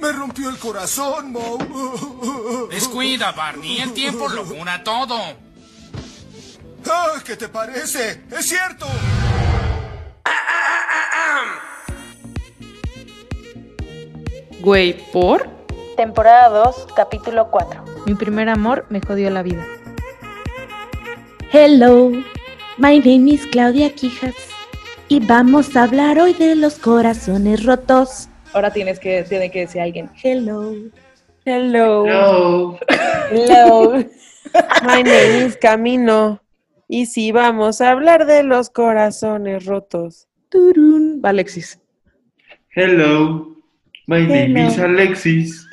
Me 0.00 0.12
rompió 0.12 0.50
el 0.50 0.58
corazón, 0.58 1.32
Mo. 1.32 1.58
Descuida, 2.70 3.32
Barney. 3.32 3.80
El 3.80 3.92
tiempo 3.92 4.28
lo 4.28 4.44
cura 4.44 4.82
todo. 4.84 5.18
Ah, 6.86 7.14
¿Qué 7.24 7.36
te 7.36 7.48
parece? 7.48 8.24
¡Es 8.30 8.46
cierto! 8.46 8.86
Güey, 14.60 15.10
¿por? 15.12 15.48
Temporada 15.96 16.48
2, 16.48 16.86
capítulo 16.96 17.50
4. 17.50 17.84
Mi 18.06 18.14
primer 18.14 18.48
amor 18.48 18.86
me 18.88 19.00
jodió 19.00 19.30
la 19.30 19.42
vida. 19.42 19.64
Hello, 21.52 22.10
my 22.78 22.98
name 22.98 23.30
is 23.30 23.46
Claudia 23.46 23.94
Quijas 23.94 24.34
y 25.08 25.20
vamos 25.20 25.76
a 25.76 25.84
hablar 25.84 26.18
hoy 26.18 26.34
de 26.34 26.56
los 26.56 26.74
corazones 26.76 27.64
rotos. 27.64 28.28
Ahora 28.54 28.72
tienes 28.72 29.00
que, 29.00 29.24
tiene 29.24 29.50
que 29.50 29.60
decir 29.60 29.80
alguien. 29.80 30.08
Hello. 30.22 30.72
Hello. 31.44 32.78
Hello. 33.28 33.94
My 34.84 35.02
name 35.02 35.44
is 35.44 35.56
Camino. 35.56 36.40
Y 36.86 37.06
sí, 37.06 37.32
vamos 37.32 37.80
a 37.80 37.90
hablar 37.90 38.26
de 38.26 38.44
los 38.44 38.70
corazones 38.70 39.66
rotos. 39.66 40.28
Turun. 40.50 41.20
Va, 41.22 41.30
Alexis. 41.30 41.80
Hello. 42.76 43.56
My 44.06 44.24
name 44.24 44.68
is 44.68 44.78
Alexis. 44.78 45.68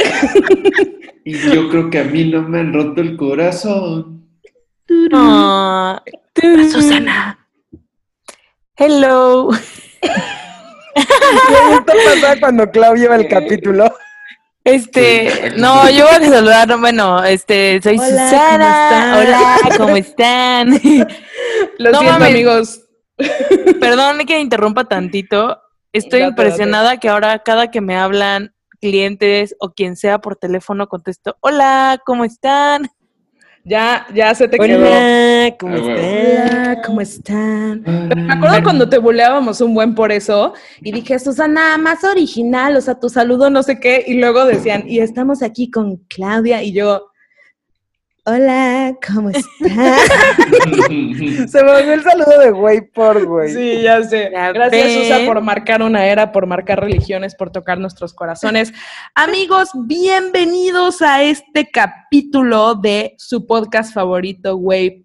y 1.23 1.33
yo 1.53 1.69
creo 1.69 1.91
que 1.91 1.99
a 1.99 2.03
mí 2.05 2.25
no 2.25 2.41
me 2.41 2.61
han 2.61 2.73
roto 2.73 2.99
el 3.01 3.15
corazón. 3.15 4.27
Ah, 5.13 6.01
Susana. 6.71 7.47
hello. 8.75 9.51
Esto 10.95 11.93
pasa 12.05 12.39
cuando 12.39 12.69
Clau 12.71 12.95
lleva 12.95 13.15
el 13.15 13.27
capítulo. 13.27 13.93
Este, 14.63 15.53
no, 15.57 15.89
yo 15.89 16.05
voy 16.05 16.15
a 16.27 16.29
saludar, 16.29 16.79
bueno, 16.79 17.23
este, 17.23 17.81
soy 17.81 17.97
Hola, 17.97 18.07
Susana. 18.29 19.17
Hola, 19.19 19.57
¿cómo 19.77 19.95
están? 19.95 20.69
Lo 21.79 21.91
No 21.91 21.99
siento, 21.99 22.03
mames. 22.03 22.29
amigos. 22.29 22.81
Perdón 23.79 24.19
que 24.27 24.39
interrumpa 24.39 24.83
tantito. 24.85 25.59
Estoy 25.93 26.19
Date, 26.21 26.29
impresionada 26.29 26.97
que 26.97 27.09
ahora 27.09 27.39
cada 27.39 27.71
que 27.71 27.81
me 27.81 27.97
hablan 27.97 28.53
clientes 28.79 29.55
o 29.59 29.71
quien 29.71 29.95
sea 29.95 30.19
por 30.19 30.35
teléfono 30.35 30.87
contesto, 30.87 31.37
hola, 31.41 31.99
¿cómo 32.05 32.23
están? 32.23 32.89
Ya, 33.63 34.07
ya 34.13 34.33
se 34.33 34.47
te 34.47 34.57
quedó. 34.57 34.79
Hola, 34.87 35.55
¿cómo 35.59 35.75
Ah, 35.75 35.79
bueno. 35.81 35.95
están? 35.95 36.65
Hola, 36.65 36.81
¿cómo 36.83 37.01
están? 37.01 37.83
Me 37.83 38.33
acuerdo 38.33 38.63
cuando 38.63 38.89
te 38.89 38.97
buleábamos 38.97 39.61
un 39.61 39.75
buen 39.75 39.93
por 39.93 40.11
eso 40.11 40.53
y 40.81 40.91
dije, 40.91 41.19
Susana, 41.19 41.77
más 41.77 42.03
original, 42.03 42.75
o 42.75 42.81
sea, 42.81 42.99
tu 42.99 43.07
saludo 43.07 43.51
no 43.51 43.61
sé 43.61 43.79
qué, 43.79 44.03
y 44.07 44.15
luego 44.15 44.45
decían, 44.45 44.85
y 44.87 44.99
estamos 44.99 45.43
aquí 45.43 45.69
con 45.69 45.97
Claudia, 46.09 46.63
y 46.63 46.71
yo, 46.73 47.10
Hola, 48.23 48.95
¿cómo 49.07 49.31
están? 49.31 49.49
Se 51.47 51.63
me 51.63 51.71
volvió 51.71 51.93
el 51.93 52.03
saludo 52.03 52.39
de 52.39 52.51
güey 52.51 52.81
por 52.91 53.25
güey. 53.25 53.51
sí, 53.51 53.81
ya 53.81 54.03
sé. 54.03 54.29
Ya 54.31 54.51
Gracias, 54.51 54.85
ven. 54.85 55.01
Susa, 55.01 55.25
por 55.25 55.41
marcar 55.41 55.81
una 55.81 56.05
era, 56.05 56.31
por 56.31 56.45
marcar 56.45 56.79
religiones, 56.79 57.33
por 57.33 57.51
tocar 57.51 57.79
nuestros 57.79 58.13
corazones. 58.13 58.73
Amigos, 59.15 59.69
bienvenidos 59.73 61.01
a 61.01 61.23
este 61.23 61.67
capítulo 61.71 62.75
de 62.75 63.15
su 63.17 63.47
podcast 63.47 63.91
favorito, 63.91 64.55
Güey. 64.55 65.03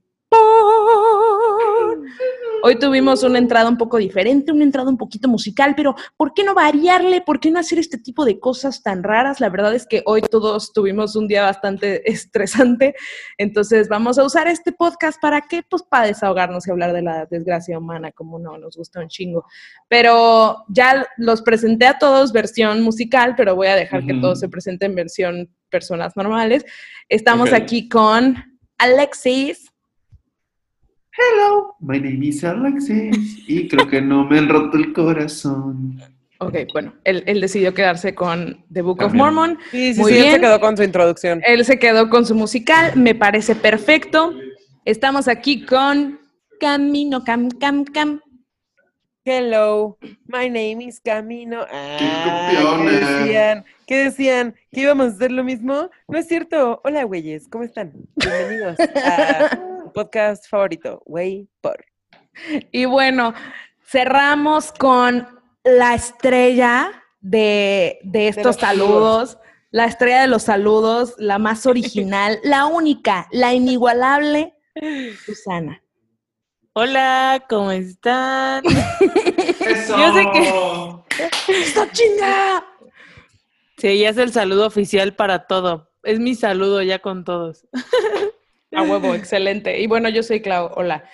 Hoy 2.63 2.79
tuvimos 2.79 3.23
una 3.23 3.39
entrada 3.39 3.69
un 3.69 3.77
poco 3.77 3.99
diferente, 3.99 4.51
una 4.51 4.65
entrada 4.65 4.89
un 4.89 4.97
poquito 4.97 5.29
musical, 5.29 5.75
pero 5.77 5.95
¿por 6.17 6.33
qué 6.35 6.43
no 6.43 6.55
variarle? 6.55 7.21
¿Por 7.21 7.39
qué 7.39 7.51
no 7.51 7.59
hacer 7.59 7.79
este 7.79 7.99
tipo 7.99 8.25
de 8.25 8.41
cosas 8.41 8.83
tan 8.83 9.03
raras? 9.03 9.41
La 9.41 9.51
verdad 9.51 9.75
es 9.75 9.87
que 9.87 10.03
hoy 10.07 10.23
todos 10.23 10.73
tuvimos 10.73 11.17
un 11.17 11.29
día 11.29 11.43
bastante 11.43 12.11
estresante, 12.11 12.95
entonces 13.39 13.89
vamos 13.89 14.19
a 14.19 14.25
usar 14.25 14.49
este 14.49 14.73
podcast 14.73 15.21
para 15.21 15.43
qué? 15.43 15.63
Pues 15.69 15.83
para 15.83 16.07
desahogarnos 16.07 16.67
y 16.67 16.71
hablar 16.71 16.93
de 16.93 17.03
la 17.03 17.27
desgracia 17.27 17.79
humana, 17.79 18.11
como 18.13 18.39
no, 18.39 18.59
nos 18.59 18.77
gusta 18.77 19.01
un 19.01 19.09
chingo. 19.09 19.45
Pero 19.89 20.65
ya 20.69 21.07
los 21.19 21.43
presenté 21.43 21.87
a 21.87 21.99
todos 21.99 22.33
versión 22.33 22.83
musical, 22.83 23.35
pero 23.37 23.55
voy 23.55 23.69
a 23.69 23.77
dejar 23.77 24.07
que 24.07 24.15
todos 24.15 24.41
se 24.41 24.49
presenten 24.49 24.95
versión 24.95 25.51
personas 25.71 26.17
normales. 26.17 26.65
Estamos 27.09 27.53
aquí 27.53 27.89
con 27.89 28.37
Alexis. 28.79 29.66
Hello. 31.19 31.75
My 31.81 31.99
name 31.99 32.27
is 32.27 32.45
Alexis. 32.45 33.49
Y 33.49 33.69
creo 33.69 33.89
que 33.89 34.03
no 34.03 34.25
me 34.27 34.39
han 34.39 34.49
roto 34.49 34.77
el 34.77 34.93
corazón. 34.93 36.01
Ok, 36.39 36.55
bueno, 36.73 36.93
él, 37.05 37.23
él 37.27 37.41
decidió 37.41 37.73
quedarse 37.73 38.15
con 38.15 38.63
The 38.71 38.83
Book 38.83 39.03
of. 39.03 39.15
Mormon. 39.15 39.59
Sí, 39.71 39.95
sí, 39.95 40.01
Muy 40.01 40.13
sí, 40.13 40.19
él 40.19 40.25
se 40.25 40.29
bien. 40.31 40.41
quedó 40.43 40.61
con 40.61 40.77
su 40.77 40.83
introducción. 40.83 41.41
Él 41.47 41.65
se 41.65 41.79
quedó 41.79 42.11
con 42.11 42.27
su 42.27 42.35
musical, 42.35 42.93
me 42.97 43.15
parece 43.15 43.55
perfecto. 43.55 44.35
Estamos 44.85 45.29
aquí 45.29 45.65
con 45.65 46.21
Camino, 46.61 47.25
Cam, 47.25 47.49
Cam, 47.51 47.85
Cam. 47.85 48.21
Hello, 49.29 49.99
my 50.29 50.49
name 50.49 50.83
is 50.83 51.01
Camino. 51.01 51.67
Ah, 51.69 51.97
¿qué 52.49 52.63
copiones! 52.63 53.01
decían? 53.01 53.65
¿Qué 53.85 54.05
decían? 54.05 54.55
¿Que 54.71 54.83
íbamos 54.83 55.07
a 55.07 55.17
hacer 55.17 55.33
lo 55.33 55.43
mismo? 55.43 55.91
No 56.07 56.17
es 56.17 56.29
cierto. 56.29 56.81
Hola, 56.85 57.03
güeyes, 57.03 57.49
¿cómo 57.49 57.65
están? 57.65 57.93
Bienvenidos 58.15 58.79
a 58.79 59.51
su 59.51 59.93
podcast 59.93 60.49
favorito, 60.49 61.03
Güey 61.07 61.49
por. 61.61 61.85
Y 62.71 62.85
bueno, 62.85 63.35
cerramos 63.85 64.71
con 64.71 65.27
la 65.65 65.97
estrella 65.97 66.93
de, 67.21 67.99
de 68.05 68.29
estos 68.29 68.55
saludos, 68.55 69.39
la 69.73 69.87
estrella 69.87 70.21
de 70.21 70.29
los 70.29 70.45
saludos, 70.45 71.17
la 71.19 71.41
más 71.41 71.67
original, 71.67 72.39
la 72.45 72.67
única, 72.67 73.27
la 73.33 73.55
inigualable, 73.55 74.55
Susana. 75.25 75.83
Hola, 76.79 77.43
¿cómo 77.49 77.71
están? 77.71 78.63
Eso. 78.67 79.97
Yo 79.97 80.13
sé 80.13 80.27
que- 80.31 81.55
¡Esta 81.63 81.91
chinga! 81.91 82.67
Sí, 83.79 83.99
ya 84.01 84.11
es 84.11 84.19
el 84.19 84.31
saludo 84.31 84.67
oficial 84.67 85.15
para 85.15 85.47
todo. 85.47 85.89
Es 86.03 86.21
mi 86.21 86.35
saludo 86.35 86.83
ya 86.83 86.99
con 86.99 87.25
todos. 87.25 87.67
A 88.75 88.83
huevo, 88.83 89.15
excelente. 89.15 89.81
Y 89.81 89.87
bueno, 89.87 90.11
yo 90.11 90.23
soy 90.23 90.43
Clau, 90.43 90.71
hola. 90.77 91.05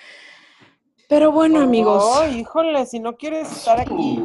Pero 1.09 1.31
bueno, 1.31 1.61
amigos. 1.61 2.03
Oh, 2.05 2.27
híjole, 2.27 2.85
si 2.87 2.99
no 2.99 3.17
quieres 3.17 3.49
estar 3.53 3.79
aquí. 3.81 4.19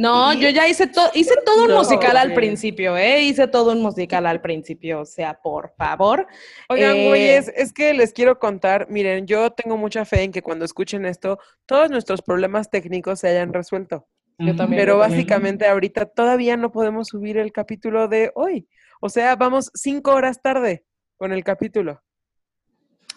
No, 0.00 0.32
yo 0.32 0.48
ya 0.48 0.66
hice 0.66 0.86
todo, 0.86 1.10
hice 1.12 1.34
todo 1.44 1.64
un 1.64 1.68
No, 1.68 1.78
musical 1.78 2.16
al 2.16 2.32
principio, 2.32 2.96
¿eh? 2.96 3.20
Hice 3.22 3.46
todo 3.48 3.72
un 3.72 3.82
musical 3.82 4.24
al 4.24 4.40
principio, 4.40 5.00
o 5.00 5.04
sea, 5.04 5.34
por 5.42 5.74
favor. 5.76 6.26
Oigan, 6.70 6.96
Eh, 6.96 7.08
güeyes, 7.08 7.52
es 7.54 7.74
que 7.74 7.92
les 7.92 8.14
quiero 8.14 8.38
contar, 8.38 8.88
miren, 8.88 9.26
yo 9.26 9.50
tengo 9.50 9.76
mucha 9.76 10.06
fe 10.06 10.22
en 10.22 10.32
que 10.32 10.40
cuando 10.40 10.64
escuchen 10.64 11.04
esto, 11.04 11.38
todos 11.66 11.90
nuestros 11.90 12.22
problemas 12.22 12.70
técnicos 12.70 13.20
se 13.20 13.28
hayan 13.28 13.52
resuelto. 13.52 14.08
Yo 14.38 14.56
también. 14.56 14.80
Pero 14.80 14.94
yo 14.94 15.00
también. 15.00 15.18
básicamente 15.18 15.66
ahorita 15.66 16.06
todavía 16.06 16.56
no 16.56 16.72
podemos 16.72 17.08
subir 17.08 17.36
el 17.36 17.52
capítulo 17.52 18.08
de 18.08 18.32
hoy. 18.34 18.66
O 19.02 19.10
sea, 19.10 19.36
vamos 19.36 19.70
cinco 19.74 20.14
horas 20.14 20.40
tarde 20.40 20.82
con 21.18 21.30
el 21.32 21.44
capítulo. 21.44 22.02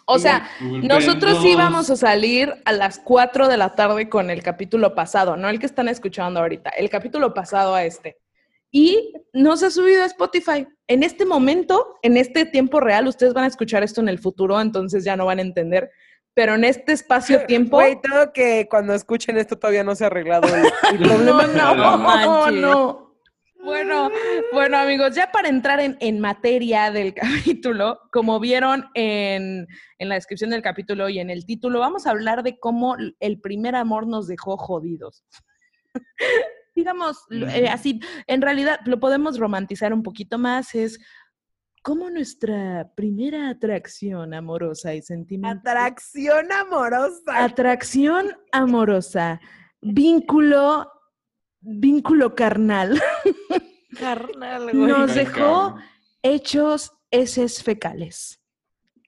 O 0.06 0.19
sea, 0.19 0.50
nosotros 0.59 1.44
íbamos 1.46 1.90
a 1.90 1.96
salir 1.96 2.53
a 2.66 2.72
las 2.74 3.00
4 3.00 3.47
de 3.47 3.58
la 3.58 3.75
tarde 3.75 4.09
con 4.09 4.30
el 4.30 4.44
capítulo 4.44 4.96
pasado, 4.96 5.38
no 5.38 5.50
el 5.50 5.59
que 5.59 5.66
están 5.66 5.88
escuchando 5.88 6.40
ahorita, 6.40 6.69
el 6.72 6.90
capítulo 6.90 7.34
pasado 7.34 7.74
a 7.75 7.84
este. 7.84 8.18
Y 8.72 9.13
no 9.34 9.56
se 9.56 9.68
ha 9.68 9.69
subido 9.69 10.02
a 10.02 10.08
Spotify. 10.08 10.68
En 10.88 11.03
este 11.03 11.25
momento, 11.25 11.96
en 12.02 12.18
este 12.18 12.46
tiempo 12.46 12.80
real, 12.80 13.08
ustedes 13.08 13.34
van 13.34 13.44
a 13.44 13.47
escuchar 13.47 13.84
esto 13.84 14.02
en 14.02 14.09
el 14.09 14.18
futuro, 14.18 14.59
entonces 14.59 15.03
ya 15.03 15.16
no 15.16 15.28
van 15.28 15.38
a 15.40 15.44
entender. 15.44 15.92
Pero 16.34 16.56
en 16.56 16.63
este 16.63 16.92
espacio-tiempo. 16.92 17.78
Güey, 17.78 18.02
todo 18.02 18.34
que 18.34 18.68
cuando 18.68 18.96
escuchen 18.96 19.38
esto 19.38 19.59
todavía 19.59 19.84
no 19.84 19.96
se 19.96 20.06
ha 20.06 20.08
arreglado 20.08 20.47
el, 20.47 20.66
el 20.92 20.97
problema. 21.08 21.46
No, 21.46 21.97
no, 21.97 22.52
no. 22.52 23.03
Bueno, 23.63 24.12
bueno, 24.51 24.78
amigos, 24.78 25.15
ya 25.15 25.31
para 25.31 25.48
entrar 25.48 25.80
en, 25.80 25.98
en 26.01 26.19
materia 26.19 26.92
del 26.92 27.13
capítulo, 27.63 28.00
como 28.12 28.39
vieron 28.39 28.86
en, 28.94 29.68
en 29.98 30.10
la 30.10 30.15
descripción 30.15 30.50
del 30.50 30.62
capítulo 30.62 31.07
y 31.07 31.19
en 31.19 31.30
el 31.30 31.45
título, 31.45 31.80
vamos 31.80 32.06
a 32.06 32.12
hablar 32.12 32.44
de 32.44 32.60
cómo 32.60 32.98
el 33.19 33.39
primer 33.39 33.75
amor 33.75 34.06
nos 34.07 34.27
dejó 34.27 34.57
jodidos. 34.57 35.24
Digamos, 36.75 37.19
eh, 37.30 37.68
así, 37.69 38.01
en 38.27 38.42
realidad 38.42 38.80
lo 38.86 39.00
podemos 39.00 39.38
romantizar 39.38 39.94
un 39.94 40.04
poquito 40.04 40.38
más, 40.38 40.74
es 40.75 41.00
cómo 41.83 42.10
nuestra 42.10 42.92
primera 42.95 43.50
atracción 43.50 44.33
amorosa 44.33 44.95
y 44.95 45.01
sentimental. 45.01 45.77
Atracción 45.77 46.51
amorosa. 46.51 47.44
Atracción 47.44 48.36
amorosa, 48.51 49.39
vínculo, 49.81 50.89
vínculo 51.62 52.33
carnal, 52.33 53.00
Carnal, 54.00 54.63
güey. 54.72 54.75
nos 54.75 55.12
Ay, 55.12 55.18
dejó 55.18 55.40
cabrón. 55.69 55.81
hechos 56.22 56.94
heces 57.12 57.63
fecales. 57.63 58.42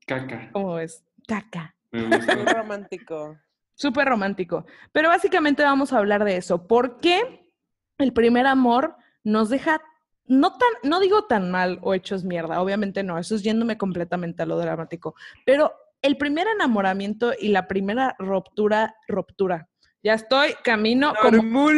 Caca. 0.05 0.49
¿Cómo 0.51 0.75
ves? 0.75 1.03
Caca. 1.27 1.75
Muy 1.91 2.03
gusta. 2.05 2.35
romántico. 2.53 3.37
Súper 3.73 4.07
romántico. 4.07 4.65
Pero 4.91 5.09
básicamente 5.09 5.63
vamos 5.63 5.91
a 5.91 5.97
hablar 5.97 6.23
de 6.23 6.37
eso. 6.37 6.67
¿Por 6.67 6.99
qué 6.99 7.51
el 7.97 8.13
primer 8.13 8.45
amor 8.47 8.95
nos 9.23 9.49
deja 9.49 9.81
no 10.27 10.57
tan, 10.57 10.69
no 10.89 10.99
digo 10.99 11.25
tan 11.25 11.51
mal 11.51 11.79
o 11.81 11.93
hechos 11.93 12.23
mierda, 12.23 12.61
obviamente 12.61 13.03
no, 13.03 13.17
eso 13.19 13.35
es 13.35 13.43
yéndome 13.43 13.77
completamente 13.77 14.43
a 14.43 14.45
lo 14.45 14.57
dramático, 14.57 15.15
pero 15.45 15.73
el 16.01 16.17
primer 16.17 16.47
enamoramiento 16.47 17.33
y 17.39 17.49
la 17.49 17.67
primera 17.67 18.15
ruptura, 18.19 18.95
ruptura, 19.07 19.69
ya 20.03 20.13
estoy 20.13 20.53
camino 20.63 21.13
como. 21.21 21.69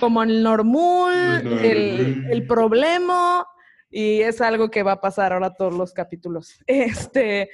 Como 0.00 0.22
el 0.22 0.42
normal, 0.42 1.44
Normal. 1.44 1.64
el, 1.64 2.26
el 2.30 2.46
problema, 2.46 3.46
y 3.92 4.22
es 4.22 4.40
algo 4.40 4.70
que 4.70 4.82
va 4.82 4.92
a 4.92 5.00
pasar 5.00 5.32
ahora 5.32 5.54
todos 5.54 5.74
los 5.74 5.92
capítulos. 5.92 6.58
Este, 6.66 7.50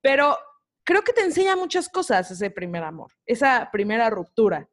pero 0.00 0.36
creo 0.84 1.02
que 1.02 1.12
te 1.12 1.22
enseña 1.22 1.54
muchas 1.54 1.88
cosas 1.88 2.30
ese 2.30 2.50
primer 2.50 2.82
amor, 2.82 3.12
esa 3.26 3.68
primera 3.70 4.10
ruptura. 4.10 4.68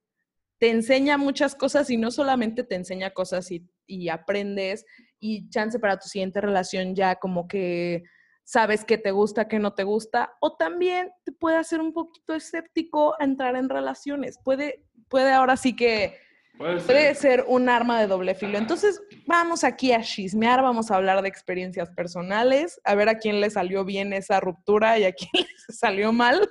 Te 0.58 0.70
enseña 0.70 1.18
muchas 1.18 1.56
cosas 1.56 1.90
y 1.90 1.98
no 1.98 2.12
solamente 2.12 2.64
te 2.64 2.76
enseña 2.76 3.12
cosas 3.12 3.52
y, 3.52 3.70
y 3.86 4.10
aprendes 4.10 4.86
y 5.20 5.50
chance 5.50 5.80
para 5.80 5.98
tu 5.98 6.08
siguiente 6.08 6.42
relación 6.42 6.96
ya 6.96 7.16
como 7.16 7.48
que 7.48 8.04
sabes 8.44 8.84
qué 8.84 8.98
te 8.98 9.12
gusta, 9.12 9.48
qué 9.48 9.60
no 9.60 9.74
te 9.74 9.84
gusta, 9.84 10.36
o 10.42 10.56
también 10.56 11.12
te 11.24 11.32
puede 11.32 11.58
hacer 11.58 11.80
un 11.80 11.94
poquito 11.94 12.34
escéptico 12.34 13.16
a 13.20 13.24
entrar 13.24 13.56
en 13.56 13.70
relaciones. 13.70 14.40
Puede, 14.44 14.84
puede 15.08 15.32
ahora 15.32 15.56
sí 15.56 15.76
que 15.76 16.18
Puede 16.60 16.82
puede 16.82 17.16
ser. 17.16 17.46
un 17.48 17.70
arma 17.70 18.02
de 18.02 18.08
doble 18.08 18.36
filo. 18.36 18.58
Entonces, 18.58 19.02
vamos 19.26 19.64
aquí 19.64 19.94
a 19.94 20.02
chismear, 20.02 20.62
vamos 20.62 20.92
a 20.92 20.98
hablar 20.98 21.22
de 21.22 21.30
experiencias 21.30 21.90
personales, 21.92 22.82
a 22.84 22.96
ver 22.96 23.08
a 23.08 23.18
quién 23.18 23.40
le 23.40 23.50
salió 23.50 23.86
bien 23.86 24.12
esa 24.12 24.42
ruptura 24.42 25.00
y 25.00 25.06
a 25.06 25.14
quién 25.14 25.32
le 25.68 25.74
salió 25.74 26.12
mal. 26.12 26.50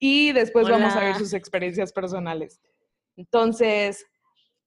Y 0.00 0.32
después 0.32 0.68
vamos 0.68 0.96
a 0.96 1.00
ver 1.00 1.14
sus 1.14 1.32
experiencias 1.32 1.92
personales. 1.92 2.60
Entonces, 3.16 4.04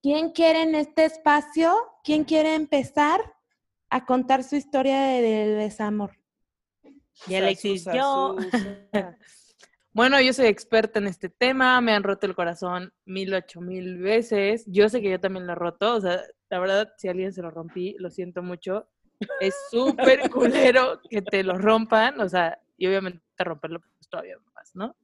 ¿Quién 0.01 0.31
quiere 0.31 0.63
en 0.63 0.75
este 0.75 1.05
espacio? 1.05 1.75
¿Quién 2.03 2.23
quiere 2.23 2.55
empezar 2.55 3.19
a 3.89 4.05
contar 4.05 4.43
su 4.43 4.55
historia 4.55 4.99
de, 5.01 5.21
de 5.21 5.45
desamor? 5.55 6.17
Y 7.27 7.35
Alexis, 7.35 7.85
yo. 7.93 8.37
Bueno, 9.93 10.21
yo 10.21 10.31
soy 10.31 10.45
experta 10.47 10.99
en 10.99 11.07
este 11.07 11.27
tema, 11.27 11.81
me 11.81 11.91
han 11.91 12.03
roto 12.03 12.25
el 12.25 12.33
corazón 12.35 12.93
mil, 13.05 13.33
ocho 13.33 13.59
mil 13.59 13.97
veces. 13.97 14.63
Yo 14.67 14.87
sé 14.87 15.01
que 15.01 15.09
yo 15.11 15.19
también 15.19 15.45
lo 15.45 15.51
he 15.53 15.55
roto, 15.55 15.95
o 15.95 16.01
sea, 16.01 16.21
la 16.49 16.59
verdad, 16.59 16.93
si 16.97 17.07
a 17.07 17.11
alguien 17.11 17.33
se 17.33 17.41
lo 17.41 17.51
rompí, 17.51 17.95
lo 17.99 18.09
siento 18.09 18.41
mucho. 18.41 18.87
Es 19.41 19.53
súper 19.69 20.29
culero 20.31 21.01
que 21.09 21.21
te 21.21 21.43
lo 21.43 21.57
rompan, 21.57 22.19
o 22.21 22.29
sea, 22.29 22.57
y 22.77 22.87
obviamente 22.87 23.21
romperlo 23.37 23.81
pues, 23.81 24.07
todavía 24.09 24.37
más, 24.55 24.71
¿no? 24.75 24.95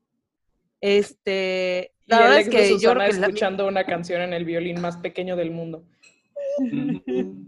Este, 0.79 1.91
y 2.05 2.11
la 2.11 2.19
verdad 2.19 2.33
Alex 2.35 2.47
es 2.47 2.53
de 2.53 2.59
que 2.59 2.79
yo 2.79 2.91
creo 2.93 3.07
que 3.07 3.13
la- 3.17 3.25
escuchando 3.25 3.67
una 3.67 3.83
canción 3.85 4.21
en 4.21 4.31
el 4.33 4.45
violín 4.45 4.79
más 4.79 4.95
pequeño 4.97 5.35
del 5.35 5.51
mundo. 5.51 5.83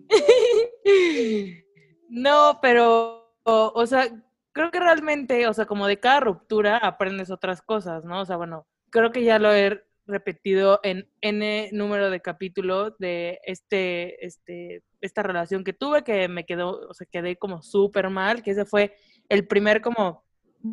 No, 2.12 2.58
pero, 2.62 3.36
o, 3.44 3.72
o 3.76 3.86
sea, 3.86 4.08
creo 4.52 4.72
que 4.72 4.80
realmente, 4.80 5.48
o 5.48 5.54
sea, 5.54 5.66
como 5.66 5.88
de 5.88 6.00
cada 6.00 6.20
ruptura 6.20 6.78
aprendes 6.78 7.30
otras 7.32 7.62
cosas, 7.62 8.04
¿no? 8.06 8.22
O 8.22 8.26
sea, 8.26 8.38
bueno, 8.38 8.68
creo 8.90 9.12
que 9.12 9.24
ya 9.24 9.40
lo 9.40 9.54
he 9.54 9.84
repetido 10.06 10.80
en 10.84 11.08
N 11.22 11.70
número 11.72 12.10
de 12.10 12.22
capítulos 12.22 12.98
de 12.98 13.40
este, 13.46 14.26
este, 14.26 14.84
esta 15.02 15.24
relación 15.24 15.64
que 15.64 15.74
tuve 15.74 16.04
que 16.04 16.28
me 16.28 16.46
quedó, 16.46 16.88
o 16.90 16.94
sea, 16.94 17.08
quedé 17.10 17.38
como 17.38 17.62
súper 17.62 18.10
mal, 18.10 18.42
que 18.42 18.52
ese 18.52 18.66
fue 18.66 18.96
el 19.30 19.48
primer 19.48 19.82
como, 19.82 20.24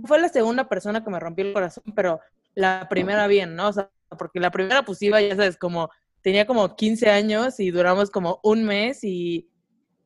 fue 0.04 0.20
la 0.20 0.28
segunda 0.28 0.68
persona 0.68 1.04
que 1.04 1.10
me 1.10 1.20
rompió 1.20 1.44
el 1.44 1.52
corazón, 1.52 1.84
pero 1.94 2.20
la 2.54 2.86
primera 2.88 3.26
bien, 3.26 3.54
¿no? 3.54 3.68
O 3.68 3.72
sea, 3.72 3.90
porque 4.18 4.40
la 4.40 4.50
primera 4.50 4.84
pues 4.84 5.02
iba, 5.02 5.20
ya 5.20 5.36
sabes, 5.36 5.58
como, 5.58 5.90
tenía 6.22 6.46
como 6.46 6.74
15 6.74 7.10
años 7.10 7.60
y 7.60 7.70
duramos 7.70 8.10
como 8.10 8.40
un 8.42 8.64
mes 8.64 9.04
y, 9.04 9.50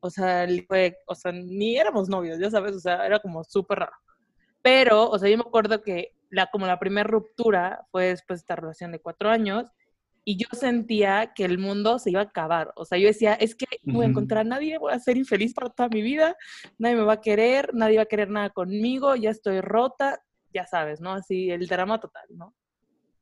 o 0.01 0.11
sea, 0.11 0.47
fue, 0.67 0.97
o 1.07 1.15
sea, 1.15 1.33
ni 1.33 1.77
éramos 1.77 2.09
novios, 2.09 2.39
ya 2.39 2.51
sabes, 2.51 2.75
o 2.77 2.81
sea, 2.81 3.07
era 3.07 3.21
como 3.21 3.45
súper 3.45 3.81
raro. 3.81 3.97
Pero, 4.63 5.09
o 5.11 5.19
sea, 5.19 5.29
yo 5.31 5.37
me 5.39 5.45
acuerdo 5.47 5.83
que 5.83 6.13
la, 6.31 6.47
como 6.51 6.67
la 6.67 6.79
primera 6.79 7.07
ruptura 7.09 7.87
fue 7.91 8.07
después 8.07 8.41
de 8.41 8.43
esta 8.43 8.57
relación 8.57 8.93
de 8.93 9.01
cuatro 9.01 9.31
años 9.31 9.71
y 10.25 10.37
yo 10.37 10.47
sentía 10.53 11.33
que 11.35 11.45
el 11.47 11.59
mundo 11.59 11.99
se 11.99 12.11
iba 12.11 12.21
a 12.21 12.25
acabar. 12.25 12.73
O 12.77 12.85
sea, 12.85 12.99
yo 12.99 13.07
decía, 13.07 13.35
es 13.35 13.55
que 13.55 13.67
no 13.87 13.95
voy 13.95 14.05
a 14.05 14.09
encontrar 14.09 14.43
a 14.43 14.45
nadie, 14.45 14.79
voy 14.79 14.93
a 14.93 14.99
ser 15.01 15.17
infeliz 15.17 15.55
para 15.55 15.71
toda 15.71 15.89
mi 15.89 16.03
vida, 16.03 16.37
nadie 16.79 16.97
me 16.97 17.03
va 17.05 17.15
a 17.15 17.21
querer, 17.21 17.71
nadie 17.75 17.97
va 17.97 18.03
a 18.03 18.07
querer 18.07 18.29
nada 18.31 18.51
conmigo, 18.51 19.17
ya 19.17 19.31
estoy 19.31 19.61
rota, 19.63 20.23
ya 20.53 20.67
sabes, 20.67 21.01
¿no? 21.01 21.13
Así, 21.15 21.51
el 21.51 21.67
drama 21.67 21.99
total, 22.01 22.27
¿no? 22.31 22.55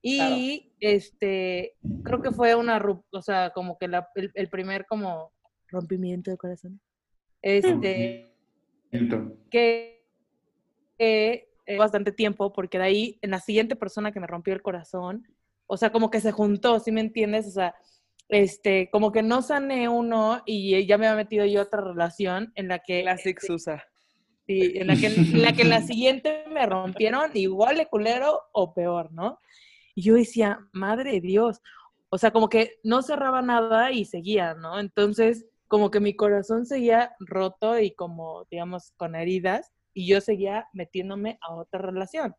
Y 0.02 0.72
este, 0.80 1.76
creo 2.02 2.20
que 2.20 2.32
fue 2.32 2.54
una 2.54 2.78
ruptura, 2.78 3.18
o 3.18 3.22
sea, 3.22 3.50
como 3.50 3.78
que 3.78 3.88
la- 3.88 4.08
el, 4.16 4.30
el 4.34 4.48
primer 4.48 4.86
como 4.86 5.32
rompimiento 5.68 6.30
de 6.30 6.36
corazón. 6.36 6.80
Este, 7.42 8.34
que, 9.50 10.04
que, 10.98 11.48
eh, 11.66 11.76
bastante 11.76 12.12
tiempo, 12.12 12.52
porque 12.52 12.78
de 12.78 12.84
ahí, 12.84 13.18
en 13.22 13.30
la 13.30 13.40
siguiente 13.40 13.76
persona 13.76 14.12
que 14.12 14.20
me 14.20 14.26
rompió 14.26 14.54
el 14.54 14.62
corazón, 14.62 15.26
o 15.66 15.76
sea, 15.76 15.92
como 15.92 16.10
que 16.10 16.20
se 16.20 16.32
juntó, 16.32 16.80
¿sí 16.80 16.90
me 16.90 17.00
entiendes? 17.00 17.46
O 17.46 17.50
sea, 17.50 17.74
este, 18.28 18.90
como 18.90 19.12
que 19.12 19.22
no 19.22 19.42
sané 19.42 19.88
uno 19.88 20.42
y 20.44 20.86
ya 20.86 20.98
me 20.98 21.06
había 21.06 21.24
metido 21.24 21.44
yo 21.46 21.62
otra 21.62 21.80
relación 21.80 22.52
en 22.56 22.68
la 22.68 22.80
que... 22.80 23.02
Classic 23.02 23.36
este, 23.36 23.46
Susa. 23.46 23.84
Sí, 24.46 24.72
en 24.76 24.86
la 24.86 24.96
que 24.96 25.06
en 25.08 25.42
la, 25.42 25.52
que 25.52 25.62
en 25.62 25.68
la 25.68 25.82
siguiente 25.82 26.44
me 26.50 26.64
rompieron 26.64 27.30
igual 27.34 27.76
de 27.76 27.86
culero 27.86 28.40
o 28.52 28.72
peor, 28.72 29.12
¿no? 29.12 29.40
Y 29.94 30.02
yo 30.02 30.14
decía, 30.14 30.60
madre 30.72 31.12
de 31.12 31.20
Dios, 31.20 31.60
o 32.08 32.16
sea, 32.16 32.30
como 32.30 32.48
que 32.48 32.78
no 32.82 33.02
cerraba 33.02 33.42
nada 33.42 33.92
y 33.92 34.06
seguía, 34.06 34.54
¿no? 34.54 34.80
Entonces, 34.80 35.44
como 35.68 35.90
que 35.90 36.00
mi 36.00 36.16
corazón 36.16 36.66
seguía 36.66 37.14
roto 37.20 37.78
y 37.78 37.94
como, 37.94 38.46
digamos, 38.50 38.92
con 38.96 39.14
heridas, 39.14 39.70
y 39.94 40.06
yo 40.06 40.20
seguía 40.20 40.68
metiéndome 40.72 41.38
a 41.40 41.54
otra 41.54 41.80
relación. 41.80 42.34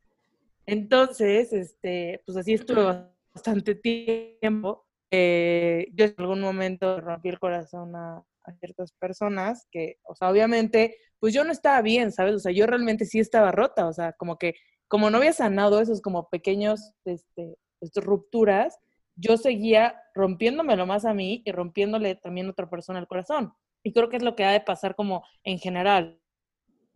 Entonces, 0.65 1.51
este, 1.51 2.21
pues 2.25 2.37
así 2.37 2.53
estuve 2.53 3.05
bastante 3.33 3.75
tiempo. 3.75 4.85
Eh, 5.11 5.87
yo 5.93 6.05
en 6.05 6.15
algún 6.17 6.41
momento 6.41 7.01
rompí 7.01 7.29
el 7.29 7.39
corazón 7.39 7.95
a, 7.95 8.23
ciertas 8.59 8.91
personas 8.93 9.67
que, 9.71 9.97
o 10.01 10.15
sea, 10.15 10.31
obviamente, 10.31 10.97
pues 11.19 11.35
yo 11.35 11.43
no 11.43 11.51
estaba 11.51 11.83
bien, 11.83 12.11
¿sabes? 12.11 12.33
O 12.33 12.39
sea, 12.39 12.51
yo 12.51 12.65
realmente 12.65 13.05
sí 13.05 13.19
estaba 13.19 13.51
rota, 13.51 13.87
o 13.87 13.93
sea, 13.93 14.13
como 14.13 14.39
que, 14.39 14.55
como 14.87 15.11
no 15.11 15.17
había 15.17 15.33
sanado 15.33 15.79
esos 15.81 16.01
como 16.01 16.29
pequeños, 16.29 16.93
este, 17.05 17.57
estas 17.79 18.03
rupturas, 18.03 18.79
yo 19.19 19.37
seguía 19.37 20.01
rompiéndomelo 20.13 20.85
más 20.85 21.05
a 21.05 21.13
mí 21.13 21.41
y 21.45 21.51
rompiéndole 21.51 22.15
también 22.15 22.47
a 22.47 22.51
otra 22.51 22.69
persona 22.69 22.99
el 22.99 23.07
corazón. 23.07 23.53
Y 23.83 23.93
creo 23.93 24.09
que 24.09 24.17
es 24.17 24.23
lo 24.23 24.35
que 24.35 24.43
ha 24.45 24.51
de 24.51 24.61
pasar 24.61 24.95
como 24.95 25.23
en 25.43 25.59
general, 25.59 26.19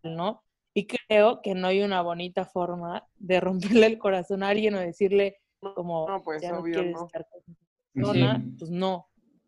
¿no? 0.03 0.44
Y 0.74 0.88
creo 0.88 1.42
que 1.42 1.53
no 1.53 1.68
hay 1.68 1.82
una 1.82 2.01
bonita 2.01 2.46
forma 2.46 3.08
de 3.15 3.39
romperle 3.39 3.86
el 3.86 3.98
corazón 4.00 4.44
a 4.44 4.50
alguien 4.50 4.75
o 4.75 4.80
decirle 4.80 5.38
como, 5.60 6.08
No, 6.10 6.22
pues, 6.22 6.42
ya 6.42 6.51
no 6.51 6.60
obvio, 6.60 6.74
quieres 6.74 6.94
no. 6.94 7.06
estar 7.06 7.27
con 7.30 7.42
esa 7.42 7.53
persona, 7.94 8.39
Sí. 8.44 8.56
pues 8.60 8.72
no. 8.72 9.08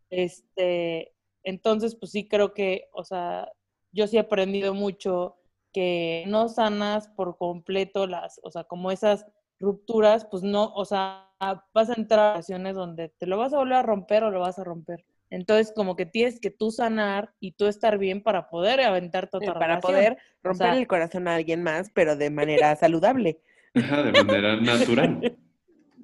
Este, 0.10 1.13
entonces, 1.44 1.96
pues 1.96 2.12
sí 2.12 2.27
creo 2.27 2.53
que, 2.53 2.88
o 2.94 3.03
sea, 3.03 3.51
yo 3.91 4.08
sí 4.08 4.17
he 4.17 4.20
aprendido 4.22 4.74
mucho 4.74 5.38
que 5.74 6.24
no 6.27 6.48
sanas 6.48 7.08
por 7.10 7.38
completo 7.38 8.08
las, 8.08 8.39
o 8.44 8.51
sea, 8.51 8.63
como 8.63 8.91
esas 8.91 9.25
rupturas, 9.60 10.25
pues 10.25 10.44
no, 10.44 10.74
o 10.74 10.86
sea, 10.86 11.29
vas 11.39 11.89
a 11.89 11.94
entrar 11.94 12.20
a 12.20 12.32
relaciones 12.34 12.75
donde 12.75 13.10
te 13.10 13.27
lo 13.27 13.38
vas 13.38 13.54
a 13.54 13.58
volver 13.58 13.75
a 13.77 13.82
romper 13.84 14.24
o 14.24 14.32
lo 14.32 14.39
vas 14.39 14.58
a 14.60 14.63
romper. 14.63 15.06
Entonces, 15.30 15.74
como 15.75 15.96
que 15.96 16.06
tienes 16.06 16.39
que 16.39 16.51
tú 16.51 16.72
sanar 16.72 17.34
y 17.39 17.54
tú 17.54 17.65
estar 17.65 17.98
bien 17.98 18.22
para 18.24 18.48
poder 18.50 18.82
aventarte 18.82 19.38
Sí, 19.39 19.44
otra 19.44 19.54
para 19.56 19.65
relación. 19.80 19.92
poder 19.92 20.18
romper 20.44 20.68
sea- 20.68 20.77
el 20.77 20.88
corazón 20.88 21.27
a 21.27 21.36
alguien 21.36 21.63
más, 21.63 21.89
pero 21.94 22.15
de 22.15 22.30
manera 22.30 22.75
saludable. 22.75 23.39
ajá, 23.75 24.04
de 24.04 24.24
manera 24.24 24.56
natural. 24.58 25.20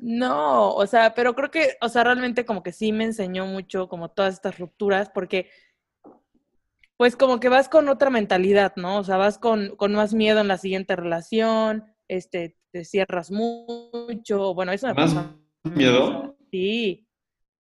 No, 0.04 0.74
o 0.74 0.88
sea, 0.88 1.14
pero 1.14 1.36
creo 1.36 1.52
que, 1.52 1.78
o 1.80 1.88
sea, 1.88 2.04
realmente 2.04 2.44
como 2.44 2.64
que 2.64 2.72
sí 2.72 2.92
me 2.92 3.04
enseñó 3.04 3.46
mucho 3.46 3.88
como 3.88 4.10
todas 4.10 4.34
estas 4.34 4.58
rupturas, 4.58 5.12
porque 5.12 5.48
pues 6.98 7.16
como 7.16 7.40
que 7.40 7.50
vas 7.50 7.70
con 7.70 7.88
otra 7.88 8.10
mentalidad, 8.10 8.74
¿no? 8.78 8.98
O 8.98 9.04
sea, 9.04 9.18
vas 9.18 9.38
con, 9.38 9.76
con 9.76 9.94
más 9.94 10.16
miedo 10.16 10.40
en 10.42 10.48
la 10.48 10.58
siguiente 10.58 10.96
relación, 10.96 11.86
este, 12.08 12.58
te 12.72 12.86
cierras 12.86 13.32
mucho, 13.32 14.54
bueno, 14.54 14.72
eso 14.72 14.88
me 14.88 14.94
¿Más 14.94 15.16
miedo? 15.64 16.36
sí, 16.52 17.08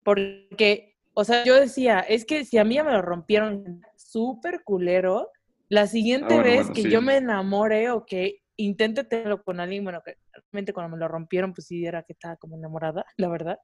porque, 0.04 0.96
o 1.14 1.24
sea, 1.24 1.44
yo 1.44 1.54
decía, 1.54 2.00
es 2.00 2.24
que 2.24 2.44
si 2.44 2.58
a 2.58 2.64
mí 2.64 2.76
ya 2.76 2.84
me 2.84 2.92
lo 2.92 3.02
rompieron 3.02 3.82
súper 3.96 4.62
culero, 4.64 5.28
la 5.68 5.86
siguiente 5.86 6.34
Ah, 6.34 6.36
bueno, 6.36 6.42
vez 6.44 6.56
bueno, 6.58 6.74
que 6.74 6.82
sí. 6.82 6.90
yo 6.90 7.02
me 7.02 7.16
enamore 7.16 7.90
o 7.90 8.04
que 8.04 8.38
intente 8.56 9.04
tenerlo 9.04 9.42
con 9.42 9.60
alguien, 9.60 9.84
bueno, 9.84 10.00
que 10.04 10.16
realmente 10.32 10.72
cuando 10.72 10.96
me 10.96 11.00
lo 11.00 11.08
rompieron, 11.08 11.52
pues 11.54 11.66
sí 11.66 11.84
era 11.84 12.02
que 12.02 12.12
estaba 12.12 12.36
como 12.36 12.56
enamorada, 12.56 13.04
la 13.16 13.28
verdad. 13.28 13.58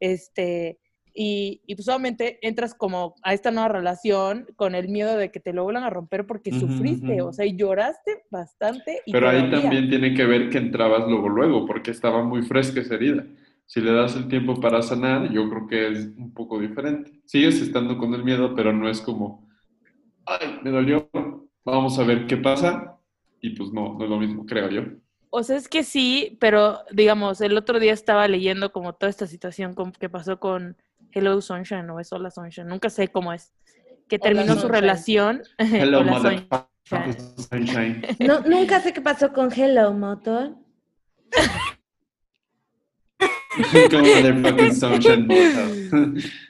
Este, 0.00 0.78
y, 1.14 1.60
y 1.66 1.74
pues 1.74 1.88
obviamente 1.88 2.38
entras 2.46 2.74
como 2.74 3.14
a 3.22 3.34
esta 3.34 3.50
nueva 3.50 3.68
relación 3.68 4.46
con 4.56 4.74
el 4.74 4.88
miedo 4.88 5.16
de 5.16 5.30
que 5.30 5.40
te 5.40 5.52
lo 5.52 5.64
vuelvan 5.64 5.84
a 5.84 5.90
romper 5.90 6.26
porque 6.26 6.52
sufriste, 6.52 7.22
o 7.22 7.32
sea, 7.32 7.44
y 7.46 7.56
lloraste 7.56 8.24
bastante. 8.30 9.02
Y 9.06 9.12
Pero 9.12 9.28
ahí 9.28 9.50
también 9.50 9.88
tiene 9.88 10.14
que 10.14 10.24
ver 10.24 10.50
que 10.50 10.58
entrabas 10.58 11.06
luego, 11.08 11.28
luego, 11.28 11.66
porque 11.66 11.90
estaba 11.90 12.22
muy 12.22 12.42
fresca 12.42 12.80
esa 12.80 12.94
herida. 12.94 13.24
Si 13.66 13.80
le 13.80 13.92
das 13.92 14.16
el 14.16 14.28
tiempo 14.28 14.60
para 14.60 14.82
sanar, 14.82 15.32
yo 15.32 15.48
creo 15.48 15.66
que 15.66 15.88
es 15.88 16.06
un 16.16 16.32
poco 16.34 16.58
diferente. 16.58 17.10
Sigues 17.26 17.60
estando 17.60 17.96
con 17.98 18.12
el 18.14 18.24
miedo, 18.24 18.54
pero 18.54 18.72
no 18.72 18.88
es 18.88 19.00
como 19.00 19.48
ay, 20.26 20.60
me 20.62 20.70
dolió, 20.70 21.10
vamos 21.64 21.98
a 21.98 22.04
ver 22.04 22.26
qué 22.26 22.36
pasa. 22.36 22.98
Y 23.40 23.50
pues 23.50 23.72
no, 23.72 23.94
no 23.94 24.04
es 24.04 24.10
lo 24.10 24.18
mismo, 24.18 24.46
creo 24.46 24.68
yo. 24.70 24.82
O 25.30 25.42
sea, 25.42 25.56
es 25.56 25.68
que 25.68 25.82
sí, 25.82 26.36
pero 26.40 26.80
digamos, 26.92 27.40
el 27.40 27.56
otro 27.56 27.80
día 27.80 27.92
estaba 27.92 28.28
leyendo 28.28 28.70
como 28.70 28.92
toda 28.92 29.10
esta 29.10 29.26
situación 29.26 29.74
con- 29.74 29.92
que 29.92 30.08
pasó 30.08 30.38
con 30.38 30.76
Hello 31.12 31.40
Sunshine 31.40 31.88
o 31.90 32.00
es 32.00 32.12
Hola 32.12 32.30
Sunshine, 32.30 32.66
nunca 32.68 32.90
sé 32.90 33.08
cómo 33.08 33.32
es, 33.32 33.52
que 34.08 34.16
Hola 34.16 34.22
terminó 34.22 34.54
su 34.54 34.60
Sunshine. 34.60 34.72
relación. 34.80 35.42
Hello, 35.58 36.00
Hola 36.00 36.46
Sunshine. 37.50 38.02
No, 38.20 38.40
nunca 38.40 38.80
sé 38.80 38.92
qué 38.92 39.00
pasó 39.00 39.32
con 39.32 39.52
Hello 39.52 39.92
motor. 39.92 40.56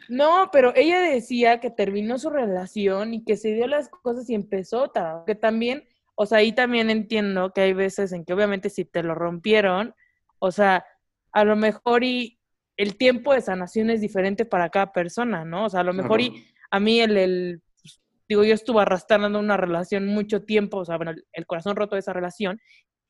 No, 0.08 0.50
pero 0.52 0.72
ella 0.76 1.00
decía 1.00 1.58
que 1.60 1.70
terminó 1.70 2.18
su 2.18 2.30
relación 2.30 3.14
y 3.14 3.24
que 3.24 3.36
se 3.36 3.54
dio 3.54 3.66
las 3.66 3.88
cosas 3.88 4.28
y 4.30 4.34
empezó 4.34 4.84
otra. 4.84 5.22
Que 5.26 5.34
también, 5.34 5.84
o 6.14 6.26
sea, 6.26 6.38
ahí 6.38 6.52
también 6.52 6.90
entiendo 6.90 7.52
que 7.52 7.62
hay 7.62 7.72
veces 7.72 8.12
en 8.12 8.24
que 8.24 8.32
obviamente 8.32 8.70
si 8.70 8.84
te 8.84 9.02
lo 9.02 9.14
rompieron, 9.14 9.94
o 10.38 10.52
sea, 10.52 10.84
a 11.32 11.44
lo 11.44 11.56
mejor 11.56 12.04
y 12.04 12.38
el 12.76 12.96
tiempo 12.96 13.34
de 13.34 13.40
sanación 13.40 13.90
es 13.90 14.00
diferente 14.00 14.44
para 14.44 14.70
cada 14.70 14.92
persona, 14.92 15.44
¿no? 15.44 15.66
O 15.66 15.70
sea, 15.70 15.80
a 15.80 15.84
lo 15.84 15.92
mejor 15.92 16.20
y 16.20 16.46
a 16.70 16.80
mí 16.80 17.00
el, 17.00 17.16
el 17.16 17.62
pues, 17.82 18.00
digo, 18.28 18.44
yo 18.44 18.54
estuve 18.54 18.82
arrastrando 18.82 19.38
una 19.38 19.56
relación 19.56 20.06
mucho 20.06 20.42
tiempo, 20.42 20.78
o 20.78 20.84
sea, 20.84 20.96
bueno, 20.96 21.12
el, 21.12 21.24
el 21.32 21.46
corazón 21.46 21.76
roto 21.76 21.96
de 21.96 22.00
esa 22.00 22.12
relación, 22.12 22.58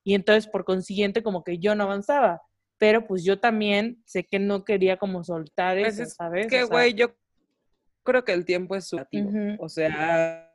y 0.05 0.15
entonces 0.15 0.49
por 0.51 0.65
consiguiente 0.65 1.23
como 1.23 1.45
que 1.45 1.59
yo 1.59 1.75
no 1.75 1.85
avanzaba, 1.85 2.43
pero 2.79 3.07
pues 3.07 3.23
yo 3.23 3.39
también 3.39 4.03
sé 4.05 4.25
que 4.25 4.41
no 4.41 4.65
quería 4.65 4.97
como 4.97 5.23
soltar 5.23 5.79
Pues 5.79 5.95
eso, 5.95 6.03
es 6.03 6.15
¿sabes? 6.15 6.49
que, 6.49 6.65
O 6.65 6.67
sea, 6.67 6.75
güey, 6.77 6.95
yo 6.95 7.15
creo 8.03 8.25
que 8.25 8.33
el 8.33 8.45
tiempo 8.45 8.75
es 8.75 8.89
subjetivo. 8.89 9.29
Ujú. 9.29 9.65
O 9.65 9.69
sea. 9.69 10.53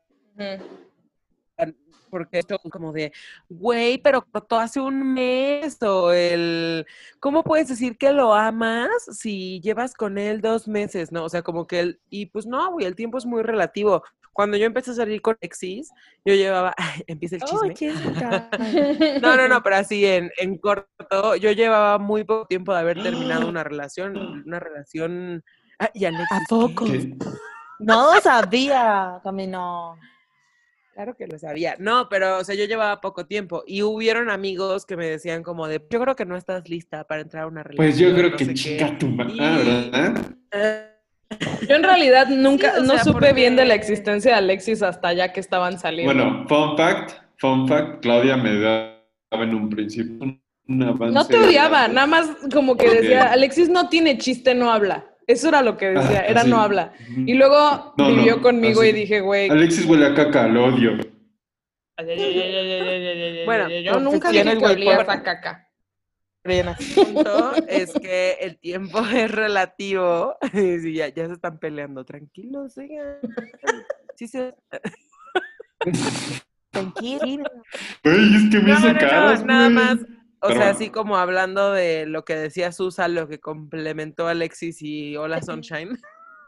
Porque 2.10 2.40
esto 2.40 2.60
como 2.72 2.92
de, 2.92 3.12
güey, 3.50 3.98
pero 3.98 4.26
cortó 4.26 4.60
hace 4.60 4.80
un 4.80 5.14
mes 5.14 5.82
o 5.84 6.12
el, 6.12 6.86
¿cómo 7.20 7.44
puedes 7.44 7.68
decir 7.68 7.98
que 7.98 8.12
lo 8.12 8.34
amas 8.34 8.90
si 9.12 9.60
llevas 9.62 9.94
con 9.94 10.18
él 10.18 10.42
dos 10.42 10.68
meses, 10.68 11.12
no? 11.12 11.26
O 11.26 11.30
sea, 11.30 11.42
como 11.42 11.68
que 11.68 11.80
el, 11.80 12.00
y 12.10 12.28
pues 12.28 12.46
no, 12.46 12.72
güey, 12.72 12.86
el 12.86 12.96
tiempo 12.96 13.18
es 13.18 13.26
muy 13.26 13.44
relativo. 13.44 14.04
Cuando 14.34 14.56
yo 14.56 14.68
empecé 14.68 14.92
a 14.92 14.96
salir 14.96 15.22
con 15.22 15.36
Alexis, 15.42 15.92
yo 16.24 16.36
llevaba, 16.36 16.76
empieza 17.08 17.38
el 17.38 17.44
chisme. 17.44 17.74
No, 19.22 19.36
no, 19.36 19.48
no, 19.48 19.64
pero 19.64 19.78
así 19.78 20.06
en, 20.06 20.32
en 20.38 20.58
corto, 20.58 21.36
yo 21.36 21.52
llevaba 21.52 21.98
muy 21.98 22.24
poco 22.24 22.46
tiempo 22.46 22.74
de 22.74 22.80
haber 22.80 23.02
terminado 23.02 23.48
una 23.50 23.64
relación, 23.64 24.44
una 24.46 24.60
relación... 24.60 25.44
Ah, 25.80 25.92
y 25.94 26.06
Alexis, 26.06 26.28
¿A 26.32 26.42
poco? 26.50 26.86
¿Qué? 26.86 27.16
No 27.80 28.20
sabía, 28.22 29.20
Camino. 29.24 29.96
Claro 30.98 31.16
que 31.16 31.27
lo 31.27 31.38
sabía. 31.38 31.75
No, 31.77 32.10
pero, 32.10 32.39
o 32.39 32.44
sea, 32.44 32.56
yo 32.56 32.66
llevaba 32.66 33.00
poco 33.01 33.27
tiempo 33.27 33.63
y 33.68 33.84
hubieron 33.84 34.32
amigos 34.32 34.84
que 34.84 34.98
me 34.98 35.06
decían 35.06 35.44
como 35.44 35.68
de, 35.68 35.80
yo 35.92 36.00
creo 36.01 36.16
que 36.16 36.25
no 36.25 36.36
estás 36.36 36.68
lista 36.68 37.04
para 37.04 37.22
entrar 37.22 37.44
a 37.44 37.48
una 37.48 37.62
relación. 37.62 37.77
Pues 37.77 38.00
yo 38.00 38.16
creo 38.16 38.32
no 38.32 38.36
que 38.36 38.46
sé 38.46 38.50
qué". 38.56 38.60
chica 38.60 38.98
tu 38.98 39.06
madre, 39.10 39.34
Y- 39.36 39.89
¿verdad? 39.92 40.25
Yo 41.70 41.75
en 41.75 41.84
realidad 41.84 42.27
nunca, 42.30 42.74
Sí, 42.74 42.80
o 42.80 42.84
no 42.84 42.94
sea, 42.96 43.04
supe 43.04 43.32
bien 43.34 43.56
de 43.56 43.66
la 43.66 43.75
existencia 43.75 44.32
de 44.32 44.38
Alexis 44.39 44.82
hasta 44.82 45.13
ya 45.13 45.32
que 45.32 45.39
estaban 45.39 45.77
saliendo. 45.77 46.12
Bueno, 46.16 46.46
fun 46.48 46.75
fact, 46.75 47.12
fun 47.38 47.68
fact, 47.68 48.01
Claudia 48.01 48.36
me 48.36 48.60
daba 48.60 48.96
en 49.34 49.54
un 49.54 49.70
principio 49.70 50.16
un- 50.68 50.82
avance. 50.82 51.13
no 51.13 51.27
te 51.27 51.38
odiaba, 51.38 51.88
de- 51.89 51.94
nada 51.94 52.08
más 52.08 52.27
como 52.51 52.75
que 52.75 52.89
decía, 52.89 53.32
Alexis 53.32 53.70
no 53.70 53.88
tiene 53.88 54.18
chiste, 54.18 54.56
no 54.56 54.72
habla. 54.72 55.06
Eso 55.27 55.50
era 55.50 55.62
lo 55.62 55.75
que 55.77 55.88
decía, 55.89 56.22
Ah, 56.22 56.25
era 56.25 56.41
así. 56.41 56.50
no 56.50 56.62
habla. 56.62 56.93
Y 57.25 57.34
luego 57.34 57.93
No, 57.98 58.07
vivió 58.07 58.38
no, 58.38 58.41
conmigo 58.41 58.79
así. 58.81 58.89
y 58.89 58.93
dije, 58.93 59.19
güey, 59.19 59.50
Alexis 59.50 59.86
huele 59.86 60.05
a 60.07 60.13
caca, 60.15 60.48
lo 60.48 60.65
odio. 60.65 60.98
Bueno, 63.46 63.69
yo 63.84 64.00
nunca 64.00 64.31
dije 64.31 64.43
que 64.57 64.60
por- 64.60 65.10
a 65.10 65.24
caca. 65.24 65.67
el 66.46 66.65
punto 66.96 67.53
es 67.67 67.91
que 67.93 68.38
el 68.39 68.57
tiempo 68.57 69.00
es 69.13 69.29
relativo. 69.31 70.38
Sí, 70.53 70.93
ya, 70.93 71.10
ya 71.10 71.27
se 71.27 71.34
están 71.34 71.60
peleando. 71.60 72.05
Tranquilos, 72.05 72.74
sigan. 72.74 73.17
Sí, 74.15 74.27
se... 74.27 74.55
Tranquilo. 76.72 77.43
Güey, 78.03 78.36
es 78.36 78.50
que 78.51 78.60
me 78.60 78.72
No, 78.72 78.77
hizo 78.77 78.88
no, 78.88 78.93
no, 78.93 79.00
caras, 79.00 79.46
nada 79.46 79.69
más. 79.69 79.98
O 80.41 80.50
sea, 80.50 80.70
así 80.70 80.89
como 80.89 81.17
hablando 81.17 81.72
de 81.72 82.06
lo 82.06 82.24
que 82.24 82.36
decía 82.36 82.72
Susa, 82.72 83.08
lo 83.08 83.27
que 83.27 83.39
complementó 83.39 84.27
Alexis 84.27 84.82
y 84.82 85.17
Hola 85.17 85.41
Sunshine. 85.41 85.98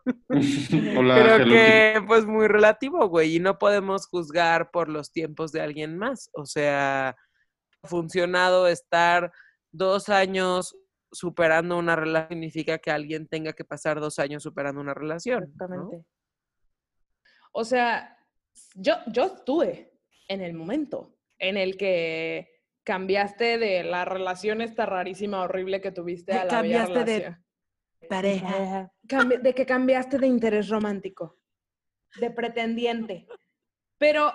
Hola, 0.98 1.16
Creo 1.16 1.36
Hello 1.36 1.46
que 1.46 2.02
pues 2.08 2.26
muy 2.26 2.48
relativo, 2.48 3.08
güey, 3.08 3.36
y 3.36 3.40
no 3.40 3.58
podemos 3.58 4.08
juzgar 4.08 4.72
por 4.72 4.90
los 4.90 5.12
tiempos 5.12 5.52
de 5.52 5.62
alguien 5.62 5.98
más. 5.98 6.30
O 6.34 6.46
sea, 6.46 7.10
ha 7.10 7.88
funcionado 7.88 8.68
estar 8.68 9.32
dos 9.72 10.10
años 10.10 10.76
superando 11.12 11.78
una 11.78 11.96
relación 11.96 12.30
significa 12.30 12.78
que 12.78 12.92
alguien 12.92 13.28
tenga 13.28 13.54
que 13.54 13.66
pasar 13.66 14.00
dos 14.00 14.20
años 14.20 14.44
superando 14.44 14.80
una 14.82 14.94
relación. 14.94 15.40
¿no? 15.42 15.46
Exactamente. 15.46 16.06
O 17.52 17.64
sea, 17.64 18.18
yo, 18.76 18.96
yo 19.08 19.26
estuve 19.26 19.92
en 20.28 20.42
el 20.42 20.54
momento 20.54 21.16
en 21.40 21.58
el 21.58 21.78
que 21.78 22.59
cambiaste 22.90 23.60
de 23.60 23.84
la 23.84 24.04
relación 24.04 24.62
esta 24.62 24.88
rarísima, 24.88 25.44
horrible 25.44 25.80
que 25.80 25.92
tuviste 25.92 26.34
a 26.34 26.46
la 26.46 26.50
Cambiaste 26.50 27.04
de-. 27.06 27.38
Pareja. 28.10 28.92
Cambi- 29.08 29.40
de 29.40 29.54
que 29.54 29.64
cambiaste 29.68 30.18
de 30.18 30.26
interés 30.26 30.70
romántico, 30.70 31.38
de 32.20 32.32
pretendiente. 32.32 33.28
Pero, 34.00 34.34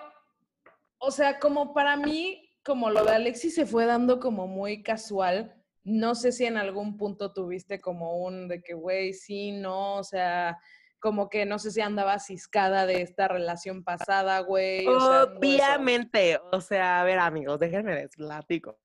o 0.99 1.11
sea, 1.11 1.40
como 1.40 1.75
para 1.75 1.96
mí, 1.96 2.49
como 2.64 2.90
lo 2.90 3.04
de 3.04 3.11
Alexis 3.16 3.56
se 3.56 3.66
fue 3.66 3.87
dando 3.87 4.20
como 4.20 4.46
muy 4.46 4.84
casual, 4.84 5.52
no 5.82 6.14
sé 6.14 6.30
si 6.30 6.44
en 6.46 6.56
algún 6.56 6.96
punto 6.96 7.32
tuviste 7.32 7.80
como 7.80 8.18
un 8.25 8.46
de 8.46 8.62
que, 8.62 8.75
güey, 8.75 9.14
sí, 9.14 9.50
no, 9.50 9.96
o 9.96 10.04
sea, 10.04 10.56
como 11.04 11.28
que 11.28 11.44
no 11.44 11.58
sé 11.58 11.70
si 11.70 11.82
andaba 11.82 12.18
ciscada 12.18 12.87
de 12.87 13.02
esta 13.02 13.28
relación 13.28 13.84
pasada, 13.84 14.40
güey. 14.40 14.87
Obviamente, 14.87 16.40
o 16.50 16.62
sea, 16.62 17.02
a 17.02 17.04
ver 17.04 17.18
amigos, 17.18 17.61
déjenme 17.61 17.94
les 17.94 18.16
platico. 18.16 18.78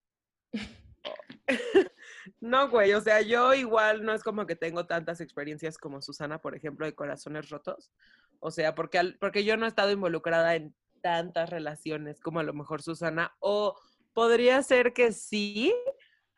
No, 2.41 2.69
güey, 2.69 2.93
o 2.93 3.01
sea, 3.01 3.21
yo 3.21 3.53
igual 3.53 4.03
no 4.03 4.13
es 4.13 4.23
como 4.23 4.45
que 4.45 4.55
tengo 4.55 4.85
tantas 4.85 5.19
experiencias 5.19 5.77
como 5.77 6.01
Susana, 6.01 6.39
por 6.39 6.55
ejemplo, 6.55 6.85
de 6.85 6.93
corazones 6.93 7.49
rotos. 7.49 7.91
O 8.39 8.51
sea, 8.51 8.75
porque, 8.75 9.15
porque 9.19 9.43
yo 9.43 9.57
no 9.57 9.65
he 9.65 9.69
estado 9.69 9.91
involucrada 9.91 10.55
en 10.55 10.75
tantas 11.01 11.49
relaciones 11.49 12.19
como 12.19 12.39
a 12.39 12.43
lo 12.43 12.53
mejor 12.53 12.81
Susana, 12.81 13.35
o 13.39 13.79
podría 14.13 14.61
ser 14.61 14.93
que 14.93 15.11
sí, 15.11 15.73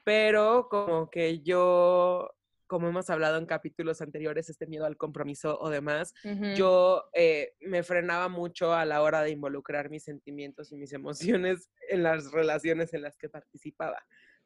pero 0.04 0.70
como 0.70 1.10
que 1.10 1.42
yo, 1.42 2.32
como 2.72 2.88
hemos 2.88 3.10
hablado 3.10 3.38
en 3.38 3.46
capítulos 3.46 4.02
anteriores, 4.02 4.48
este 4.50 4.66
miedo 4.66 4.86
al 4.86 4.96
compromiso 4.96 5.60
o 5.60 5.70
demás, 5.70 6.14
Ujú. 6.24 6.54
yo 6.56 7.04
eh, 7.14 7.54
me 7.60 7.84
frenaba 7.84 8.30
mucho 8.30 8.74
a 8.74 8.86
la 8.86 9.02
hora 9.02 9.24
de 9.24 9.32
involucrar 9.32 9.90
mis 9.90 10.06
sentimientos 10.06 10.72
y 10.72 10.78
mis 10.78 10.94
emociones 10.94 11.70
en 11.90 12.02
las 12.02 12.32
relaciones 12.32 12.94
en 12.94 13.02
las 13.02 13.18
que 13.18 13.28
participaba, 13.28 14.02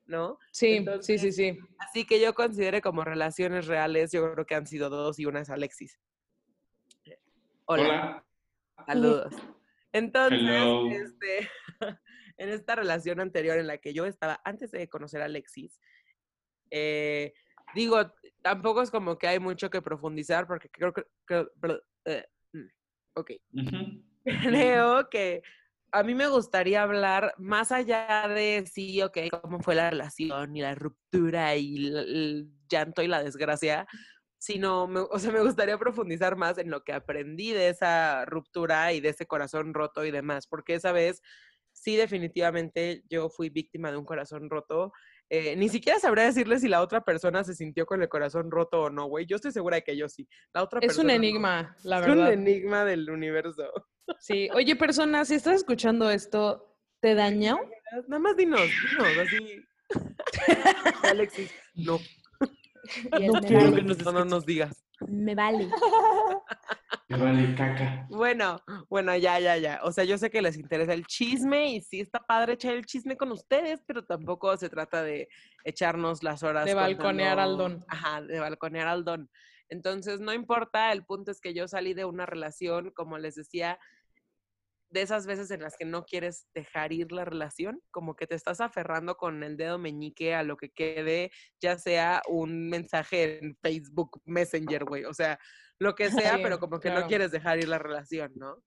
¿no? 0.08 0.39
Sí, 0.51 0.84
sí, 1.01 1.20
sí, 1.20 1.32
sí. 1.32 1.60
Así 1.77 2.03
que 2.08 2.20
yo 2.20 2.34
considero 2.34 2.82
como 2.82 3.03
relaciones 3.03 3.67
reales, 3.67 4.12
yo 4.12 4.34
creo 4.34 4.48
que 4.48 4.55
han 4.55 4.65
sido 4.65 4.89
dos 4.89 5.20
y 5.20 5.27
una 5.27 5.41
es 5.41 5.51
Alexis. 5.51 6.00
Hola, 7.65 8.25
Hola. 8.75 8.86
saludos. 8.88 9.36
Entonces, 9.91 10.41
este, 10.89 11.50
en 12.38 12.50
esta 12.50 12.74
relación 12.74 13.20
anterior 13.20 13.60
en 13.60 13.67
la 13.67 13.77
que 13.77 13.94
yo 13.94 14.08
estaba, 14.08 14.41
antes 14.44 14.72
de 14.72 14.89
conocer 14.89 15.22
a 15.22 15.25
Alexis, 15.25 15.79
eh, 16.72 17.34
digo, 17.75 18.12
tampoco 18.41 18.82
es 18.82 18.89
como 18.89 19.17
que 19.17 19.27
hay 19.27 19.39
mucho 19.39 19.70
que 19.70 19.82
profundizar 19.82 20.48
porque 20.48 20.70
creo 20.70 20.94
que... 20.94 21.03
creo- 21.25 21.51
bla- 21.62 21.82
eh, 22.05 22.25
mm, 22.53 22.67
ok, 23.15 23.32
creo 24.41 25.10
que 25.10 25.44
a 25.91 26.03
mí 26.03 26.15
me 26.15 26.27
gustaría 26.27 26.82
hablar 26.84 27.34
más 27.38 27.72
allá 27.72 28.27
de 28.27 28.65
sí, 28.65 29.01
ok, 29.01 29.17
cómo 29.41 29.60
fue 29.60 29.75
la 29.75 29.89
relación 29.91 30.55
y 30.55 30.62
la 30.62 30.75
ruptura 30.75 31.55
y 31.55 31.75
el, 31.88 31.96
el 31.98 32.50
llanto 32.67 33.01
y 33.01 33.08
la 33.08 33.24
desgracia, 33.24 33.88
sino, 34.38 34.88
me- 34.88 35.00
o 35.01 35.20
sea, 35.20 35.32
me 35.32 35.41
gustaría 35.41 35.77
profundizar 35.77 36.36
más 36.36 36.58
en 36.58 36.70
lo 36.70 36.84
que 36.84 36.94
aprendí 36.94 37.51
de 37.51 37.70
esa 37.70 38.25
ruptura 38.25 38.91
y 38.94 39.00
de 39.01 39.10
ese 39.10 39.25
corazón 39.25 39.74
roto 39.74 40.03
y 40.05 40.12
demás, 40.12 40.48
porque 40.48 40.74
esa 40.75 40.91
vez 40.91 41.22
sí 41.72 41.96
definitivamente 41.96 43.03
yo 43.10 43.29
fui 43.29 43.50
víctima 43.50 43.91
de 43.91 43.98
un 43.98 44.05
corazón 44.05 44.50
roto. 44.50 44.91
Eh, 45.38 45.56
ni 45.58 45.68
siquiera 45.70 46.00
sabría 46.00 46.24
decirle 46.25 46.60
si 46.60 46.68
la 46.70 46.82
otra 46.82 47.04
persona 47.04 47.44
se 47.44 47.54
sintió 47.54 47.86
con 47.86 48.01
el 48.01 48.08
corazón 48.08 48.50
roto 48.51 48.84
o 48.84 48.89
no, 48.89 49.06
güey. 49.08 49.25
Yo 49.25 49.36
estoy 49.36 49.51
segura 49.51 49.75
de 49.75 49.84
que 49.84 49.98
yo 49.98 50.08
sí. 50.08 50.27
La 50.54 50.63
otra 50.63 50.80
Es 50.82 50.98
un 50.98 51.08
no. 51.08 51.13
enigma, 51.13 51.75
la 51.84 52.00
Es 52.00 52.08
un 52.08 52.15
verdad. 52.15 52.34
enigma 52.34 52.86
del 52.86 53.10
universo. 53.10 53.70
Sí. 54.20 54.48
Oye, 54.54 54.75
persona, 54.75 55.25
si 55.25 55.36
estás 55.36 55.56
escuchando 55.56 56.10
esto, 56.10 56.77
¿te 57.01 57.15
dañó? 57.15 57.58
Nada 58.08 58.20
más 58.20 58.38
dinos, 58.38 58.62
dinos, 58.62 59.08
así. 59.27 59.62
Alexis, 61.04 61.51
no, 61.75 62.00
no 63.20 63.42
quiero 63.42 63.74
que 63.74 63.82
nos, 63.84 63.98
no, 64.04 64.12
no 64.12 64.25
nos 64.25 64.46
digas. 64.46 64.84
me 65.08 65.36
vale. 65.36 65.68
Me 67.08 67.18
vale 67.18 67.54
caca. 67.56 68.08
Bueno, 68.10 68.60
bueno, 68.90 69.16
ya, 69.16 69.40
ya, 69.40 69.58
ya. 69.58 69.80
O 69.84 69.92
sea, 69.92 70.06
yo 70.06 70.18
sé 70.18 70.32
que 70.32 70.42
les 70.42 70.58
interesa 70.58 70.94
el 70.94 71.06
chisme 71.06 71.74
y 71.74 71.82
sí 71.82 72.00
está 72.02 72.20
padre 72.20 72.54
echar 72.54 72.74
el 72.74 72.86
chisme 72.86 73.16
con 73.16 73.32
ustedes, 73.32 73.84
pero 73.86 74.04
tampoco 74.06 74.58
se 74.58 74.70
trata 74.70 75.04
de 75.04 75.28
echarnos 75.64 76.24
las 76.24 76.42
horas. 76.42 76.66
De 76.66 76.74
balconear 76.74 77.40
al 77.40 77.58
don. 77.58 77.86
Ajá, 77.88 78.24
de 78.24 78.40
balconear 78.40 78.88
al 78.88 79.06
don. 79.06 79.30
Entonces, 79.70 80.20
no 80.20 80.34
importa, 80.34 80.92
el 80.92 81.06
punto 81.06 81.30
es 81.30 81.42
que 81.42 81.54
yo 81.54 81.68
salí 81.68 81.94
de 81.94 82.06
una 82.06 82.26
relación, 82.26 82.92
como 82.92 83.20
les 83.20 83.36
decía, 83.36 83.78
de 84.90 85.02
esas 85.02 85.28
veces 85.28 85.52
en 85.52 85.62
las 85.62 85.76
que 85.78 85.86
no 85.86 86.06
quieres 86.06 86.48
dejar 86.56 86.92
ir 86.92 87.12
la 87.12 87.26
relación, 87.26 87.82
como 87.92 88.16
que 88.16 88.28
te 88.28 88.36
estás 88.36 88.62
aferrando 88.62 89.16
con 89.16 89.44
el 89.44 89.58
dedo 89.58 89.78
meñique 89.78 90.34
a 90.34 90.44
lo 90.44 90.58
que 90.58 90.72
quede, 90.72 91.32
ya 91.60 91.78
sea 91.78 92.22
un 92.28 92.70
mensaje 92.70 93.40
en 93.44 93.58
Facebook 93.62 94.22
Messenger, 94.26 94.86
güey, 94.86 95.06
o 95.06 95.14
sea, 95.14 95.40
lo 95.79 95.96
que 95.96 96.10
sea, 96.34 96.36
Sí, 96.36 96.39
pero 96.44 96.60
como 96.60 96.79
que 96.79 96.89
claro. 96.89 97.01
no 97.01 97.08
quieres 97.08 97.32
dejar 97.32 97.60
ir 97.60 97.67
la 97.67 97.79
relación, 97.79 98.32
¿no? 98.36 98.63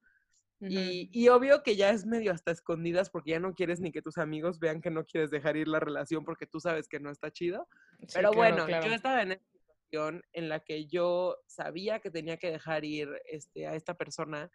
Y, 0.61 1.09
y 1.13 1.29
obvio 1.29 1.63
que 1.63 1.77
ya 1.77 1.91
es 1.91 2.05
medio 2.05 2.33
hasta 2.33 2.51
escondidas 2.51 3.11
porque 3.11 3.31
ya 3.31 3.39
no 3.39 3.55
quieres 3.55 3.79
ni 3.79 3.93
que 3.93 4.03
tus 4.03 4.19
amigos 4.19 4.59
vean 4.59 4.81
que 4.81 4.91
no 4.91 5.05
quieres 5.05 5.31
dejar 5.31 5.57
ir 5.57 5.69
la 5.69 5.79
relación 5.79 6.25
porque 6.25 6.47
tú 6.47 6.59
sabes 6.59 6.89
que 6.89 6.99
no 6.99 7.11
está 7.11 7.31
chido. 7.31 7.69
Sí, 8.01 8.07
Pero 8.15 8.33
claro, 8.33 8.37
bueno, 8.37 8.67
claro. 8.67 8.87
yo 8.87 8.93
estaba 8.93 9.23
en 9.23 9.33
esa 9.33 9.45
situación 9.53 10.23
en 10.33 10.49
la 10.49 10.59
que 10.59 10.87
yo 10.87 11.37
sabía 11.47 12.01
que 12.01 12.11
tenía 12.11 12.39
que 12.39 12.51
dejar 12.51 12.85
ir 12.85 13.09
este, 13.27 13.69
a 13.69 13.77
esta 13.77 13.95
persona, 13.95 14.51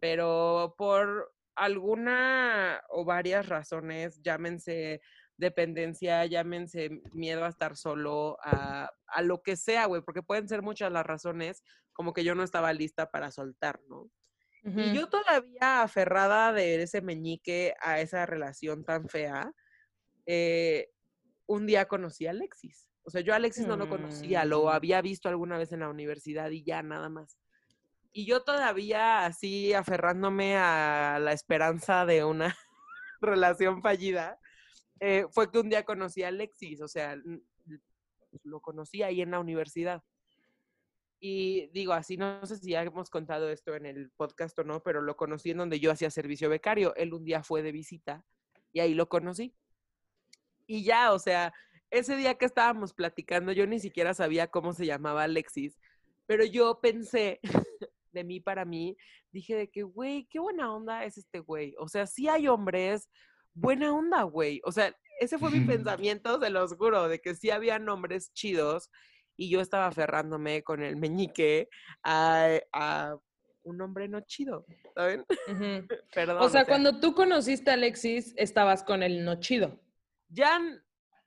pero 0.00 0.74
por 0.76 1.32
alguna 1.54 2.82
o 2.88 3.04
varias 3.04 3.48
razones, 3.48 4.20
llámense 4.22 5.00
dependencia, 5.36 6.24
llámense 6.26 7.02
miedo 7.12 7.44
a 7.44 7.48
estar 7.48 7.76
solo, 7.76 8.38
a, 8.42 8.90
a 9.06 9.22
lo 9.22 9.42
que 9.42 9.56
sea, 9.56 9.86
güey, 9.86 10.02
porque 10.02 10.22
pueden 10.22 10.48
ser 10.48 10.62
muchas 10.62 10.92
las 10.92 11.04
razones, 11.04 11.62
como 11.92 12.12
que 12.12 12.24
yo 12.24 12.34
no 12.34 12.42
estaba 12.42 12.72
lista 12.72 13.10
para 13.10 13.30
soltar, 13.30 13.80
¿no? 13.88 14.10
Y 14.66 14.94
yo 14.94 15.08
todavía 15.10 15.82
aferrada 15.82 16.50
de 16.54 16.82
ese 16.82 17.02
meñique 17.02 17.74
a 17.82 18.00
esa 18.00 18.24
relación 18.24 18.82
tan 18.82 19.08
fea, 19.10 19.52
eh, 20.24 20.88
un 21.46 21.66
día 21.66 21.84
conocí 21.86 22.26
a 22.26 22.30
Alexis. 22.30 22.88
O 23.02 23.10
sea, 23.10 23.20
yo 23.20 23.34
a 23.34 23.36
Alexis 23.36 23.66
no 23.66 23.76
lo 23.76 23.90
conocía, 23.90 24.46
lo 24.46 24.64
Mm. 24.64 24.68
había 24.68 25.02
visto 25.02 25.28
alguna 25.28 25.58
vez 25.58 25.70
en 25.72 25.80
la 25.80 25.90
universidad 25.90 26.48
y 26.50 26.64
ya 26.64 26.82
nada 26.82 27.10
más. 27.10 27.36
Y 28.10 28.24
yo 28.24 28.42
todavía 28.42 29.26
así 29.26 29.74
aferrándome 29.74 30.56
a 30.56 31.18
la 31.20 31.32
esperanza 31.32 32.06
de 32.06 32.24
una 32.24 32.46
relación 33.20 33.82
fallida, 33.82 34.38
eh, 35.00 35.26
fue 35.30 35.50
que 35.50 35.58
un 35.58 35.68
día 35.68 35.84
conocí 35.84 36.22
a 36.22 36.28
Alexis, 36.28 36.80
o 36.80 36.88
sea, 36.88 37.16
lo 38.42 38.60
conocí 38.60 39.02
ahí 39.02 39.20
en 39.20 39.30
la 39.30 39.40
universidad. 39.40 40.02
Y 41.20 41.68
digo, 41.68 41.94
así 41.94 42.16
no 42.16 42.44
sé 42.44 42.58
si 42.58 42.72
ya 42.72 42.82
hemos 42.82 43.08
contado 43.08 43.48
esto 43.48 43.74
en 43.74 43.86
el 43.86 44.10
podcast 44.10 44.58
o 44.58 44.64
no, 44.64 44.82
pero 44.82 45.00
lo 45.00 45.16
conocí 45.16 45.50
en 45.50 45.58
donde 45.58 45.80
yo 45.80 45.90
hacía 45.90 46.10
servicio 46.10 46.50
becario. 46.50 46.94
Él 46.96 47.14
un 47.14 47.24
día 47.24 47.42
fue 47.42 47.62
de 47.62 47.72
visita 47.72 48.24
y 48.72 48.80
ahí 48.80 48.94
lo 48.94 49.08
conocí. 49.08 49.54
Y 50.66 50.84
ya, 50.84 51.12
o 51.12 51.18
sea, 51.18 51.52
ese 51.90 52.16
día 52.16 52.34
que 52.34 52.44
estábamos 52.44 52.92
platicando, 52.92 53.52
yo 53.52 53.66
ni 53.66 53.80
siquiera 53.80 54.14
sabía 54.14 54.48
cómo 54.48 54.72
se 54.74 54.86
llamaba 54.86 55.22
Alexis, 55.22 55.78
pero 56.26 56.44
yo 56.44 56.80
pensé 56.80 57.40
de 58.12 58.24
mí 58.24 58.40
para 58.40 58.64
mí, 58.64 58.96
dije 59.30 59.56
de 59.56 59.70
que, 59.70 59.82
güey, 59.82 60.26
qué 60.30 60.38
buena 60.38 60.72
onda 60.74 61.04
es 61.04 61.18
este 61.18 61.40
güey. 61.40 61.74
O 61.78 61.88
sea, 61.88 62.06
sí 62.06 62.28
hay 62.28 62.48
hombres, 62.48 63.08
buena 63.54 63.92
onda, 63.94 64.22
güey. 64.22 64.60
O 64.64 64.72
sea, 64.72 64.94
ese 65.20 65.38
fue 65.38 65.50
mi 65.50 65.60
pensamiento, 65.66 66.40
se 66.40 66.50
los 66.50 66.74
juro, 66.74 67.08
de 67.08 67.20
que 67.20 67.34
sí 67.34 67.50
había 67.50 67.76
hombres 67.76 68.32
chidos 68.32 68.90
y 69.36 69.48
yo 69.50 69.60
estaba 69.60 69.86
aferrándome 69.86 70.62
con 70.62 70.82
el 70.82 70.96
meñique 70.96 71.68
a, 72.02 72.48
a 72.72 73.16
un 73.62 73.80
hombre 73.80 74.08
no 74.08 74.20
chido, 74.20 74.66
¿saben? 74.94 75.24
Ujú. 75.48 75.86
Perdón. 76.14 76.42
O 76.42 76.48
sea, 76.48 76.64
cuando 76.64 77.00
tú 77.00 77.14
conociste 77.14 77.70
a 77.70 77.74
Alexis, 77.74 78.34
estabas 78.36 78.82
con 78.84 79.02
el 79.02 79.24
no 79.24 79.40
chido. 79.40 79.80
Ya 80.28 80.60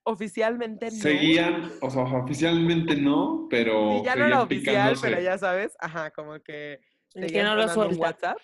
oficialmente 0.03 0.85
no. 0.85 0.91
Seguían, 0.91 1.71
o 1.81 1.89
sea, 1.89 2.03
oficialmente 2.03 2.95
no, 2.95 3.47
pero 3.49 3.97
Sí, 3.99 4.05
ya 4.05 4.15
no 4.15 4.25
era 4.25 4.41
oficial, 4.43 4.75
picándose. 4.75 5.09
pero 5.09 5.21
ya 5.21 5.37
sabes, 5.37 5.75
ajá, 5.79 6.11
como 6.11 6.39
que 6.41 6.79
que 7.13 7.43
no 7.43 7.55
lo 7.55 7.67
suelta. 7.69 7.95
WhatsApp. 7.97 8.37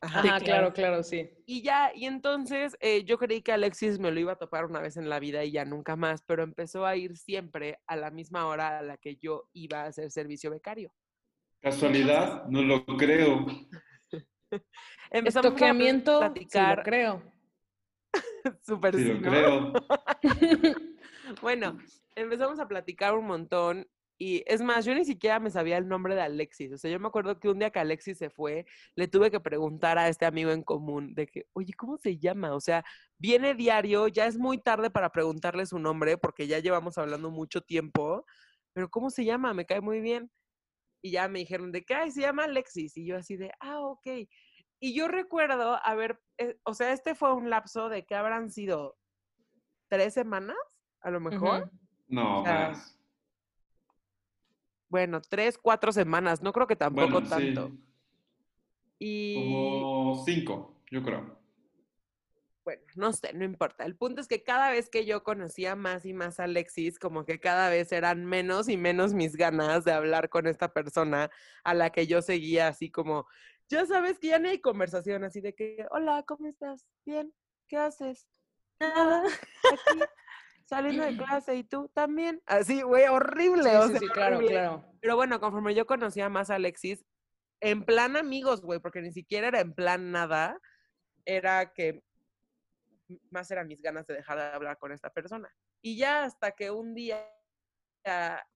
Ajá. 0.00 0.20
Ajá, 0.20 0.40
claro, 0.40 0.72
claro, 0.72 1.02
sí. 1.02 1.30
Y 1.44 1.62
ya, 1.62 1.90
y 1.94 2.06
entonces 2.06 2.76
eh, 2.80 3.04
yo 3.04 3.18
creí 3.18 3.42
que 3.42 3.52
Alexis 3.52 3.98
me 3.98 4.10
lo 4.10 4.20
iba 4.20 4.32
a 4.32 4.38
topar 4.38 4.64
una 4.64 4.80
vez 4.80 4.96
en 4.96 5.08
la 5.08 5.18
vida 5.18 5.44
y 5.44 5.52
ya 5.52 5.64
nunca 5.64 5.96
más, 5.96 6.22
pero 6.22 6.42
empezó 6.42 6.86
a 6.86 6.94
ir 6.96 7.16
siempre 7.16 7.80
a 7.86 7.96
la 7.96 8.10
misma 8.10 8.46
hora 8.46 8.78
a 8.78 8.82
la 8.82 8.96
que 8.96 9.16
yo 9.16 9.48
iba 9.52 9.82
a 9.82 9.86
hacer 9.86 10.10
servicio 10.10 10.50
becario. 10.50 10.92
Casualidad, 11.60 12.44
no 12.48 12.62
lo 12.62 12.86
creo. 12.86 13.46
Empezamos 15.10 15.46
Estoqueamiento, 15.46 16.22
a 16.22 16.28
sí 16.28 16.32
platicar 16.32 16.78
lo 16.78 16.84
creo. 16.84 17.32
súper 18.66 18.94
Sí 18.94 19.02
sí, 19.02 19.08
lo 19.08 19.20
¿no? 19.20 19.30
creo. 19.30 19.72
Bueno, 21.42 21.78
empezamos 22.14 22.58
a 22.58 22.66
platicar 22.66 23.14
un 23.14 23.26
montón 23.26 23.86
y 24.20 24.42
es 24.46 24.60
más, 24.60 24.84
yo 24.84 24.94
ni 24.94 25.04
siquiera 25.04 25.38
me 25.38 25.48
sabía 25.48 25.78
el 25.78 25.86
nombre 25.86 26.16
de 26.16 26.22
Alexis. 26.22 26.72
O 26.72 26.76
sea, 26.76 26.90
yo 26.90 26.98
me 26.98 27.06
acuerdo 27.06 27.38
que 27.38 27.48
un 27.48 27.60
día 27.60 27.70
que 27.70 27.78
Alexis 27.78 28.18
se 28.18 28.30
fue, 28.30 28.66
le 28.96 29.06
tuve 29.06 29.30
que 29.30 29.38
preguntar 29.38 29.96
a 29.96 30.08
este 30.08 30.26
amigo 30.26 30.50
en 30.50 30.64
común 30.64 31.14
de 31.14 31.28
que, 31.28 31.46
oye, 31.52 31.72
¿cómo 31.74 31.96
se 31.98 32.18
llama? 32.18 32.52
O 32.54 32.60
sea, 32.60 32.84
viene 33.16 33.54
diario, 33.54 34.08
ya 34.08 34.26
es 34.26 34.36
muy 34.36 34.58
tarde 34.58 34.90
para 34.90 35.10
preguntarle 35.10 35.66
su 35.66 35.78
nombre 35.78 36.18
porque 36.18 36.48
ya 36.48 36.58
llevamos 36.58 36.98
hablando 36.98 37.30
mucho 37.30 37.60
tiempo, 37.60 38.26
pero 38.72 38.90
¿cómo 38.90 39.10
se 39.10 39.24
llama? 39.24 39.54
Me 39.54 39.66
cae 39.66 39.80
muy 39.80 40.00
bien. 40.00 40.30
Y 41.00 41.12
ya 41.12 41.28
me 41.28 41.38
dijeron 41.38 41.70
de 41.70 41.84
que, 41.84 41.94
ay, 41.94 42.10
se 42.10 42.22
llama 42.22 42.44
Alexis. 42.44 42.96
Y 42.96 43.06
yo 43.06 43.16
así 43.16 43.36
de, 43.36 43.52
ah, 43.60 43.78
ok. 43.82 44.06
Y 44.80 44.94
yo 44.94 45.06
recuerdo, 45.06 45.78
a 45.80 45.94
ver, 45.94 46.20
eh, 46.38 46.58
o 46.64 46.74
sea, 46.74 46.92
este 46.92 47.14
fue 47.14 47.32
un 47.34 47.50
lapso 47.50 47.88
de 47.88 48.04
que 48.04 48.16
habrán 48.16 48.50
sido 48.50 48.96
tres 49.88 50.14
semanas, 50.14 50.56
a 51.02 51.10
lo 51.12 51.20
mejor. 51.20 51.70
No, 52.08 52.40
O 52.40 52.44
sea, 52.44 52.70
más. 52.70 52.97
Bueno, 54.88 55.20
tres, 55.20 55.58
cuatro 55.58 55.92
semanas, 55.92 56.42
no 56.42 56.52
creo 56.52 56.66
que 56.66 56.76
tampoco 56.76 57.20
Bueno, 57.20 57.28
tanto. 57.28 57.68
sí, 57.68 57.78
Y 59.00 59.34
como 59.34 60.24
cinco, 60.24 60.82
yo 60.90 61.02
creo. 61.02 61.38
bueno, 62.64 62.82
no 62.96 63.12
sé, 63.12 63.32
no 63.32 63.44
importa. 63.44 63.84
El 63.84 63.96
punto 63.96 64.20
es 64.20 64.28
que 64.28 64.42
cada 64.42 64.70
vez 64.70 64.90
que 64.90 65.06
yo 65.06 65.22
conocía 65.24 65.74
más 65.74 66.04
y 66.04 66.12
más 66.12 66.38
a 66.40 66.44
Alexis, 66.44 66.98
como 66.98 67.24
que 67.24 67.40
cada 67.40 67.70
vez 67.70 67.92
eran 67.92 68.24
menos 68.26 68.68
y 68.68 68.76
menos 68.76 69.14
mis 69.14 69.36
ganas 69.36 69.84
de 69.84 69.92
hablar 69.92 70.28
con 70.28 70.46
esta 70.46 70.72
persona 70.72 71.30
a 71.64 71.74
la 71.74 71.90
que 71.90 72.06
yo 72.06 72.20
seguía 72.20 72.68
así 72.68 72.90
como, 72.90 73.26
ya 73.68 73.86
sabes 73.86 74.18
que 74.18 74.28
ya 74.28 74.38
ni 74.38 74.48
hay 74.50 74.60
conversación 74.60 75.24
así 75.24 75.40
de 75.40 75.54
que, 75.54 75.86
hola, 75.90 76.24
¿cómo 76.26 76.46
estás? 76.46 76.86
Bien, 77.06 77.32
¿qué 77.68 77.76
haces? 77.78 78.26
Nada, 78.80 79.22
aquí, 79.72 80.00
saliendo 80.68 81.04
de 81.04 81.16
clase 81.42 81.56
y 81.56 81.64
tú 81.64 81.88
también. 81.94 82.42
Así, 82.46 82.82
güey, 82.82 83.06
horrible. 83.06 83.70
Sí, 83.70 83.76
o 83.76 83.88
sea, 83.88 83.98
sí, 83.98 84.08
claro, 84.08 84.38
claro. 84.40 84.84
Pero 85.00 85.16
bueno, 85.16 85.40
conforme 85.40 85.74
yo 85.74 85.86
conocía 85.86 86.28
más 86.28 86.50
a 86.50 86.56
Alexis, 86.56 87.04
en 87.60 87.84
plan 87.84 88.16
amigos, 88.16 88.62
güey, 88.62 88.78
porque 88.78 89.00
ni 89.00 89.12
siquiera 89.12 89.48
era 89.48 89.60
en 89.60 89.74
plan 89.74 90.12
nada, 90.12 90.60
era 91.24 91.72
que 91.72 92.02
más 93.30 93.50
eran 93.50 93.66
mis 93.66 93.80
ganas 93.80 94.06
de 94.06 94.14
dejar 94.14 94.38
de 94.38 94.44
hablar 94.44 94.78
con 94.78 94.92
esta 94.92 95.10
persona. 95.10 95.52
Y 95.82 95.96
ya 95.96 96.24
hasta 96.24 96.52
que 96.52 96.70
un 96.70 96.94
día 96.94 97.26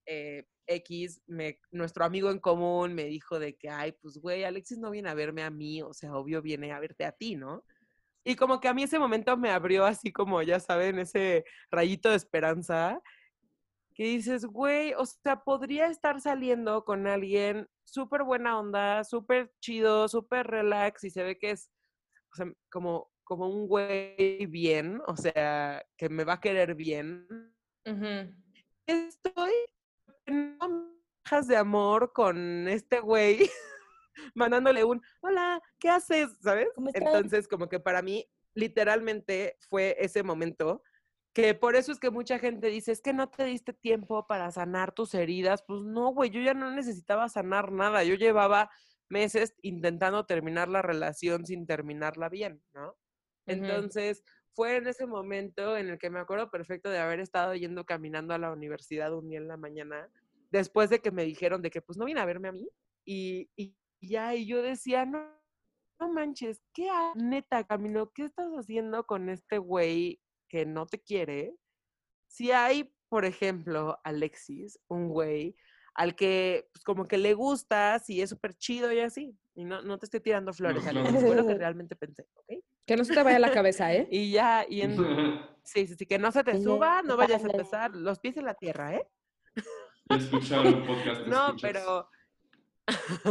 eh, 0.07 0.47
X, 0.67 1.23
me, 1.27 1.59
nuestro 1.71 2.05
amigo 2.05 2.31
en 2.31 2.39
común 2.39 2.95
me 2.95 3.05
dijo 3.05 3.39
de 3.39 3.57
que, 3.57 3.69
ay, 3.69 3.93
pues 3.93 4.19
güey, 4.19 4.45
Alexis 4.45 4.79
no 4.79 4.91
viene 4.91 5.11
a 5.11 5.15
verme 5.15 5.43
a 5.43 5.51
mí, 5.51 5.83
o 5.83 5.93
sea, 5.93 6.15
obvio 6.15 6.43
viene 6.43 6.73
a 6.73 6.81
verte 6.81 7.05
a 7.05 7.13
ti, 7.13 7.37
¿no? 7.37 7.65
Y 8.25 8.37
como 8.37 8.61
que 8.61 8.69
a 8.69 8.75
mí 8.75 8.85
ese 8.85 8.99
momento 8.99 9.37
me 9.37 9.51
abrió 9.51 9.85
así 9.85 10.13
como, 10.13 10.43
ya 10.43 10.61
saben, 10.61 10.99
ese 10.99 11.45
rayito 11.71 12.11
de 12.11 12.17
esperanza 12.17 13.01
que 13.95 14.05
dices, 14.05 14.47
güey, 14.47 14.95
o 14.95 15.05
sea, 15.05 15.43
podría 15.43 15.87
estar 15.87 16.21
saliendo 16.21 16.85
con 16.85 17.07
alguien 17.07 17.69
súper 17.85 18.23
buena 18.23 18.59
onda, 18.59 19.05
súper 19.05 19.53
chido, 19.61 20.09
súper 20.09 20.47
relax 20.47 21.05
y 21.05 21.11
se 21.11 21.23
ve 21.23 21.39
que 21.39 21.51
es 21.51 21.71
o 22.33 22.37
sea, 22.37 22.47
como, 22.71 23.11
como 23.25 23.49
un 23.49 23.69
güey 23.69 24.47
bien, 24.47 25.01
o 25.07 25.17
sea, 25.17 25.85
que 25.99 26.09
me 26.09 26.25
va 26.25 26.35
a 26.35 26.41
querer 26.41 26.75
bien. 26.75 27.27
Ujú. 27.85 28.35
Estoy 28.87 29.53
en 30.27 30.59
de 31.47 31.57
amor 31.57 32.13
con 32.13 32.69
este 32.69 33.01
güey, 33.01 33.39
mandándole 34.35 34.85
un, 34.85 35.03
hola, 35.21 35.61
¿qué 35.79 35.89
haces? 35.89 36.31
¿Sabes? 36.41 36.69
Entonces, 36.95 37.49
como 37.49 37.69
que 37.69 37.81
para 37.81 38.03
mí, 38.03 38.29
literalmente 38.55 39.57
fue 39.69 39.97
ese 39.99 40.23
momento 40.23 40.83
que 41.33 41.55
por 41.55 41.77
eso 41.77 41.93
es 41.93 41.99
que 41.99 42.11
mucha 42.11 42.39
gente 42.39 42.69
dice, 42.69 42.93
es 42.93 43.01
que 43.01 43.15
no 43.15 43.31
te 43.31 43.45
diste 43.45 43.73
tiempo 43.73 44.27
para 44.27 44.51
sanar 44.51 44.93
tus 44.93 45.15
heridas. 45.15 45.65
Pues 45.67 45.83
no, 45.83 46.13
güey, 46.13 46.31
yo 46.31 46.41
ya 46.43 46.55
no 46.55 46.71
necesitaba 46.71 47.29
sanar 47.29 47.73
nada. 47.73 48.05
Yo 48.05 48.15
llevaba 48.17 48.71
meses 49.09 49.55
intentando 49.63 50.27
terminar 50.27 50.69
la 50.69 50.83
relación 50.83 51.47
sin 51.47 51.67
terminarla 51.67 52.29
bien, 52.29 52.63
¿no? 52.75 52.97
Entonces, 53.47 54.23
fue 54.53 54.77
en 54.77 54.87
ese 54.87 55.07
momento 55.07 55.77
en 55.77 55.89
el 55.89 55.99
que 55.99 56.11
me 56.11 56.21
acuerdo 56.21 56.51
perfecto 56.51 56.91
de 56.91 56.99
haber 56.99 57.21
estado 57.21 57.55
yendo 57.55 57.85
caminando 57.85 58.35
a 58.35 58.39
la 58.39 58.53
universidad 58.53 59.15
un 59.17 59.29
día 59.29 59.39
en 59.39 59.49
la 59.49 59.57
mañana, 59.57 60.09
después 60.51 60.91
de 60.91 61.01
que 61.01 61.11
me 61.11 61.25
dijeron 61.25 61.63
de 61.63 61.71
que 61.71 61.81
pues 61.81 61.99
no 61.99 62.05
vine 62.05 62.21
a 62.21 62.27
verme 62.27 62.49
a 62.49 62.53
mí. 62.53 62.69
Y, 63.05 63.51
y 63.57 63.75
ya, 64.09 64.35
y 64.35 64.47
yo 64.47 64.63
decía, 64.63 65.05
no, 65.07 65.27
no 66.01 66.13
manches, 66.13 66.61
¿qué 66.73 66.89
ha- 66.91 67.13
neta, 67.15 67.65
Camilo? 67.65 68.13
¿Qué 68.13 68.25
estás 68.25 68.51
haciendo 68.53 69.05
con 69.07 69.29
este 69.29 69.59
güey 69.59 70.21
que 70.49 70.67
no 70.67 70.87
te 70.87 71.01
quiere? 71.01 71.55
Si 72.27 72.51
hay, 72.51 72.95
por 73.09 73.25
ejemplo, 73.25 73.99
Alexis, 74.05 74.79
un 74.89 75.09
güey 75.09 75.55
al 75.95 76.15
que 76.17 76.69
pues, 76.73 76.85
como 76.85 77.05
que 77.05 77.19
le 77.19 77.35
gustas 77.35 78.09
y 78.09 78.23
es 78.23 78.31
súper 78.31 78.55
chido 78.55 78.91
y 78.93 79.01
así. 79.01 79.37
Y 79.55 79.65
no, 79.65 79.83
no 79.83 79.99
te 79.99 80.07
estoy 80.07 80.21
tirando 80.21 80.53
flores. 80.55 80.87
Alexis, 80.87 81.21
fue 81.21 81.37
lo 81.37 81.47
que 81.47 81.55
realmente 81.59 81.95
pensé, 81.97 82.27
¿ok? 82.35 82.65
Que 82.87 82.97
no 82.97 83.05
se 83.05 83.15
te 83.15 83.23
vaya 83.23 83.39
la 83.39 83.53
cabeza, 83.53 83.93
¿eh? 83.95 84.09
Y 84.11 84.33
ya, 84.33 84.65
y 84.69 84.81
en... 84.83 84.97
Sí, 85.65 85.87
sí, 85.87 85.95
sí, 85.97 86.07
que 86.07 86.19
no 86.19 86.33
se 86.33 86.43
te 86.43 86.61
suba, 86.61 87.03
no 87.03 87.17
vayas 87.17 87.45
a 87.45 87.47
empezar 87.49 87.95
los 87.95 88.19
pies 88.19 88.37
en 88.37 88.47
la 88.47 88.55
tierra, 88.55 88.97
¿eh? 88.97 89.09
He 90.11 90.17
escuchado 90.17 90.63
el 90.65 90.83
podcast. 90.85 91.25
No, 91.29 91.47
escuchas. 91.47 91.63
pero 91.63 92.09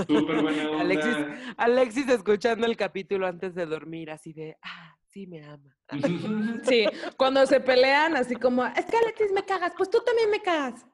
Súper 0.08 0.38
buena 0.42 0.70
onda. 0.70 0.82
Alexis, 0.82 1.16
Alexis 1.58 2.10
escuchando 2.10 2.66
el 2.66 2.78
capítulo 2.78 3.28
antes 3.28 3.54
de 3.56 3.66
dormir, 3.66 4.12
así 4.12 4.34
de, 4.34 4.58
ah, 4.62 4.96
sí 5.10 5.28
me 5.28 5.44
ama. 5.44 5.76
Sí, 6.64 6.86
cuando 7.18 7.46
se 7.46 7.60
pelean, 7.60 8.16
así 8.16 8.36
como, 8.36 8.66
es 8.66 8.86
que 8.86 8.98
Alexis 8.98 9.32
me 9.34 9.44
cagas, 9.44 9.74
pues 9.78 9.90
tú 9.90 10.00
también 10.06 10.30
me 10.30 10.42
cagas. 10.42 10.86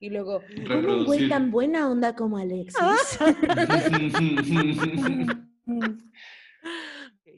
Y 0.00 0.10
luego, 0.10 0.42
Como 0.66 0.92
un 0.92 1.04
güey 1.06 1.28
tan 1.28 1.50
buena 1.50 1.88
onda 1.88 2.14
como 2.14 2.36
Alexis. 2.36 2.76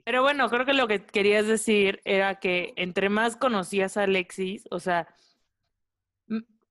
Pero 0.04 0.22
bueno, 0.22 0.48
creo 0.48 0.64
que 0.64 0.72
lo 0.72 0.88
que 0.88 1.04
querías 1.04 1.46
decir 1.46 2.00
era 2.04 2.36
que 2.36 2.72
entre 2.76 3.08
más 3.08 3.36
conocías 3.36 3.96
a 3.96 4.04
Alexis, 4.04 4.64
o 4.70 4.80
sea, 4.80 5.06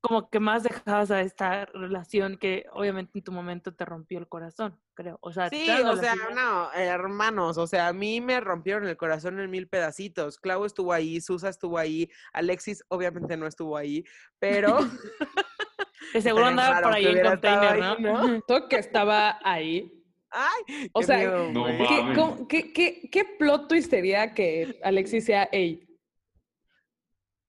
como 0.07 0.29
que 0.29 0.39
más 0.39 0.63
dejabas 0.63 1.09
a 1.11 1.21
esta 1.21 1.65
relación 1.65 2.37
que 2.37 2.65
obviamente 2.73 3.17
en 3.17 3.23
tu 3.23 3.31
momento 3.31 3.73
te 3.73 3.85
rompió 3.85 4.19
el 4.19 4.27
corazón, 4.27 4.79
creo. 4.93 5.17
O 5.21 5.33
sea, 5.33 5.49
Sí, 5.49 5.67
o 5.83 5.95
sea, 5.97 6.13
no, 6.33 6.71
hermanos, 6.73 7.57
o 7.57 7.65
sea, 7.65 7.87
a 7.87 7.93
mí 7.93 8.21
me 8.21 8.39
rompieron 8.39 8.85
el 8.87 8.97
corazón 8.97 9.39
en 9.39 9.49
mil 9.49 9.67
pedacitos. 9.67 10.37
Clau 10.39 10.65
estuvo 10.65 10.93
ahí, 10.93 11.19
Susa 11.21 11.49
estuvo 11.49 11.77
ahí, 11.77 12.09
Alexis 12.33 12.83
obviamente 12.89 13.35
no 13.37 13.47
estuvo 13.47 13.75
ahí, 13.77 14.03
pero 14.37 14.77
que 16.13 16.21
seguro 16.21 16.45
andaba 16.45 16.81
por 16.81 16.93
ahí 16.93 17.05
en 17.07 17.21
container, 17.23 17.71
ahí, 17.71 17.81
¿no? 18.01 18.27
¿no? 18.27 18.41
todo 18.47 18.67
que 18.69 18.75
estaba 18.77 19.39
ahí. 19.43 19.91
ay, 20.29 20.89
O 20.93 20.99
qué 20.99 21.05
sea, 21.05 21.17
miedo, 21.17 21.51
No. 21.51 21.65
¿Qué, 21.65 22.43
qué- 22.47 22.73
qué- 22.73 23.09
qué 23.09 23.25
plot 23.39 23.67
twist 23.67 23.89
sería 23.89 24.33
que 24.33 24.79
Alexis 24.83 25.25
sea, 25.25 25.49
ey, 25.51 25.81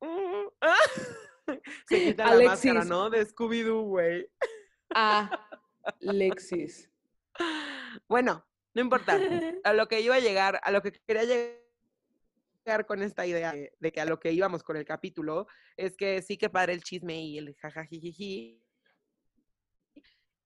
Mm, 0.01 0.49
ah. 0.61 0.77
Se 1.89 2.05
quita 2.05 2.25
la 2.25 2.45
máscara, 2.45 2.81
Alexis. 2.81 2.91
¿no? 2.91 3.11
De 3.11 3.27
Scooby-Doo, 3.27 3.83
güey. 3.83 4.29
Alexis? 6.07 6.91
Bueno, 8.09 8.45
no 8.75 8.83
importa. 8.83 9.17
A 9.65 9.73
lo 9.73 9.89
que 9.89 10.01
iba 10.01 10.15
a 10.15 10.21
llegar, 10.21 10.61
a 10.63 10.71
lo 10.71 10.83
que 10.83 10.93
quería 10.93 11.25
llegar 11.25 12.87
con 12.87 13.03
esta 13.03 13.27
idea 13.27 13.53
de, 13.53 13.73
de 13.79 13.93
que 13.93 14.01
a 14.01 14.05
lo 14.05 14.19
que 14.19 14.33
íbamos 14.33 14.63
con 14.63 14.77
el 14.77 14.85
capítulo 14.85 15.47
es 15.77 15.97
que 15.97 16.21
sí 16.23 16.37
que 16.37 16.51
padre 16.51 16.73
el 16.73 16.83
chisme 16.83 17.21
y 17.21 17.39
el 17.39 17.55
jajajijiji. 17.55 18.63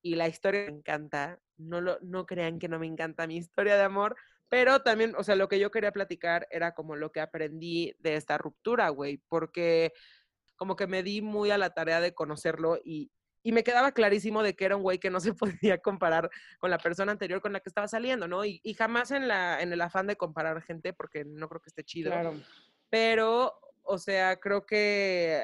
Y 0.02 0.14
la 0.14 0.28
historia 0.28 0.66
me 0.66 0.78
encanta. 0.78 1.38
No, 1.56 1.80
lo, 1.80 1.98
no 2.00 2.24
crean 2.24 2.58
que 2.58 2.68
no 2.68 2.78
me 2.78 2.86
encanta 2.86 3.26
mi 3.26 3.36
historia 3.36 3.76
de 3.76 3.82
amor, 3.82 4.16
pero 4.50 4.82
también, 4.82 5.14
o 5.16 5.22
sea, 5.22 5.36
lo 5.36 5.48
que 5.48 5.60
yo 5.60 5.70
quería 5.70 5.92
platicar 5.92 6.48
era 6.50 6.74
como 6.74 6.96
lo 6.96 7.12
que 7.12 7.20
aprendí 7.20 7.94
de 8.00 8.16
esta 8.16 8.36
ruptura, 8.36 8.88
güey, 8.88 9.18
porque 9.28 9.92
como 10.60 10.76
que 10.76 10.86
me 10.86 11.02
di 11.02 11.22
muy 11.22 11.50
a 11.50 11.56
la 11.56 11.70
tarea 11.70 12.02
de 12.02 12.12
conocerlo 12.12 12.78
y, 12.84 13.10
y 13.42 13.52
me 13.52 13.64
quedaba 13.64 13.92
clarísimo 13.92 14.42
de 14.42 14.54
que 14.54 14.66
era 14.66 14.76
un 14.76 14.82
güey 14.82 14.98
que 14.98 15.08
no 15.08 15.18
se 15.18 15.32
podía 15.72 15.78
comparar 15.78 16.28
con 16.58 16.70
la 16.70 16.76
persona 16.76 17.12
anterior 17.12 17.40
con 17.40 17.54
la 17.54 17.60
que 17.60 17.70
estaba 17.70 17.88
saliendo, 17.88 18.28
¿no? 18.28 18.44
Y, 18.44 18.60
y 18.62 18.74
jamás 18.74 19.10
en, 19.10 19.26
la, 19.26 19.62
en 19.62 19.72
el 19.72 19.80
afán 19.80 20.06
de 20.06 20.16
comparar 20.16 20.60
gente, 20.60 20.92
porque 20.92 21.24
no 21.24 21.48
creo 21.48 21.62
que 21.62 21.70
esté 21.70 21.82
chido, 21.82 22.10
Claro. 22.10 22.34
pero, 22.90 23.54
o 23.84 23.96
sea, 23.96 24.38
creo 24.38 24.66
que, 24.66 25.42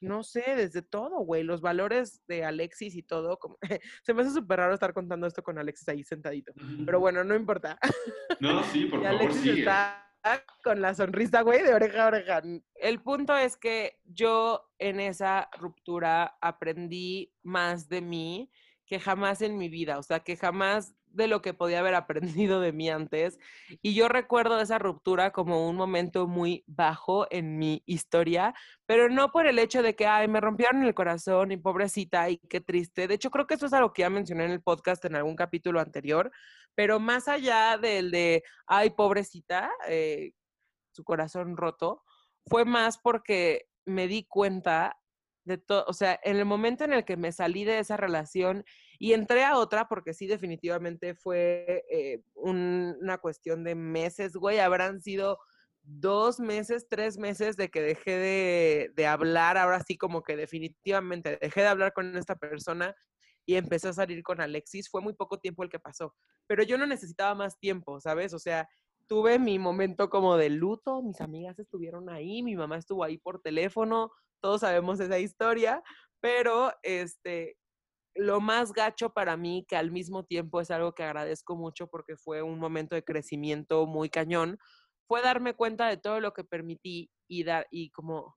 no 0.00 0.22
sé, 0.22 0.44
desde 0.54 0.82
todo, 0.82 1.18
güey, 1.24 1.42
los 1.42 1.60
valores 1.60 2.22
de 2.28 2.44
Alexis 2.44 2.94
y 2.94 3.02
todo, 3.02 3.36
como, 3.40 3.58
se 4.04 4.14
me 4.14 4.22
hace 4.22 4.30
súper 4.30 4.60
raro 4.60 4.74
estar 4.74 4.94
contando 4.94 5.26
esto 5.26 5.42
con 5.42 5.58
Alexis 5.58 5.88
ahí 5.88 6.04
sentadito, 6.04 6.52
pero 6.86 7.00
bueno, 7.00 7.24
no 7.24 7.34
importa. 7.34 7.80
No, 8.38 8.62
sí, 8.62 8.86
por 8.90 9.00
Y 9.00 9.02
favor, 9.02 9.20
Alexis 9.20 9.42
sigue. 9.42 9.58
está 9.58 10.01
con 10.64 10.80
la 10.80 10.94
sonrisa, 10.94 11.42
güey, 11.42 11.62
de 11.62 11.74
oreja 11.74 12.04
a 12.04 12.08
oreja. 12.08 12.42
El 12.74 13.00
punto 13.02 13.36
es 13.36 13.56
que 13.56 14.00
yo 14.04 14.68
en 14.78 15.00
esa 15.00 15.48
ruptura 15.58 16.36
aprendí 16.40 17.32
más 17.42 17.88
de 17.88 18.00
mí 18.00 18.50
que 18.86 19.00
jamás 19.00 19.42
en 19.42 19.56
mi 19.56 19.68
vida, 19.68 19.98
o 19.98 20.02
sea, 20.02 20.20
que 20.20 20.36
jamás 20.36 20.94
de 21.14 21.26
lo 21.28 21.42
que 21.42 21.54
podía 21.54 21.80
haber 21.80 21.94
aprendido 21.94 22.60
de 22.60 22.72
mí 22.72 22.90
antes. 22.90 23.38
Y 23.82 23.94
yo 23.94 24.08
recuerdo 24.08 24.60
esa 24.60 24.78
ruptura 24.78 25.32
como 25.32 25.68
un 25.68 25.76
momento 25.76 26.26
muy 26.26 26.64
bajo 26.66 27.26
en 27.30 27.58
mi 27.58 27.82
historia, 27.86 28.54
pero 28.86 29.08
no 29.08 29.30
por 29.30 29.46
el 29.46 29.58
hecho 29.58 29.82
de 29.82 29.94
que, 29.94 30.06
ay, 30.06 30.28
me 30.28 30.40
rompieron 30.40 30.82
el 30.82 30.94
corazón 30.94 31.52
y 31.52 31.56
pobrecita 31.56 32.28
y 32.30 32.38
qué 32.38 32.60
triste. 32.60 33.08
De 33.08 33.14
hecho, 33.14 33.30
creo 33.30 33.46
que 33.46 33.54
eso 33.54 33.66
es 33.66 33.72
algo 33.72 33.92
que 33.92 34.02
ya 34.02 34.10
mencioné 34.10 34.44
en 34.44 34.52
el 34.52 34.62
podcast 34.62 35.04
en 35.04 35.16
algún 35.16 35.36
capítulo 35.36 35.80
anterior, 35.80 36.30
pero 36.74 37.00
más 37.00 37.28
allá 37.28 37.78
del 37.78 38.10
de, 38.10 38.42
ay, 38.66 38.90
pobrecita, 38.90 39.70
eh, 39.88 40.32
su 40.92 41.04
corazón 41.04 41.56
roto, 41.56 42.02
fue 42.46 42.64
más 42.64 42.98
porque 42.98 43.66
me 43.84 44.08
di 44.08 44.24
cuenta 44.24 44.98
de 45.44 45.58
todo, 45.58 45.84
o 45.88 45.92
sea, 45.92 46.18
en 46.22 46.36
el 46.36 46.44
momento 46.44 46.84
en 46.84 46.92
el 46.92 47.04
que 47.04 47.16
me 47.16 47.32
salí 47.32 47.64
de 47.64 47.78
esa 47.78 47.96
relación 47.96 48.64
y 49.02 49.14
entré 49.14 49.42
a 49.44 49.58
otra, 49.58 49.88
porque 49.88 50.14
sí, 50.14 50.28
definitivamente 50.28 51.16
fue 51.16 51.84
eh, 51.90 52.22
un- 52.34 52.96
una 53.00 53.18
cuestión 53.18 53.64
de 53.64 53.74
meses, 53.74 54.34
güey, 54.36 54.60
habrán 54.60 55.00
sido 55.02 55.40
dos 55.82 56.38
meses, 56.38 56.86
tres 56.88 57.18
meses 57.18 57.56
de 57.56 57.68
que 57.68 57.82
dejé 57.82 58.12
de, 58.12 58.90
de 58.94 59.06
hablar, 59.08 59.58
ahora 59.58 59.80
sí 59.80 59.96
como 59.98 60.22
que 60.22 60.36
definitivamente 60.36 61.36
dejé 61.40 61.62
de 61.62 61.66
hablar 61.66 61.92
con 61.92 62.16
esta 62.16 62.36
persona 62.36 62.94
y 63.44 63.56
empecé 63.56 63.88
a 63.88 63.92
salir 63.92 64.22
con 64.22 64.40
Alexis, 64.40 64.88
fue 64.88 65.00
muy 65.00 65.14
poco 65.14 65.40
tiempo 65.40 65.64
el 65.64 65.68
que 65.68 65.80
pasó, 65.80 66.14
pero 66.46 66.62
yo 66.62 66.78
no 66.78 66.86
necesitaba 66.86 67.34
más 67.34 67.58
tiempo, 67.58 68.00
¿sabes? 68.00 68.32
O 68.34 68.38
sea, 68.38 68.68
tuve 69.08 69.40
mi 69.40 69.58
momento 69.58 70.10
como 70.10 70.36
de 70.36 70.48
luto, 70.50 71.02
mis 71.02 71.20
amigas 71.20 71.58
estuvieron 71.58 72.08
ahí, 72.08 72.44
mi 72.44 72.54
mamá 72.54 72.76
estuvo 72.78 73.02
ahí 73.02 73.18
por 73.18 73.40
teléfono, 73.42 74.12
todos 74.40 74.60
sabemos 74.60 75.00
esa 75.00 75.18
historia, 75.18 75.82
pero 76.20 76.72
este, 76.84 77.56
lo 78.14 78.40
más 78.40 78.72
gacho 78.72 79.12
para 79.12 79.36
mí, 79.36 79.64
que 79.68 79.76
al 79.76 79.90
mismo 79.90 80.24
tiempo 80.24 80.60
es 80.60 80.70
algo 80.70 80.94
que 80.94 81.02
agradezco 81.02 81.56
mucho 81.56 81.86
porque 81.86 82.16
fue 82.16 82.42
un 82.42 82.58
momento 82.58 82.94
de 82.94 83.04
crecimiento 83.04 83.86
muy 83.86 84.10
cañón, 84.10 84.58
fue 85.06 85.22
darme 85.22 85.54
cuenta 85.54 85.88
de 85.88 85.96
todo 85.96 86.20
lo 86.20 86.32
que 86.32 86.44
permití 86.44 87.10
y 87.28 87.44
dar 87.44 87.66
y 87.70 87.90
como 87.90 88.36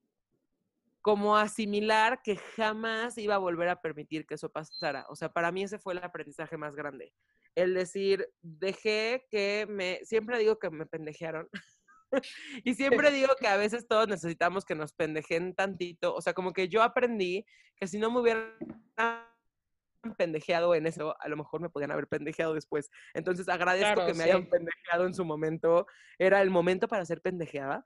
como 1.05 1.37
asimilar 1.37 2.23
que 2.23 2.35
jamás 2.35 3.19
iba 3.19 3.35
a 3.35 3.37
volver 3.37 3.69
a 3.69 3.79
permitir 3.79 4.25
que 4.25 4.33
eso 4.33 4.49
pasara. 4.49 5.05
O 5.07 5.15
sea, 5.15 5.29
para 5.29 5.51
mí 5.51 5.61
ese 5.61 5.77
fue 5.77 5.93
el 5.93 6.03
aprendizaje 6.03 6.57
más 6.57 6.75
grande. 6.75 7.13
El 7.53 7.75
decir, 7.75 8.27
dejé 8.41 9.27
que 9.29 9.67
me, 9.69 9.99
siempre 10.03 10.39
digo 10.39 10.57
que 10.57 10.71
me 10.71 10.87
pendejearon. 10.87 11.47
y 12.63 12.73
siempre 12.73 13.11
digo 13.11 13.29
que 13.39 13.47
a 13.47 13.55
veces 13.55 13.87
todos 13.87 14.07
necesitamos 14.07 14.65
que 14.65 14.73
nos 14.73 14.93
pendejen 14.93 15.53
tantito. 15.53 16.15
O 16.15 16.21
sea, 16.21 16.33
como 16.33 16.53
que 16.53 16.69
yo 16.69 16.81
aprendí 16.81 17.45
que 17.75 17.85
si 17.85 17.99
no 17.99 18.09
me 18.09 18.21
hubieran 18.21 18.49
pendejeado 20.13 20.75
en 20.75 20.85
eso, 20.85 21.15
a 21.19 21.27
lo 21.27 21.37
mejor 21.37 21.61
me 21.61 21.69
podían 21.69 21.91
haber 21.91 22.07
pendejeado 22.07 22.53
después. 22.53 22.91
Entonces 23.13 23.49
agradezco 23.49 23.93
Claro, 23.95 24.07
que 24.07 24.13
me 24.13 24.23
sí. 24.25 24.29
hayan 24.29 24.47
pendejeado 24.47 25.05
en 25.07 25.13
su 25.13 25.25
momento. 25.25 25.87
Era 26.19 26.41
el 26.41 26.49
momento 26.49 26.87
para 26.87 27.05
ser 27.05 27.21
pendejeada. 27.21 27.83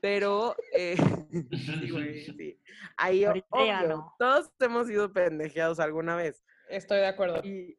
Pero, 0.00 0.56
eh, 0.74 0.96
sí, 1.52 1.90
güey, 1.90 2.24
sí. 2.36 2.60
Ahí, 2.96 3.24
obvio, 3.24 3.44
no. 3.88 4.14
todos 4.18 4.52
hemos 4.60 4.88
sido 4.88 5.12
pendejeados 5.12 5.78
alguna 5.78 6.16
vez. 6.16 6.44
Estoy 6.68 6.98
de 6.98 7.06
acuerdo. 7.06 7.40
Y 7.44 7.78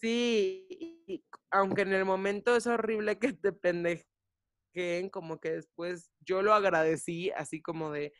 sí, 0.00 0.66
y 1.06 1.24
aunque 1.50 1.82
en 1.82 1.92
el 1.92 2.04
momento 2.04 2.56
es 2.56 2.66
horrible 2.66 3.18
que 3.18 3.32
te 3.32 3.52
pendejeen, 3.52 5.08
como 5.10 5.38
que 5.40 5.52
después 5.52 6.10
yo 6.20 6.42
lo 6.42 6.52
agradecí, 6.52 7.30
así 7.30 7.62
como 7.62 7.92
de 7.92 8.12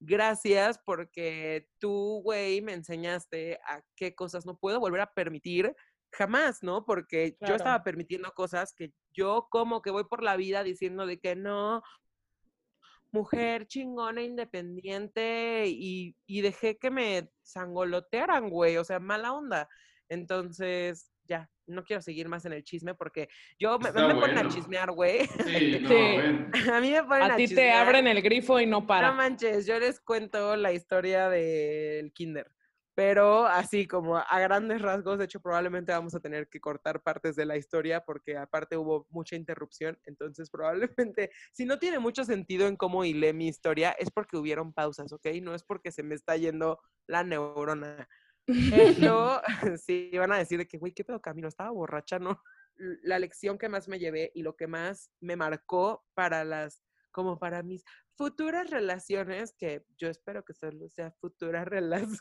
gracias 0.00 0.80
porque 0.84 1.68
tú, 1.78 2.20
güey, 2.22 2.62
me 2.62 2.72
enseñaste 2.72 3.60
a 3.66 3.82
qué 3.96 4.14
cosas 4.14 4.46
no 4.46 4.56
puedo 4.58 4.80
volver 4.80 5.02
a 5.02 5.12
permitir 5.12 5.74
jamás, 6.12 6.62
¿no? 6.62 6.84
Porque 6.84 7.36
Claro. 7.36 7.52
yo 7.52 7.56
estaba 7.56 7.84
permitiendo 7.84 8.32
cosas 8.32 8.74
que 8.74 8.92
yo 9.14 9.46
como 9.50 9.82
que 9.82 9.90
voy 9.90 10.04
por 10.04 10.22
la 10.22 10.36
vida 10.36 10.64
diciendo 10.64 11.06
de 11.06 11.20
que 11.20 11.36
no, 11.36 11.82
mujer 13.12 13.66
chingona, 13.66 14.22
independiente, 14.22 15.66
y, 15.68 16.16
y 16.26 16.40
dejé 16.40 16.78
que 16.78 16.90
me 16.90 17.30
sangolotearan, 17.42 18.50
güey, 18.50 18.76
o 18.76 18.84
sea, 18.84 19.00
mala 19.00 19.32
onda. 19.32 19.68
Entonces, 20.08 21.09
ya, 21.30 21.48
no 21.66 21.84
quiero 21.84 22.02
seguir 22.02 22.28
más 22.28 22.44
en 22.44 22.52
el 22.52 22.64
chisme 22.64 22.94
porque 22.96 23.28
yo 23.58 23.78
me, 23.78 23.92
me 23.92 23.92
ponen 23.92 24.12
a 24.12 24.14
bueno. 24.14 24.50
chismear, 24.50 24.90
güey. 24.90 25.20
Sí, 25.28 25.78
no. 25.82 26.74
A 26.74 26.80
mí 26.80 26.90
me 26.90 27.04
ponen 27.04 27.30
a, 27.30 27.34
A 27.34 27.36
ti 27.36 27.46
te 27.46 27.70
abren 27.70 28.08
el 28.08 28.20
grifo 28.20 28.58
y 28.60 28.66
no 28.66 28.80
No 28.80 28.86
para. 28.86 29.12
manches, 29.12 29.64
yo 29.66 29.78
les 29.78 30.00
cuento 30.00 30.56
la 30.56 30.72
historia 30.72 31.28
del 31.28 32.12
kinder. 32.12 32.50
Pero 32.96 33.46
así 33.46 33.86
como 33.86 34.18
a 34.18 34.40
grandes 34.40 34.82
rasgos, 34.82 35.18
de 35.18 35.24
hecho 35.26 35.40
probablemente 35.40 35.92
vamos 35.92 36.14
a 36.16 36.20
tener 36.20 36.48
que 36.48 36.60
cortar 36.60 37.00
partes 37.02 37.36
de 37.36 37.46
la 37.46 37.56
historia 37.56 38.00
porque 38.04 38.36
aparte 38.36 38.76
hubo 38.76 39.06
mucha 39.10 39.36
interrupción, 39.36 39.96
entonces 40.04 40.50
probablemente 40.50 41.30
si 41.52 41.64
no 41.64 41.78
tiene 41.78 42.00
mucho 42.00 42.24
sentido 42.24 42.66
en 42.66 42.76
cómo 42.76 43.04
hilé 43.04 43.32
mi 43.32 43.46
historia 43.46 43.92
es 43.92 44.10
porque 44.10 44.36
hubieron 44.36 44.74
pausas, 44.74 45.12
¿ok? 45.12 45.26
No 45.40 45.54
es 45.54 45.62
porque 45.62 45.92
se 45.92 46.02
me 46.02 46.16
está 46.16 46.36
yendo 46.36 46.80
la 47.06 47.22
neurona. 47.22 48.08
Eh, 48.46 48.94
luego, 48.98 49.40
sí, 49.84 50.10
van 50.16 50.32
a 50.32 50.38
decir 50.38 50.58
de 50.58 50.66
que, 50.66 50.78
güey, 50.78 50.92
¿qué 50.92 51.04
pedo 51.04 51.20
camino? 51.20 51.48
Estaba 51.48 51.70
borracha, 51.70 52.18
¿no? 52.18 52.42
La 53.02 53.18
lección 53.18 53.58
que 53.58 53.68
más 53.68 53.88
me 53.88 53.98
llevé 53.98 54.32
y 54.34 54.42
lo 54.42 54.56
que 54.56 54.66
más 54.66 55.10
me 55.20 55.36
marcó 55.36 56.04
para 56.14 56.44
las, 56.44 56.82
como 57.10 57.38
para 57.38 57.62
mis 57.62 57.84
futuras 58.16 58.70
relaciones, 58.70 59.54
que 59.58 59.84
yo 59.98 60.08
espero 60.08 60.44
que 60.44 60.54
solo 60.54 60.88
sea 60.88 61.12
futura 61.20 61.64
relación 61.64 62.20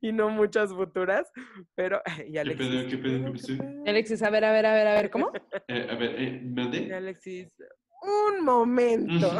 y 0.00 0.12
no 0.12 0.28
muchas 0.28 0.72
futuras, 0.72 1.30
pero, 1.74 2.02
y 2.26 2.32
¿Qué 2.32 2.40
Alexis. 2.40 2.68
pedo, 2.68 2.88
qué 2.88 2.98
pedo, 2.98 3.24
qué 3.24 3.30
pasó? 3.30 3.52
Alexis, 3.86 4.22
a 4.22 4.30
ver, 4.30 4.44
a 4.44 4.52
ver, 4.52 4.66
a 4.66 4.74
ver, 4.74 4.86
a 4.86 4.94
ver, 4.94 5.10
¿cómo? 5.10 5.32
Eh, 5.68 5.86
a 5.88 5.94
ver, 5.94 6.14
eh. 6.18 6.94
Alexis, 6.94 7.48
un 8.02 8.44
momento. 8.44 9.30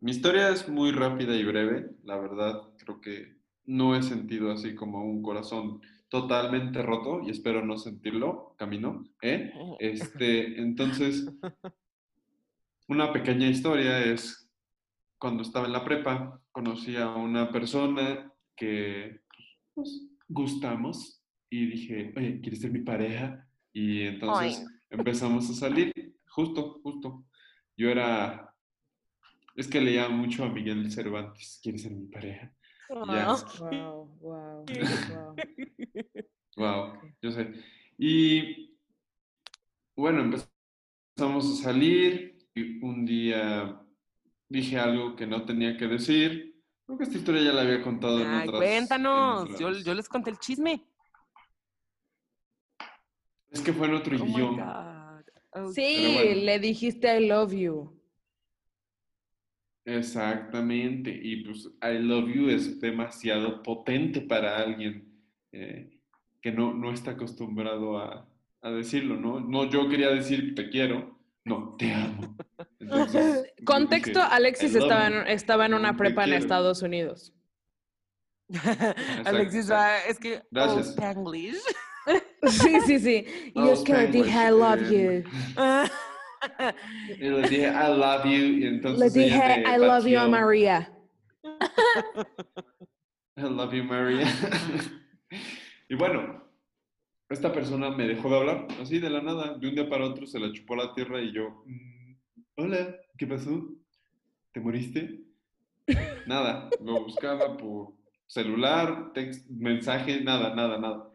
Mi 0.00 0.10
historia 0.10 0.50
es 0.50 0.68
muy 0.68 0.92
rápida 0.92 1.34
y 1.34 1.44
breve, 1.44 1.90
la 2.04 2.18
verdad, 2.18 2.62
creo 2.78 3.00
que 3.00 3.35
no 3.66 3.96
he 3.96 4.02
sentido 4.02 4.52
así 4.52 4.74
como 4.74 5.04
un 5.04 5.22
corazón 5.22 5.80
totalmente 6.08 6.82
roto 6.82 7.20
y 7.24 7.30
espero 7.30 7.64
no 7.64 7.76
sentirlo, 7.76 8.54
camino, 8.56 9.04
¿eh? 9.22 9.52
Este, 9.78 10.60
entonces, 10.60 11.26
una 12.88 13.12
pequeña 13.12 13.48
historia 13.48 14.04
es 14.04 14.48
cuando 15.18 15.42
estaba 15.42 15.66
en 15.66 15.72
la 15.72 15.84
prepa, 15.84 16.40
conocí 16.52 16.96
a 16.96 17.08
una 17.08 17.50
persona 17.50 18.32
que 18.54 19.20
pues, 19.74 20.06
gustamos 20.28 21.22
y 21.50 21.66
dije, 21.66 22.12
oye, 22.16 22.40
¿quieres 22.40 22.60
ser 22.60 22.70
mi 22.70 22.80
pareja? 22.80 23.46
Y 23.72 24.02
entonces 24.02 24.64
empezamos 24.90 25.50
a 25.50 25.54
salir, 25.54 25.92
justo, 26.28 26.80
justo. 26.82 27.24
Yo 27.76 27.90
era, 27.90 28.54
es 29.54 29.68
que 29.68 29.80
leía 29.80 30.08
mucho 30.08 30.44
a 30.44 30.48
Miguel 30.48 30.90
Cervantes, 30.90 31.60
¿quieres 31.62 31.82
ser 31.82 31.92
mi 31.92 32.06
pareja? 32.06 32.55
Ya. 32.88 33.34
Wow, 33.60 34.08
wow, 34.20 34.64
wow. 35.08 35.36
Wow, 36.56 36.92
yo 37.20 37.30
sé. 37.32 37.52
Y 37.98 38.78
bueno, 39.96 40.20
empezamos 40.20 41.60
a 41.60 41.62
salir 41.64 42.38
y 42.54 42.82
un 42.84 43.04
día 43.04 43.80
dije 44.48 44.78
algo 44.78 45.16
que 45.16 45.26
no 45.26 45.44
tenía 45.44 45.76
que 45.76 45.86
decir. 45.86 46.54
Creo 46.86 46.98
que 46.98 47.04
esta 47.04 47.18
historia 47.18 47.42
ya 47.42 47.52
la 47.52 47.62
había 47.62 47.82
contado 47.82 48.20
en 48.20 48.28
Ay, 48.28 48.48
otras. 48.48 48.60
cuéntanos, 48.60 49.58
yo, 49.58 49.68
otras- 49.68 49.84
yo 49.84 49.94
les 49.94 50.08
conté 50.08 50.30
el 50.30 50.38
chisme. 50.38 50.86
Es 53.50 53.60
que 53.60 53.72
fue 53.72 53.88
en 53.88 53.94
otro 53.94 54.16
Oh 54.16 54.24
idioma. 54.24 55.24
Oh, 55.52 55.72
Sí, 55.72 56.12
bueno. 56.14 56.40
le 56.44 56.58
dijiste 56.60 57.18
I 57.20 57.26
love 57.26 57.52
you. 57.52 57.95
Exactamente. 59.86 61.10
Y 61.10 61.44
pues 61.44 61.68
I 61.80 61.98
love 61.98 62.28
you 62.28 62.48
es 62.50 62.80
demasiado 62.80 63.62
potente 63.62 64.20
para 64.20 64.56
alguien 64.58 65.08
eh, 65.52 65.90
que 66.42 66.52
no, 66.52 66.74
no 66.74 66.92
está 66.92 67.12
acostumbrado 67.12 67.98
a, 67.98 68.28
a 68.62 68.70
decirlo, 68.70 69.16
¿no? 69.16 69.40
No, 69.40 69.70
yo 69.70 69.88
quería 69.88 70.10
decir 70.10 70.54
te 70.54 70.68
quiero, 70.68 71.16
no, 71.44 71.76
te 71.78 71.92
amo. 71.92 72.36
Entonces, 72.80 73.52
yo 73.58 73.64
Contexto, 73.64 74.18
dije, 74.20 74.32
Alexis 74.32 74.72
"I 74.72 74.74
love 74.74 74.82
estaba 74.82 75.08
you". 75.08 75.16
en, 75.16 75.26
estaba 75.28 75.66
en 75.66 75.74
una 75.74 75.96
prepa 75.96 76.24
en. 76.24 76.32
Estados 76.34 76.82
Unidos. 76.82 77.32
Alexis 79.24 79.70
va, 79.70 79.98
es 80.04 80.18
que. 80.18 80.36
oh, 80.38 80.42
Gracias. 80.50 80.88
Spanglish. 80.90 81.56
Sí, 82.48 82.78
sí, 82.86 83.00
sí. 83.00 83.24
Y 83.52 83.58
Oh, 83.58 83.72
es 83.72 83.80
que 83.80 84.06
dije 84.06 84.30
I 84.30 84.50
love 84.50 84.80
Spanglish, 84.80 85.24
you. 85.24 85.30
Y 87.08 87.28
le 87.28 87.42
dije 87.48 87.66
I 87.68 87.88
love 87.98 88.24
you 88.24 88.30
y 88.32 88.60
Le 88.60 88.68
entonces 88.68 89.16
ella 89.16 89.58
dije 89.58 89.64
I 89.74 89.78
love 89.78 90.06
you 90.06 90.18
a. 90.18 90.28
María. 90.28 90.92
I 93.36 93.42
love 93.42 93.72
you, 93.74 93.84
Maria. 93.84 94.26
y 95.88 95.94
bueno, 95.94 96.42
esta 97.28 97.52
persona 97.52 97.90
me 97.90 98.06
dejó 98.06 98.30
de 98.30 98.36
hablar, 98.36 98.66
así 98.80 98.98
de 98.98 99.10
la 99.10 99.20
nada. 99.22 99.58
De 99.58 99.68
un 99.68 99.74
día 99.74 99.88
para 99.88 100.06
otro 100.06 100.26
se 100.26 100.38
la 100.38 100.52
chupó 100.52 100.74
la 100.76 100.94
tierra 100.94 101.20
y 101.20 101.32
yo, 101.32 101.62
"Mm, 101.66 102.14
hola, 102.56 102.96
¿qué 103.18 103.26
pasó? 103.26 103.68
¿Te 104.52 104.60
moriste? 104.60 105.22
Nada, 106.26 106.70
lo 106.82 107.04
buscaba 107.04 107.56
por 107.56 107.94
celular, 108.26 109.12
text, 109.12 109.48
mensaje, 109.50 110.20
nada, 110.22 110.54
nada, 110.54 110.78
nada. 110.78 111.10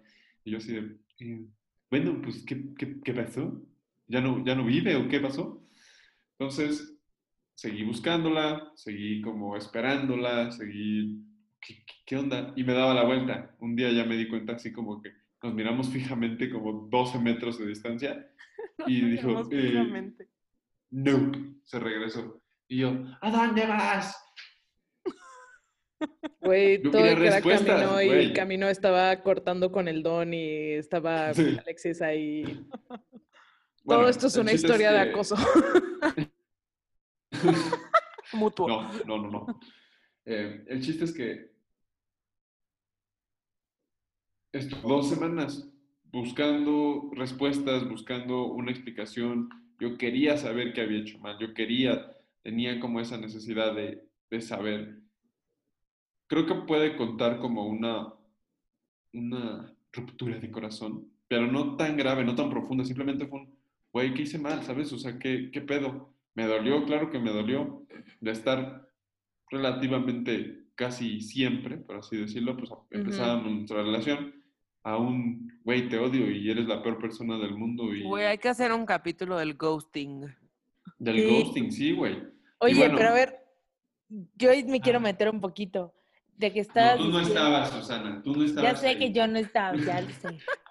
Y 0.45 0.51
yo 0.51 0.57
así 0.60 0.73
de, 0.73 0.97
"Eh, 1.19 1.45
bueno, 1.89 2.21
pues, 2.21 2.43
¿qué, 2.45 2.73
qué, 2.77 3.01
qué 3.03 3.13
pasó? 3.13 3.62
¿Ya 4.12 4.21
no, 4.21 4.43
¿Ya 4.45 4.56
no 4.56 4.65
vive 4.65 4.95
o 4.95 5.08
qué 5.08 5.19
pasó? 5.19 5.63
Entonces, 6.38 6.97
seguí 7.56 7.84
buscándola, 7.84 8.71
seguí 8.76 9.21
como 9.21 9.56
esperándola, 9.56 10.52
seguí, 10.52 11.24
¿qué, 11.62 11.84
qué- 12.06 12.17
onda? 12.17 12.52
Y 12.56 12.63
me 12.63 12.74
daba 12.74 12.93
la 12.93 13.04
vuelta. 13.06 13.56
Un 13.60 13.76
día 13.76 13.89
ya 13.91 14.04
me 14.06 14.17
di 14.17 14.28
cuenta 14.28 14.54
así 14.54 14.71
como 14.74 15.02
que 15.02 15.12
nos 15.43 15.54
miramos 15.54 15.89
fijamente 15.93 16.50
como 16.52 16.88
12 16.89 17.19
metros 17.19 17.58
de 17.60 17.67
distancia 17.67 18.28
y 18.88 19.02
dijo, 19.02 19.30
Miramos 19.45 19.50
eh, 19.52 20.28
no, 20.91 21.32
se 21.63 21.80
regresó. 21.80 22.41
Y 22.67 22.80
yo, 22.80 22.93
¿a 23.21 23.32
dónde 23.32 23.65
vas? 23.65 24.17
Güey, 26.41 26.82
Yo 26.84 26.89
todo 26.91 27.06
el 27.06 27.41
camino 27.43 28.02
y 28.02 28.08
güey. 28.08 28.34
camino 28.34 28.67
estaba 28.67 29.21
cortando 29.21 29.71
con 29.71 29.88
el 29.88 30.02
don 30.02 30.34
y 30.34 30.71
estaba 30.71 31.34
Sí. 31.36 31.56
Alexis 31.60 32.02
ahí. 32.02 32.65
Bueno, 33.84 34.02
todo 34.02 34.10
esto 34.10 34.28
es 34.28 34.38
una 34.38 34.52
historia 34.54 34.91
de 34.91 35.04
que- 35.06 35.10
acoso. 35.12 35.36
Mutuo. 38.34 38.67
No, 38.67 38.91
no, 39.06 39.17
no, 39.17 39.30
no. 39.32 39.60
Eh, 40.26 40.63
el 40.67 40.82
chiste 40.82 41.06
es 41.06 41.13
que 41.13 41.52
estuve 44.52 44.82
dos 44.84 45.10
semanas 45.10 45.67
buscando 46.12 47.10
respuestas, 47.13 47.88
buscando 47.89 48.46
una 48.46 48.72
explicación. 48.72 49.50
Yo 49.80 49.98
quería 49.98 50.38
saber 50.38 50.74
qué 50.74 50.82
había 50.82 51.00
hecho 51.00 51.17
mal, 51.20 51.38
yo 51.39 51.54
quería, 51.54 52.15
tenía 52.44 52.80
como 52.80 53.00
esa 53.00 53.17
necesidad 53.17 53.74
de, 53.76 54.08
de 54.30 54.41
saber. 54.41 55.02
Creo 56.28 56.46
que 56.46 56.54
puede 56.67 56.96
contar 56.96 57.39
como 57.39 57.65
una, 57.65 58.13
una 59.13 59.76
ruptura 59.91 60.38
de 60.39 60.52
corazón, 60.52 61.12
pero 61.28 61.48
no 61.48 61.76
tan 61.76 61.98
grave, 61.98 62.24
no 62.24 62.36
tan 62.36 62.50
profunda, 62.50 62.86
simplemente 62.86 63.26
fue 63.26 63.39
un, 63.39 63.50
güey, 63.93 64.13
¿qué 64.13 64.23
hice 64.23 64.38
mal? 64.39 64.63
¿Sabes? 64.63 64.91
O 64.93 64.97
sea, 64.99 65.17
¿qué, 65.19 65.49
qué 65.51 65.62
pedo? 65.62 66.13
Me 66.34 66.45
dolió, 66.45 66.86
claro 66.86 67.10
que 67.12 67.19
me 67.19 67.32
dolió, 67.32 67.86
de 68.21 68.32
estar 68.32 68.88
relativamente 69.49 70.65
casi 70.75 71.21
siempre, 71.21 71.77
por 71.77 71.97
así 71.97 72.17
decirlo, 72.17 72.56
pues 72.58 72.69
empezábamos 72.89 73.51
nuestra 73.51 73.84
relación 73.84 74.34
a 74.84 74.97
un, 74.97 75.60
güey, 75.63 75.89
te 75.89 75.99
odio 75.99 76.32
y 76.32 76.49
eres 76.49 76.65
la 76.67 76.82
peor 76.82 76.97
persona 76.99 77.38
del 77.38 77.56
mundo 77.56 77.93
y 77.93 78.04
Güey, 78.04 78.25
hay 78.25 78.38
que 78.38 78.49
hacer 78.49 78.71
un 78.71 78.86
capítulo 78.86 79.38
del 79.38 79.56
ghosting. 79.56 80.25
del 80.97 81.15
Sí. 81.17 81.25
ghosting, 81.30 81.71
sí, 81.71 81.91
güey. 81.91 82.17
Oye, 82.60 82.75
bueno, 82.75 82.95
pero 82.97 83.10
a 83.10 83.13
ver, 83.13 83.36
yo 84.10 84.49
me 84.67 84.82
quiero 84.82 84.99
Ah. 84.99 85.01
meter 85.01 85.30
un 85.30 85.41
poquito. 85.41 85.93
De 86.38 86.51
que 86.51 86.60
No, 86.62 86.67
estabas 86.67 86.97
tú 86.97 87.10
no 87.10 87.19
estabas, 87.19 87.69
Susana, 87.71 88.21
tú 88.23 88.36
no 88.36 88.43
estabas. 88.43 88.71
Ya 88.73 88.77
sé 88.77 88.88
ahí. 88.88 88.97
que 88.97 89.12
yo 89.12 89.27
no 89.27 89.38
estaba, 89.38 89.75
ya 89.77 90.01
lo 90.01 90.10
sé. 90.10 90.39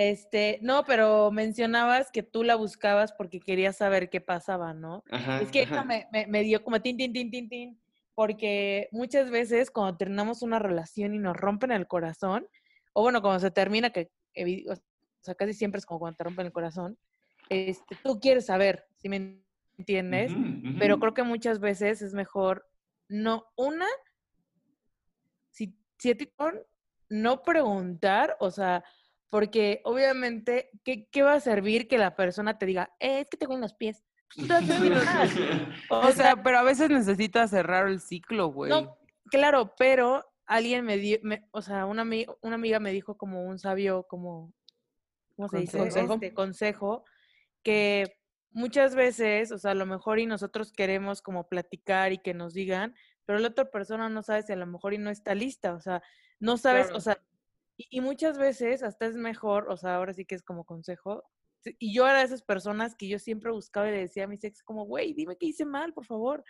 Este, 0.00 0.60
no, 0.62 0.84
pero 0.84 1.32
mencionabas 1.32 2.12
que 2.12 2.22
tú 2.22 2.44
la 2.44 2.54
buscabas 2.54 3.12
porque 3.12 3.40
querías 3.40 3.78
saber 3.78 4.08
qué 4.10 4.20
pasaba, 4.20 4.72
¿no? 4.72 5.02
Ajá, 5.10 5.42
Es 5.42 5.50
que 5.50 5.62
ajá. 5.62 5.74
eso 5.74 5.84
me, 5.84 6.06
me- 6.12 6.28
me 6.28 6.44
dio 6.44 6.62
como 6.62 6.80
tin, 6.80 6.96
tin, 6.96 7.12
tin, 7.12 7.32
tin, 7.32 7.48
tin, 7.48 7.80
porque 8.14 8.88
muchas 8.92 9.28
veces 9.28 9.72
cuando 9.72 9.96
terminamos 9.96 10.42
una 10.42 10.60
relación 10.60 11.16
y 11.16 11.18
nos 11.18 11.36
rompen 11.36 11.72
el 11.72 11.88
corazón, 11.88 12.46
o 12.92 13.02
bueno, 13.02 13.20
cuando 13.20 13.40
se 13.40 13.50
termina, 13.50 13.90
que 13.90 14.12
evi- 14.36 14.70
o 14.70 14.76
sea, 15.20 15.34
casi 15.34 15.52
siempre 15.52 15.80
es 15.80 15.84
como 15.86 15.98
cuando 15.98 16.16
te 16.18 16.22
rompen 16.22 16.46
el 16.46 16.52
corazón, 16.52 16.96
este, 17.48 17.96
tú 18.04 18.20
quieres 18.20 18.46
saber, 18.46 18.86
si 18.98 19.08
me 19.08 19.42
entiendes? 19.78 20.32
Pero 20.78 21.00
creo 21.00 21.12
que 21.12 21.24
muchas 21.24 21.58
veces 21.58 22.02
es 22.02 22.14
mejor 22.14 22.64
no, 23.08 23.46
una, 23.56 23.86
si, 25.50 25.76
si 25.98 26.10
a 26.12 26.16
ti 26.16 26.32
no 27.08 27.42
preguntar, 27.42 28.36
o 28.38 28.52
sea, 28.52 28.84
porque 29.30 29.80
obviamente, 29.84 30.70
¿qué, 30.84 31.08
qué 31.10 31.22
va 31.22 31.34
a 31.34 31.40
servir 31.40 31.88
que 31.88 31.98
la 31.98 32.16
persona 32.16 32.58
te 32.58 32.66
diga, 32.66 32.94
"Eh, 33.00 33.20
es 33.20 33.28
que 33.28 33.36
te 33.36 33.44
en 33.52 33.60
los 33.60 33.74
pies? 33.74 34.04
Pues. 34.36 34.48
O 35.90 36.10
sea, 36.12 36.42
pero 36.42 36.58
a 36.58 36.62
veces 36.62 36.90
necesitas 36.90 37.50
cerrar 37.50 37.88
el 37.88 38.00
ciclo, 38.00 38.48
güey. 38.48 38.70
No, 38.70 38.98
claro, 39.30 39.74
pero 39.78 40.24
alguien 40.46 40.84
me 40.84 40.96
dio, 40.98 41.18
me- 41.22 41.46
o 41.50 41.62
sea, 41.62 41.86
una, 41.86 42.04
una 42.42 42.54
amiga 42.54 42.80
me 42.80 42.92
dijo 42.92 43.16
como 43.16 43.44
un 43.44 43.58
sabio, 43.58 44.06
como, 44.08 44.52
¿cómo 45.36 45.48
se 45.48 45.58
dice? 45.58 45.78
Consejo. 45.78 46.14
Este 46.14 46.34
consejo, 46.34 47.04
que 47.62 48.18
muchas 48.50 48.94
veces, 48.94 49.52
o 49.52 49.58
sea, 49.58 49.72
a 49.72 49.74
lo 49.74 49.86
mejor 49.86 50.18
y 50.18 50.26
nosotros 50.26 50.72
queremos 50.72 51.22
como 51.22 51.48
platicar 51.48 52.12
y 52.12 52.18
que 52.18 52.34
nos 52.34 52.54
digan, 52.54 52.94
pero 53.26 53.38
la 53.38 53.48
otra 53.48 53.70
persona 53.70 54.08
no 54.08 54.22
sabe 54.22 54.42
si 54.42 54.52
a 54.52 54.56
lo 54.56 54.66
mejor 54.66 54.94
y 54.94 54.98
no 54.98 55.10
está 55.10 55.34
lista, 55.34 55.74
o 55.74 55.80
sea, 55.80 56.02
no 56.40 56.56
sabes, 56.56 56.84
Claro. 56.86 56.98
o 56.98 57.00
sea, 57.00 57.18
y, 57.78 58.00
muchas 58.00 58.38
veces 58.38 58.82
hasta 58.82 59.06
es 59.06 59.16
mejor, 59.16 59.70
o 59.70 59.76
sea, 59.76 59.94
ahora 59.94 60.12
sí 60.12 60.24
que 60.24 60.34
es 60.34 60.42
como 60.42 60.64
consejo, 60.64 61.22
y 61.78 61.94
yo 61.94 62.06
era 62.06 62.18
de 62.18 62.24
esas 62.24 62.42
personas 62.42 62.96
que 62.96 63.08
yo 63.08 63.18
siempre 63.18 63.52
buscaba 63.52 63.88
y 63.88 63.92
le 63.92 63.98
decía 63.98 64.24
a 64.24 64.26
mis 64.26 64.42
ex 64.42 64.62
como, 64.62 64.84
güey, 64.84 65.14
dime 65.14 65.36
qué 65.38 65.46
hice 65.46 65.64
mal, 65.64 65.94
por 65.94 66.04
favor, 66.04 66.44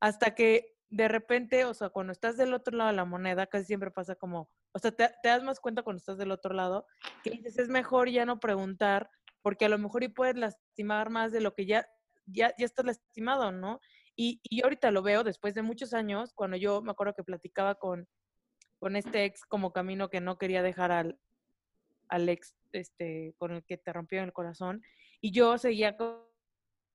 hasta 0.00 0.34
que 0.34 0.74
de 0.88 1.08
repente, 1.08 1.64
o 1.66 1.74
sea, 1.74 1.90
cuando 1.90 2.12
estás 2.12 2.36
del 2.36 2.54
otro 2.54 2.76
lado 2.76 2.90
de 2.90 2.96
la 2.96 3.04
moneda, 3.04 3.46
casi 3.46 3.66
siempre 3.66 3.90
pasa 3.90 4.14
como, 4.14 4.50
o 4.72 4.78
sea, 4.78 4.92
te, 4.92 5.10
te 5.22 5.28
das 5.28 5.42
más 5.42 5.60
cuenta 5.60 5.82
cuando 5.82 5.98
estás 5.98 6.16
del 6.16 6.30
otro 6.30 6.54
lado, 6.54 6.86
que 7.22 7.30
dices, 7.30 7.58
es 7.58 7.68
mejor 7.68 8.08
ya 8.08 8.24
no 8.24 8.40
preguntar, 8.40 9.10
porque 9.42 9.66
a 9.66 9.68
lo 9.68 9.78
mejor 9.78 10.04
y 10.04 10.08
puedes 10.08 10.36
lastimar 10.36 11.10
más 11.10 11.32
de 11.32 11.40
lo 11.40 11.54
que 11.54 11.66
ya, 11.66 11.86
ya, 12.26 12.54
ya 12.58 12.64
estás 12.64 12.86
lastimado, 12.86 13.52
¿no? 13.52 13.80
Y, 14.16 14.40
y 14.42 14.60
yo 14.60 14.64
ahorita 14.64 14.90
lo 14.90 15.02
veo 15.02 15.24
después 15.24 15.54
de 15.54 15.62
muchos 15.62 15.92
años, 15.92 16.32
cuando 16.34 16.56
yo 16.56 16.80
me 16.82 16.92
acuerdo 16.92 17.14
que 17.14 17.24
platicaba 17.24 17.74
con, 17.74 18.06
con 18.82 18.96
este 18.96 19.24
ex 19.26 19.44
como 19.44 19.72
camino 19.72 20.10
que 20.10 20.20
no 20.20 20.38
quería 20.38 20.60
dejar 20.60 20.90
al, 20.90 21.16
al 22.08 22.28
ex 22.28 22.56
este, 22.72 23.32
con 23.38 23.52
el 23.52 23.62
que 23.64 23.78
te 23.78 23.92
rompió 23.92 24.20
el 24.24 24.32
corazón, 24.32 24.82
y 25.20 25.30
yo 25.30 25.56
seguía 25.56 25.96
co- 25.96 26.28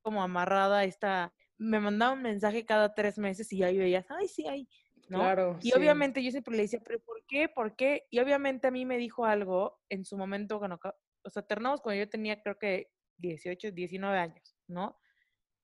como 0.02 0.22
amarrada 0.22 0.80
a 0.80 0.84
esta, 0.84 1.34
me 1.58 1.80
mandaba 1.80 2.12
un 2.12 2.24
mensaje 2.24 2.66
cada 2.66 2.94
tres 2.94 3.18
meses 3.18 3.54
y 3.54 3.64
ahí 3.64 3.78
veías, 3.78 4.06
ay, 4.12 4.28
sí, 4.28 4.46
ay, 4.50 4.68
¿no? 5.08 5.20
Claro. 5.20 5.58
Y 5.62 5.72
sí. 5.72 5.78
obviamente 5.78 6.22
yo 6.22 6.30
siempre 6.30 6.58
le 6.58 6.64
decía, 6.64 6.82
pero 6.84 7.00
¿por 7.00 7.24
qué? 7.26 7.48
¿Por 7.48 7.78
qué? 7.78 8.06
Y 8.10 8.20
obviamente 8.20 8.68
a 8.68 8.72
mí 8.72 8.84
me 8.84 8.98
dijo 8.98 9.26
algo 9.26 9.80
en 9.88 10.04
su 10.04 10.18
momento, 10.18 10.60
cuando, 10.60 10.78
o 11.24 11.30
sea, 11.30 11.42
terminamos 11.44 11.80
cuando 11.80 12.00
yo 12.04 12.10
tenía 12.10 12.42
creo 12.44 12.60
que 12.60 12.92
18, 13.16 13.72
19 13.72 14.18
años, 14.18 14.58
¿no? 14.68 15.00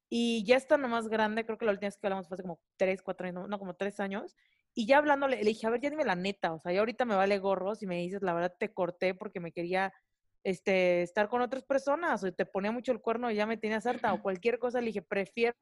Y 0.09 0.45
ya 0.45 0.55
estando 0.55 0.87
más 0.87 1.09
grande, 1.09 1.45
creo 1.45 1.57
que 1.57 1.65
la 1.65 1.73
última 1.73 1.87
vez 1.87 1.97
que 1.97 2.07
hablamos 2.07 2.29
fue 2.29 2.35
hace 2.35 2.43
como 2.43 2.61
3, 2.77 3.01
4 3.01 3.27
años, 3.27 3.41
no, 3.41 3.47
no, 3.49 3.59
como 3.59 3.75
3 3.75 3.99
años. 3.99 4.37
Y 4.75 4.87
ya 4.87 4.97
hablándole, 4.97 5.37
le 5.37 5.49
dije, 5.49 5.67
a 5.67 5.69
ver, 5.69 5.81
ya 5.81 5.89
dime 5.89 6.03
la 6.03 6.15
neta, 6.15 6.53
o 6.53 6.59
sea, 6.59 6.71
ya 6.71 6.79
ahorita 6.79 7.05
me 7.05 7.15
vale 7.15 7.37
gorro 7.37 7.75
si 7.75 7.85
me 7.85 7.97
dices, 7.97 8.21
la 8.21 8.33
verdad 8.33 8.55
te 8.57 8.73
corté 8.73 9.13
porque 9.13 9.39
me 9.39 9.51
quería 9.51 9.93
este, 10.43 11.03
estar 11.03 11.29
con 11.29 11.41
otras 11.41 11.63
personas, 11.63 12.23
o 12.23 12.33
te 12.33 12.45
ponía 12.45 12.71
mucho 12.71 12.91
el 12.91 12.99
cuerno 12.99 13.29
y 13.29 13.35
ya 13.35 13.45
me 13.45 13.57
tenías 13.57 13.85
harta, 13.85 14.13
o 14.13 14.21
cualquier 14.21 14.57
cosa, 14.59 14.79
le 14.79 14.87
dije, 14.87 15.01
prefiero, 15.01 15.55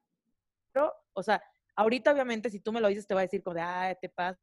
o 1.13 1.24
sea, 1.24 1.43
ahorita 1.76 2.12
obviamente 2.12 2.50
si 2.50 2.60
tú 2.60 2.71
me 2.71 2.82
lo 2.82 2.88
dices 2.88 3.06
te 3.06 3.13
va 3.13 3.21
a 3.21 3.24
decir 3.24 3.43
como 3.43 3.56
de, 3.56 3.62
ah, 3.62 3.95
te 4.00 4.10
pasa, 4.10 4.39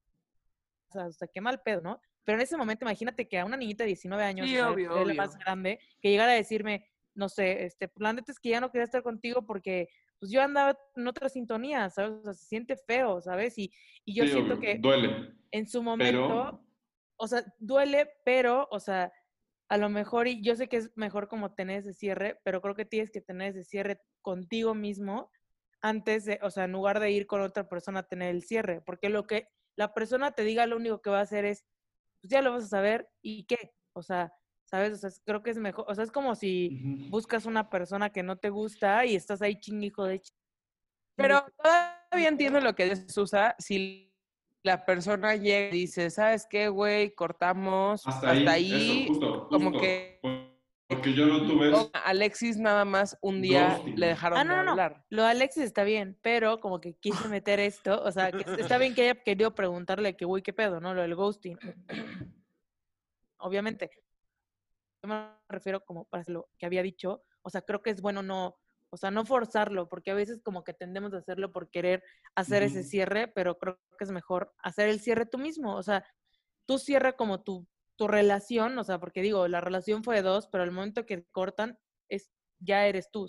o 0.92 1.12
sea, 1.12 1.28
qué 1.32 1.40
mal 1.40 1.60
pedo, 1.62 1.80
¿no? 1.80 2.00
Pero 2.24 2.36
en 2.36 2.42
ese 2.42 2.56
momento 2.58 2.84
imagínate 2.84 3.26
que 3.26 3.38
a 3.38 3.46
una 3.46 3.56
niñita 3.56 3.84
de 3.84 3.88
19 3.88 4.22
años, 4.22 4.46
Sí, 4.46 4.58
obvio, 4.58 4.94
obvio. 4.94 5.14
más 5.14 5.36
grande, 5.38 5.80
que 6.00 6.10
llegara 6.10 6.32
a 6.32 6.34
decirme, 6.34 6.90
no 7.14 7.28
sé, 7.28 7.64
este, 7.64 7.88
pues, 7.88 8.02
la 8.02 8.12
neta 8.12 8.32
es 8.32 8.38
que 8.38 8.50
ya 8.50 8.60
no 8.60 8.70
quería 8.70 8.84
estar 8.84 9.02
contigo 9.02 9.46
porque 9.46 9.88
pues 10.18 10.30
yo 10.32 10.42
andaba 10.42 10.78
en 10.96 11.06
otra 11.06 11.28
sintonía, 11.28 11.88
¿sabes? 11.90 12.12
O 12.12 12.22
sea, 12.22 12.34
se 12.34 12.46
siente 12.46 12.76
feo, 12.76 13.20
¿sabes? 13.20 13.56
Y, 13.58 13.72
y 14.04 14.14
yo 14.14 14.24
Sí, 14.24 14.30
siento 14.32 14.54
obvio, 14.54 14.60
que 14.62 14.78
Duele. 14.78 15.34
en 15.50 15.66
su 15.66 15.82
momento, 15.82 16.28
Pero 16.28 16.64
o 17.20 17.26
sea, 17.26 17.44
duele, 17.58 18.10
pero, 18.24 18.68
o 18.70 18.78
sea, 18.80 19.12
a 19.68 19.76
lo 19.76 19.88
mejor, 19.88 20.28
y 20.28 20.40
yo 20.42 20.54
sé 20.54 20.68
que 20.68 20.76
es 20.76 20.96
mejor 20.96 21.28
como 21.28 21.54
tener 21.54 21.80
ese 21.80 21.92
cierre, 21.92 22.40
pero 22.44 22.62
creo 22.62 22.74
que 22.74 22.84
tienes 22.84 23.10
que 23.10 23.20
tener 23.20 23.50
ese 23.50 23.64
cierre 23.64 24.00
contigo 24.22 24.74
mismo 24.74 25.30
antes 25.80 26.24
de, 26.24 26.38
o 26.42 26.50
sea, 26.50 26.64
en 26.64 26.72
lugar 26.72 27.00
de 27.00 27.10
ir 27.10 27.26
con 27.26 27.40
otra 27.40 27.68
persona 27.68 28.00
a 28.00 28.08
tener 28.08 28.30
el 28.34 28.42
cierre, 28.42 28.80
porque 28.80 29.08
lo 29.08 29.26
que 29.26 29.48
la 29.76 29.94
persona 29.94 30.32
te 30.32 30.42
diga, 30.44 30.66
lo 30.66 30.76
único 30.76 31.02
que 31.02 31.10
va 31.10 31.18
a 31.18 31.22
hacer 31.22 31.44
es, 31.44 31.64
pues 32.20 32.30
ya 32.30 32.40
lo 32.42 32.52
vas 32.52 32.64
a 32.64 32.68
saber, 32.68 33.08
¿y 33.20 33.44
qué? 33.46 33.74
O 33.94 34.02
sea, 34.02 34.32
¿sabes? 34.68 34.92
O 34.92 34.96
sea, 34.96 35.10
creo 35.24 35.42
que 35.42 35.50
es 35.50 35.58
mejor, 35.58 35.84
o 35.88 35.94
sea, 35.94 36.04
es 36.04 36.10
como 36.12 36.34
si 36.34 36.68
ujú, 37.00 37.10
buscas 37.10 37.46
una 37.46 37.68
persona 37.70 38.10
que 38.10 38.22
no 38.22 38.36
te 38.36 38.50
gusta 38.50 39.04
y 39.06 39.16
estás 39.16 39.40
ahí 39.42 39.58
chingijo 39.58 40.04
de 40.04 40.20
ch- 40.20 40.32
Pero 41.16 41.44
todavía 41.56 42.28
entiendo 42.28 42.60
lo 42.60 42.74
que 42.74 42.84
dice 42.90 43.08
Susa. 43.08 43.54
Si 43.58 44.14
la 44.62 44.84
persona 44.84 45.34
llega 45.36 45.74
y 45.74 45.80
dice, 45.80 46.10
¿sabes 46.10 46.46
qué, 46.48 46.68
güey? 46.68 47.14
Cortamos 47.14 48.06
hasta 48.06 48.30
ahí, 48.30 48.38
hasta 48.38 48.52
ahí. 48.52 48.72
eso, 49.06 49.12
justo, 49.12 49.48
como 49.48 49.70
justo. 49.70 49.80
que- 49.82 50.18
Por- 50.22 50.48
Porque 50.88 51.12
yo 51.12 51.26
no 51.26 51.46
tuve 51.46 51.70
Alexis 52.04 52.56
nada 52.56 52.84
más 52.86 53.18
un 53.20 53.42
día 53.42 53.74
Ghosting. 53.74 53.96
le 54.00 54.06
dejaron 54.06 54.38
Ah, 54.38 54.44
no, 54.44 54.50
de 54.52 54.56
no, 54.56 54.64
no. 54.64 54.70
hablar. 54.70 55.04
Lo 55.10 55.22
de 55.24 55.28
Alexis 55.30 55.64
está 55.64 55.84
bien, 55.84 56.18
pero 56.22 56.60
como 56.60 56.80
que 56.80 56.94
quise 56.94 57.10
meter 57.30 57.60
esto, 57.60 58.02
o 58.02 58.10
sea, 58.10 58.32
que 58.32 58.44
está 58.60 58.78
bien 58.78 58.94
que 58.94 59.02
haya 59.02 59.22
querido 59.22 59.54
preguntarle 59.54 60.16
que, 60.16 60.24
uy, 60.24 60.40
qué 60.40 60.52
pedo, 60.54 60.80
¿no? 60.80 60.94
Lo 60.94 61.02
del 61.02 61.14
ghosting. 61.14 61.58
Obviamente. 63.38 63.90
Yo 65.02 65.08
me 65.08 65.30
refiero 65.48 65.84
como 65.84 66.04
para 66.06 66.24
lo 66.26 66.48
que 66.58 66.66
había 66.66 66.82
dicho, 66.82 67.24
o 67.42 67.50
sea, 67.50 67.62
creo 67.62 67.82
que 67.82 67.90
es 67.90 68.00
bueno 68.00 68.22
no, 68.22 68.58
o 68.90 68.96
sea, 68.96 69.10
no 69.10 69.24
forzarlo, 69.24 69.88
porque 69.88 70.10
a 70.10 70.14
veces 70.14 70.40
como 70.42 70.64
que 70.64 70.72
tendemos 70.72 71.12
a 71.14 71.18
hacerlo 71.18 71.52
por 71.52 71.70
querer 71.70 72.02
hacer 72.34 72.62
ese 72.62 72.82
cierre, 72.82 73.28
pero 73.28 73.58
creo 73.58 73.78
que 73.98 74.04
es 74.04 74.10
mejor 74.10 74.54
hacer 74.62 74.88
el 74.88 75.00
cierre 75.00 75.26
tú 75.26 75.38
mismo, 75.38 75.76
o 75.76 75.82
sea, 75.82 76.04
tú 76.66 76.78
cierra 76.78 77.12
como 77.14 77.42
tu, 77.42 77.66
tu 77.96 78.08
relación, 78.08 78.78
o 78.78 78.84
sea, 78.84 78.98
porque 78.98 79.22
digo, 79.22 79.46
la 79.48 79.60
relación 79.60 80.02
fue 80.04 80.16
de 80.16 80.22
dos, 80.22 80.48
pero 80.48 80.64
al 80.64 80.72
momento 80.72 81.06
que 81.06 81.24
cortan, 81.30 81.78
es, 82.08 82.30
ya 82.58 82.86
eres 82.86 83.10
tú, 83.10 83.28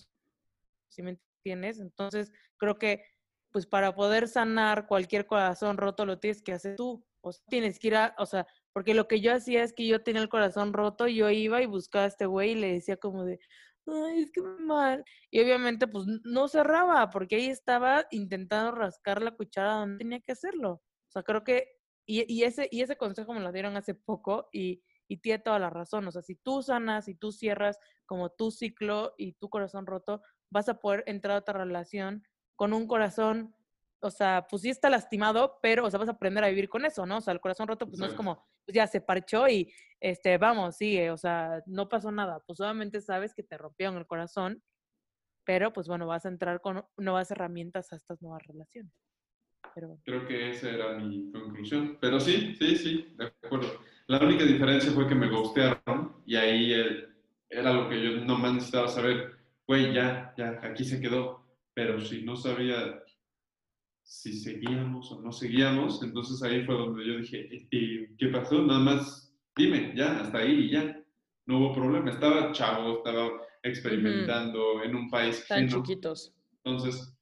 ¿sí 0.90 1.02
me 1.02 1.20
entiendes? 1.44 1.80
Entonces, 1.80 2.32
creo 2.58 2.78
que, 2.78 3.04
pues 3.52 3.66
para 3.66 3.96
poder 3.96 4.28
sanar 4.28 4.88
cualquier 4.88 5.26
corazón 5.26 5.78
roto, 5.78 6.06
lo 6.06 6.20
tienes 6.20 6.42
que 6.42 6.54
hacer 6.54 6.76
tú, 6.76 7.06
o 7.22 7.34
sea, 7.34 7.44
tienes 7.50 7.80
que 7.80 7.88
ir 7.88 7.96
a, 7.96 8.16
o 8.18 8.26
sea, 8.26 8.48
porque 8.74 8.94
lo 8.94 9.08
que 9.08 9.22
yo 9.22 9.34
hacía 9.34 9.64
es 9.64 9.74
que 9.74 9.88
yo 9.88 10.04
tenía 10.04 10.22
el 10.22 10.30
corazón 10.30 10.74
roto, 10.74 11.08
y 11.08 11.16
yo 11.16 11.30
iba 11.30 11.62
y 11.62 11.66
buscaba 11.66 12.06
a 12.06 12.08
este 12.08 12.26
güey 12.26 12.52
y 12.52 12.56
le 12.56 12.74
decía 12.74 12.98
como 12.98 13.26
de, 13.26 13.40
ay, 13.88 14.22
es 14.22 14.32
que 14.32 14.42
mal, 14.42 15.04
y 15.32 15.42
obviamente, 15.42 15.88
pues 15.88 16.06
no 16.24 16.48
cerraba, 16.48 17.10
porque 17.10 17.36
ahí 17.38 17.48
estaba 17.48 18.06
intentando 18.12 18.72
rascar 18.72 19.22
la 19.22 19.32
cuchara 19.32 19.74
donde 19.74 19.98
tenía 19.98 20.20
que 20.20 20.34
hacerlo, 20.34 20.72
o 20.74 21.12
sea, 21.12 21.24
creo 21.24 21.44
que, 21.44 21.68
y, 22.06 22.32
y 22.32 22.44
ese, 22.44 22.68
y 22.72 22.82
ese 22.82 22.98
consejo 22.98 23.34
me 23.34 23.40
lo 23.40 23.52
dieron 23.52 23.78
hace 23.78 23.96
poco, 23.96 24.50
y, 24.52 24.84
y 25.08 25.18
tiene 25.18 25.40
toda 25.40 25.60
la 25.60 25.70
razón, 25.70 26.08
o 26.08 26.12
sea, 26.12 26.22
si 26.22 26.36
tú 26.36 26.62
sanas, 26.62 27.06
si 27.06 27.16
tú 27.16 27.32
cierras 27.32 27.80
como 28.06 28.30
tu 28.30 28.52
ciclo 28.52 29.14
y 29.18 29.34
tu 29.34 29.50
corazón 29.50 29.86
roto, 29.88 30.22
vas 30.52 30.70
a 30.70 30.80
poder 30.80 31.04
entrar 31.08 31.36
a 31.36 31.40
otra 31.40 31.60
relación 31.60 32.24
con 32.56 32.74
un 32.74 32.88
corazón, 32.88 33.56
o 34.02 34.10
sea, 34.10 34.48
pues 34.50 34.62
sí 34.62 34.70
está 34.70 34.90
lastimado, 34.90 35.60
pero, 35.62 35.86
o 35.86 35.90
sea, 35.90 36.00
vas 36.00 36.10
a 36.10 36.14
aprender 36.14 36.44
a 36.44 36.50
vivir 36.50 36.70
con 36.70 36.86
eso, 36.86 37.06
¿no? 37.06 37.18
O 37.18 37.22
sea, 37.22 37.34
el 37.34 37.42
corazón 37.42 37.68
roto, 37.68 37.88
pues 37.88 38.00
no 38.00 38.06
es 38.06 38.14
como, 38.14 38.48
pues 38.66 38.76
ya 38.76 38.88
se 38.88 39.02
parchó 39.02 39.48
y, 39.48 39.72
este, 40.00 40.38
vamos, 40.38 40.78
sigue, 40.78 41.12
o 41.12 41.18
sea, 41.18 41.62
no 41.66 41.90
pasó 41.90 42.12
nada. 42.12 42.42
Pues 42.46 42.60
obviamente 42.62 43.02
sabes 43.02 43.34
que 43.34 43.44
te 43.44 43.58
rompieron 43.58 43.98
el 43.98 44.08
corazón, 44.08 44.64
pero 45.46 45.74
pues 45.74 45.88
bueno, 45.88 46.08
vas 46.08 46.26
a 46.26 46.30
entrar 46.30 46.62
con 46.62 46.86
nuevas 46.98 47.32
herramientas 47.32 47.92
a 47.92 47.96
estas 47.96 48.22
nuevas 48.22 48.46
relaciones. 48.46 48.94
Pero. 49.76 50.00
Creo 50.06 50.26
que 50.28 50.50
esa 50.50 50.70
era 50.70 50.98
mi 50.98 51.32
conclusión. 51.32 51.98
Pero 52.00 52.20
sí, 52.20 52.56
sí, 52.56 52.76
sí, 52.78 53.14
de 53.18 53.26
acuerdo. 53.26 53.82
La 54.08 54.20
única 54.20 54.44
diferencia 54.44 54.92
fue 54.92 55.08
que 55.08 55.16
me 55.16 55.30
gustearon 55.30 56.24
y 56.26 56.36
ahí 56.36 56.74
eh, 56.74 57.08
era 57.50 57.74
lo 57.74 57.90
que 57.90 58.02
yo 58.02 58.26
nomás 58.26 58.54
necesitaba 58.54 58.88
saber. 58.88 59.36
Güey, 59.68 59.94
ya, 59.94 60.34
ya, 60.38 60.60
aquí 60.64 60.84
se 60.84 61.02
quedó. 61.02 61.46
Pero 61.74 62.00
si 62.02 62.24
no 62.24 62.36
sabía 62.36 63.04
si 64.10 64.34
seguíamos 64.34 65.12
o 65.12 65.22
no 65.22 65.32
seguíamos, 65.32 66.02
entonces 66.02 66.42
ahí 66.42 66.66
fue 66.66 66.76
donde 66.76 67.06
yo 67.06 67.18
dije, 67.20 67.48
"¿Y 67.70 68.08
¿qué 68.18 68.28
pasó? 68.30 68.62
Nada 68.66 68.80
más 68.80 69.30
dime, 69.56 69.94
ya, 69.96 70.22
hasta 70.22 70.40
ahí 70.40 70.66
y 70.66 70.72
ya. 70.72 71.04
No 71.46 71.60
hubo 71.60 71.74
problema. 71.74 72.10
Estaba 72.10 72.52
chavo, 72.52 72.98
estaba 72.98 73.30
experimentando 73.62 74.84
en 74.84 74.96
un 74.96 75.10
país 75.10 75.46
Tan 75.48 75.68
chiquitos. 75.68 76.34
Entonces, 76.64 77.16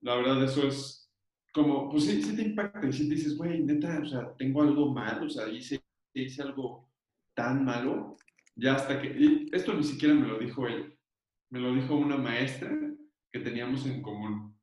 la 0.00 0.16
verdad, 0.16 0.42
eso 0.44 0.66
es 0.66 1.10
como, 1.52 1.88
pues 1.88 2.04
sí, 2.04 2.22
sí 2.22 2.34
te 2.34 2.42
impacta 2.42 2.86
y 2.86 2.92
sí 2.92 3.08
te 3.08 3.14
dices, 3.14 3.36
güey, 3.36 3.62
neta, 3.62 4.00
o 4.02 4.06
sea, 4.06 4.34
tengo 4.36 4.62
algo 4.62 4.92
mal, 4.92 5.22
o 5.24 5.30
sea, 5.30 5.48
hice, 5.48 5.80
hice 6.12 6.42
algo 6.42 6.90
tan 7.34 7.64
malo, 7.64 8.16
ya 8.56 8.74
hasta 8.74 9.00
que, 9.00 9.08
y 9.08 9.48
esto 9.52 9.72
ni 9.72 9.84
siquiera 9.84 10.14
me 10.14 10.26
lo 10.26 10.38
dijo 10.38 10.66
él, 10.66 10.98
me 11.50 11.60
lo 11.60 11.74
dijo 11.74 11.94
una 11.94 12.16
maestra 12.16 12.70
que 13.32 13.40
teníamos 13.40 13.86
en 13.86 14.02
común. 14.02 14.53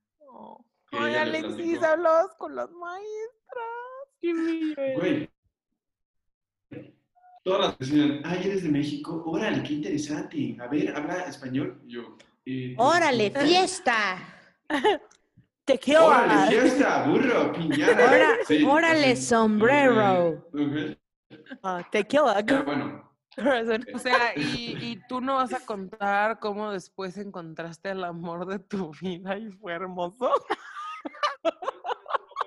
Ay, 0.91 1.15
Alexis, 1.15 1.81
hablabas 1.83 2.33
con 2.37 2.55
las 2.55 2.69
maestras. 2.71 3.67
Qué 4.19 4.33
bello. 4.33 4.75
Güey, 4.99 5.29
todas 7.43 7.61
las 7.61 7.79
decían, 7.79 8.21
ay, 8.23 8.41
eres 8.45 8.63
de 8.63 8.69
México, 8.69 9.23
órale, 9.25 9.63
qué 9.63 9.73
interesante, 9.73 10.57
a 10.59 10.67
ver, 10.67 10.95
habla 10.95 11.23
español. 11.25 11.81
Yo, 11.85 12.17
eh, 12.45 12.75
¡Órale, 12.77 13.31
fiesta! 13.31 14.17
Tequila. 15.65 16.05
órale, 16.05 16.59
fiesta, 16.59 17.03
burro, 17.07 17.53
piñata. 17.53 18.03
Ora- 18.03 18.37
Sí, 18.45 18.63
órale, 18.65 19.11
así. 19.11 19.23
sombrero. 19.25 20.47
Ok. 20.53 20.97
Ah, 21.63 21.87
tequila. 21.91 22.41
Ya, 22.41 22.61
bueno, 22.63 23.11
O 23.93 23.97
sea, 23.99 24.33
y, 24.35 24.75
y 24.81 24.99
tú 25.07 25.21
no 25.21 25.35
vas 25.35 25.53
a 25.53 25.65
contar 25.65 26.39
cómo 26.39 26.71
después 26.71 27.17
encontraste 27.17 27.91
el 27.91 28.03
amor 28.03 28.45
de 28.45 28.59
tu 28.59 28.91
vida 29.01 29.37
y 29.37 29.49
fue 29.51 29.73
hermoso. 29.73 30.29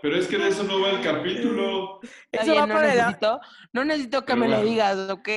Pero 0.02 0.16
es 0.16 0.26
que 0.26 0.36
de 0.36 0.48
eso 0.48 0.64
no 0.64 0.80
va 0.80 0.90
el 0.90 1.00
capítulo. 1.02 2.00
Eso 2.30 2.44
bien, 2.52 2.62
va 2.62 2.66
no 2.66 2.74
para 2.74 2.92
el- 2.92 2.98
necesito, 2.98 3.40
no 3.72 3.84
necesito 3.84 4.20
que 4.20 4.26
Pero 4.34 4.38
me 4.38 4.48
lo 4.48 4.62
digas, 4.62 5.10
¿ok? 5.10 5.28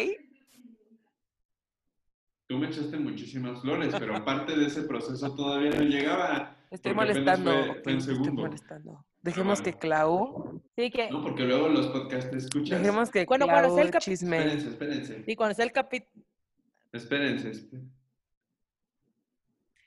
Tú 2.47 2.57
me 2.57 2.67
echaste 2.67 2.97
muchísimas 2.97 3.61
flores, 3.61 3.93
pero 3.99 4.15
aparte 4.15 4.55
de 4.57 4.65
ese 4.67 4.83
proceso 4.83 5.33
todavía 5.35 5.69
no 5.71 5.81
llegaba. 5.83 6.55
Estoy 6.71 6.93
molestando. 6.93 7.51
Fue, 7.83 7.93
en 7.93 7.97
estoy 7.99 8.15
segundo. 8.15 8.41
molestando. 8.43 9.05
Dejemos 9.21 9.59
bueno. 9.61 9.63
que 9.73 9.79
Clau, 9.79 10.61
Sí, 10.77 10.91
que, 10.91 11.09
No, 11.11 11.21
porque 11.21 11.43
luego 11.43 11.67
los 11.69 11.87
podcasts 11.87 12.29
te 12.31 12.37
escuchas. 12.37 12.79
dejemos 12.79 13.09
que 13.09 13.25
Bueno, 13.25 13.45
Clau 13.47 13.55
cuando 13.59 13.75
sea 13.75 13.83
el 13.83 13.91
cap- 13.91 14.01
chisme. 14.01 14.37
Espérense, 14.37 14.69
espérense. 14.69 15.23
sí, 15.25 15.35
cuando 15.35 15.55
sea 15.55 15.65
el 15.65 15.71
capítulo. 15.73 16.25
Espérense. 16.93 17.51
espé- 17.51 17.83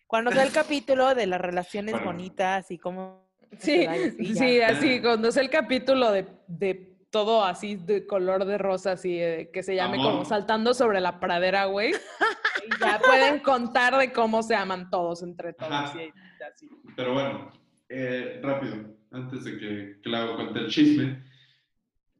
Cuando 0.06 0.30
sea 0.32 0.42
el 0.42 0.52
capítulo 0.52 1.14
de 1.14 1.26
las 1.26 1.40
relaciones 1.40 1.92
Bueno. 1.92 2.06
bonitas 2.08 2.70
y 2.70 2.78
cómo. 2.78 3.29
Sí, 3.58 3.86
sí, 4.34 4.60
así, 4.60 5.00
cuando 5.00 5.28
es 5.28 5.36
el 5.36 5.50
capítulo 5.50 6.12
de, 6.12 6.26
de 6.46 6.90
todo 7.10 7.44
así 7.44 7.76
de 7.76 8.06
color 8.06 8.44
de 8.44 8.58
rosa, 8.58 8.92
así, 8.92 9.18
eh, 9.20 9.50
que 9.52 9.62
se 9.62 9.74
llame 9.74 9.96
Amor. 9.96 10.12
como 10.12 10.24
saltando 10.24 10.72
sobre 10.74 11.00
la 11.00 11.18
pradera, 11.20 11.66
güey. 11.66 11.92
y 12.66 12.80
ya 12.80 13.00
pueden 13.04 13.40
contar 13.40 13.96
de 13.96 14.12
cómo 14.12 14.42
se 14.42 14.54
aman 14.54 14.88
todos 14.90 15.22
entre 15.22 15.52
todos. 15.52 15.72
Ajá. 15.72 16.00
y 16.02 16.12
así. 16.42 16.70
Pero 16.96 17.14
bueno, 17.14 17.50
eh, 17.88 18.40
rápido, 18.42 18.76
antes 19.10 19.44
de 19.44 19.58
que 19.58 20.00
Clau 20.02 20.36
cuente 20.36 20.60
el 20.60 20.68
chisme, 20.68 21.24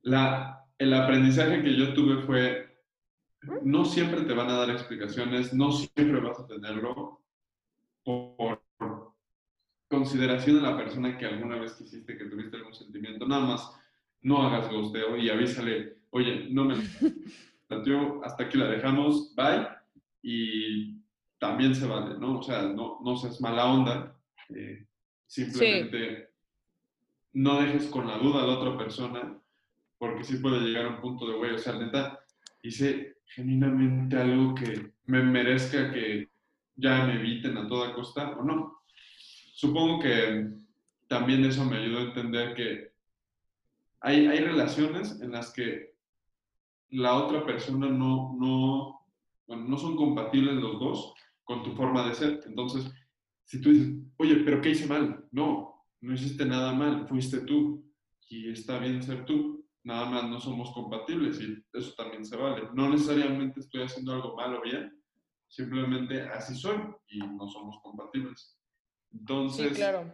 la, 0.03 0.67
el 0.79 0.93
aprendizaje 0.95 1.63
que 1.63 1.77
yo 1.77 1.95
tuve 1.95 2.23
fue, 2.23 2.77
no 3.63 3.85
siempre 3.85 4.23
te 4.23 4.35
van 4.35 4.51
a 4.51 4.59
dar 4.59 4.71
explicaciones, 4.71 5.55
no 5.55 5.71
siempre 5.71 6.21
vas 6.21 6.41
a 6.41 6.47
tenerlo 6.47 7.23
por, 8.03 8.37
por 8.37 8.63
consideración 9.91 10.57
de 10.57 10.63
la 10.63 10.77
persona 10.77 11.19
que 11.19 11.27
alguna 11.27 11.57
vez 11.57 11.73
quisiste 11.73 12.17
que 12.17 12.27
tuviste 12.27 12.57
algún 12.57 12.73
sentimiento, 12.73 13.27
nada 13.27 13.45
más 13.45 13.77
no 14.23 14.41
hagas 14.43 14.71
gosteo 14.71 15.17
y 15.17 15.29
avísale, 15.29 15.97
oye, 16.11 16.47
no 16.51 16.65
me 16.65 16.77
planteó, 17.69 18.25
hasta 18.25 18.45
aquí 18.45 18.57
la 18.57 18.69
dejamos, 18.69 19.35
bye, 19.35 19.67
y 20.23 20.95
también 21.39 21.75
se 21.75 21.89
vale, 21.89 22.17
¿no? 22.19 22.39
O 22.39 22.43
sea, 22.43 22.63
no, 22.63 23.01
no 23.03 23.17
seas 23.17 23.41
mala 23.41 23.65
onda, 23.67 24.17
eh, 24.51 24.87
simplemente 25.27 26.29
no 27.33 27.61
dejes 27.61 27.87
con 27.87 28.07
la 28.07 28.19
duda 28.19 28.45
a 28.45 28.47
la 28.47 28.59
otra 28.59 28.79
persona, 28.79 29.37
porque 29.99 30.23
sí 30.23 30.37
puede 30.37 30.61
llegar 30.61 30.87
a 30.87 30.91
un 30.91 31.01
punto 31.01 31.27
de, 31.27 31.37
güey, 31.37 31.53
o 31.53 31.59
sea, 31.59 31.73
neta, 31.73 32.21
hice 32.63 33.17
genuinamente 33.25 34.17
algo 34.17 34.55
que 34.55 34.93
me 35.07 35.23
merezca 35.23 35.91
que 35.91 36.31
ya 36.77 37.05
me 37.07 37.15
eviten 37.15 37.57
a 37.57 37.67
toda 37.67 37.93
costa 37.93 38.31
o 38.39 38.45
no. 38.45 38.80
Supongo 39.61 40.01
que 40.01 40.55
también 41.07 41.45
eso 41.45 41.67
me 41.67 41.77
ayudó 41.77 41.99
a 41.99 42.05
entender 42.05 42.55
que 42.55 42.95
hay, 44.01 44.27
hay 44.27 44.39
relaciones 44.39 45.21
en 45.21 45.33
las 45.33 45.53
que 45.53 45.97
la 46.89 47.19
otra 47.19 47.45
persona 47.45 47.91
no, 47.91 48.35
no, 48.39 49.07
no 49.55 49.77
son 49.77 49.97
compatibles 49.97 50.55
los 50.55 50.81
dos 50.81 51.13
con 51.45 51.63
tu 51.63 51.73
forma 51.73 52.09
de 52.09 52.15
ser. 52.15 52.41
Entonces, 52.47 52.91
si 53.45 53.61
tú 53.61 53.71
dices, 53.71 53.93
oye, 54.17 54.37
pero 54.37 54.63
¿qué 54.63 54.71
hice 54.71 54.87
mal? 54.87 55.29
No, 55.31 55.85
no 56.01 56.15
hiciste 56.15 56.47
nada 56.47 56.73
mal, 56.73 57.07
fuiste 57.07 57.43
tú 57.43 57.85
y 58.31 58.49
está 58.49 58.79
bien 58.79 59.03
ser 59.03 59.27
tú. 59.27 59.63
Nada 59.85 60.09
más 60.09 60.25
no 60.31 60.41
somos 60.41 60.71
compatibles 60.73 61.39
y 61.39 61.63
eso 61.75 61.93
también 61.99 62.25
se 62.25 62.35
vale. 62.35 62.63
No 62.73 62.89
necesariamente 62.89 63.61
estoy 63.61 63.83
haciendo 63.83 64.15
algo 64.15 64.35
malo 64.37 64.61
o 64.61 64.63
bien, 64.63 64.99
simplemente 65.49 66.23
así 66.23 66.55
soy 66.55 66.79
y 67.09 67.19
no 67.19 67.47
somos 67.47 67.79
compatibles. 67.83 68.57
Entonces, 69.13 69.69
Sí, 69.71 69.75
claro. 69.75 70.13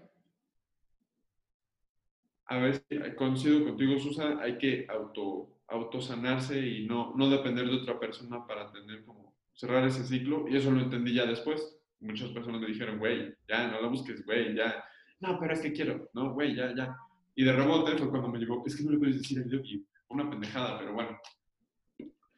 a 2.47 2.59
veces 2.59 2.85
coincido 3.17 3.65
contigo, 3.65 3.99
Susa, 3.99 4.41
hay 4.41 4.57
que 4.59 4.87
auto, 4.89 5.49
autosanarse 5.69 6.59
y 6.61 6.87
no, 6.87 7.13
no 7.17 7.29
depender 7.29 7.67
de 7.67 7.77
otra 7.77 7.99
persona 7.99 8.47
para 8.47 8.71
tener 8.73 9.05
como 9.05 9.35
cerrar 9.55 9.87
ese 9.87 10.05
ciclo. 10.05 10.47
Y 10.49 10.57
eso 10.57 10.71
lo 10.71 10.81
entendí 10.81 11.15
ya 11.15 11.27
después. 11.27 11.79
Muchas 12.01 12.31
personas 12.31 12.61
me 12.61 12.69
dijeron, 12.69 12.99
güey, 12.99 13.35
ya, 13.49 13.69
no 13.69 13.81
lo 13.81 13.91
busques, 13.91 14.25
güey, 14.25 14.55
ya. 14.55 14.85
No, 15.21 15.39
pero 15.41 15.55
es 15.55 15.61
que 15.61 15.73
quiero. 15.73 16.09
No, 16.15 16.33
güey, 16.35 16.55
ya, 16.55 16.75
ya. 16.75 16.97
Y 17.35 17.45
de 17.45 17.53
rebote 17.53 17.97
fue 17.99 18.11
cuando 18.11 18.29
me 18.29 18.39
llegó, 18.39 18.63
es 18.67 18.77
que 18.77 18.85
no 18.85 18.93
le 18.93 18.99
puedes 18.99 19.19
decir 19.19 19.39
a 19.41 19.47
Yogi. 19.47 19.85
Una 20.09 20.29
pendejada, 20.31 20.79
pero 20.79 20.93
bueno. 20.95 21.19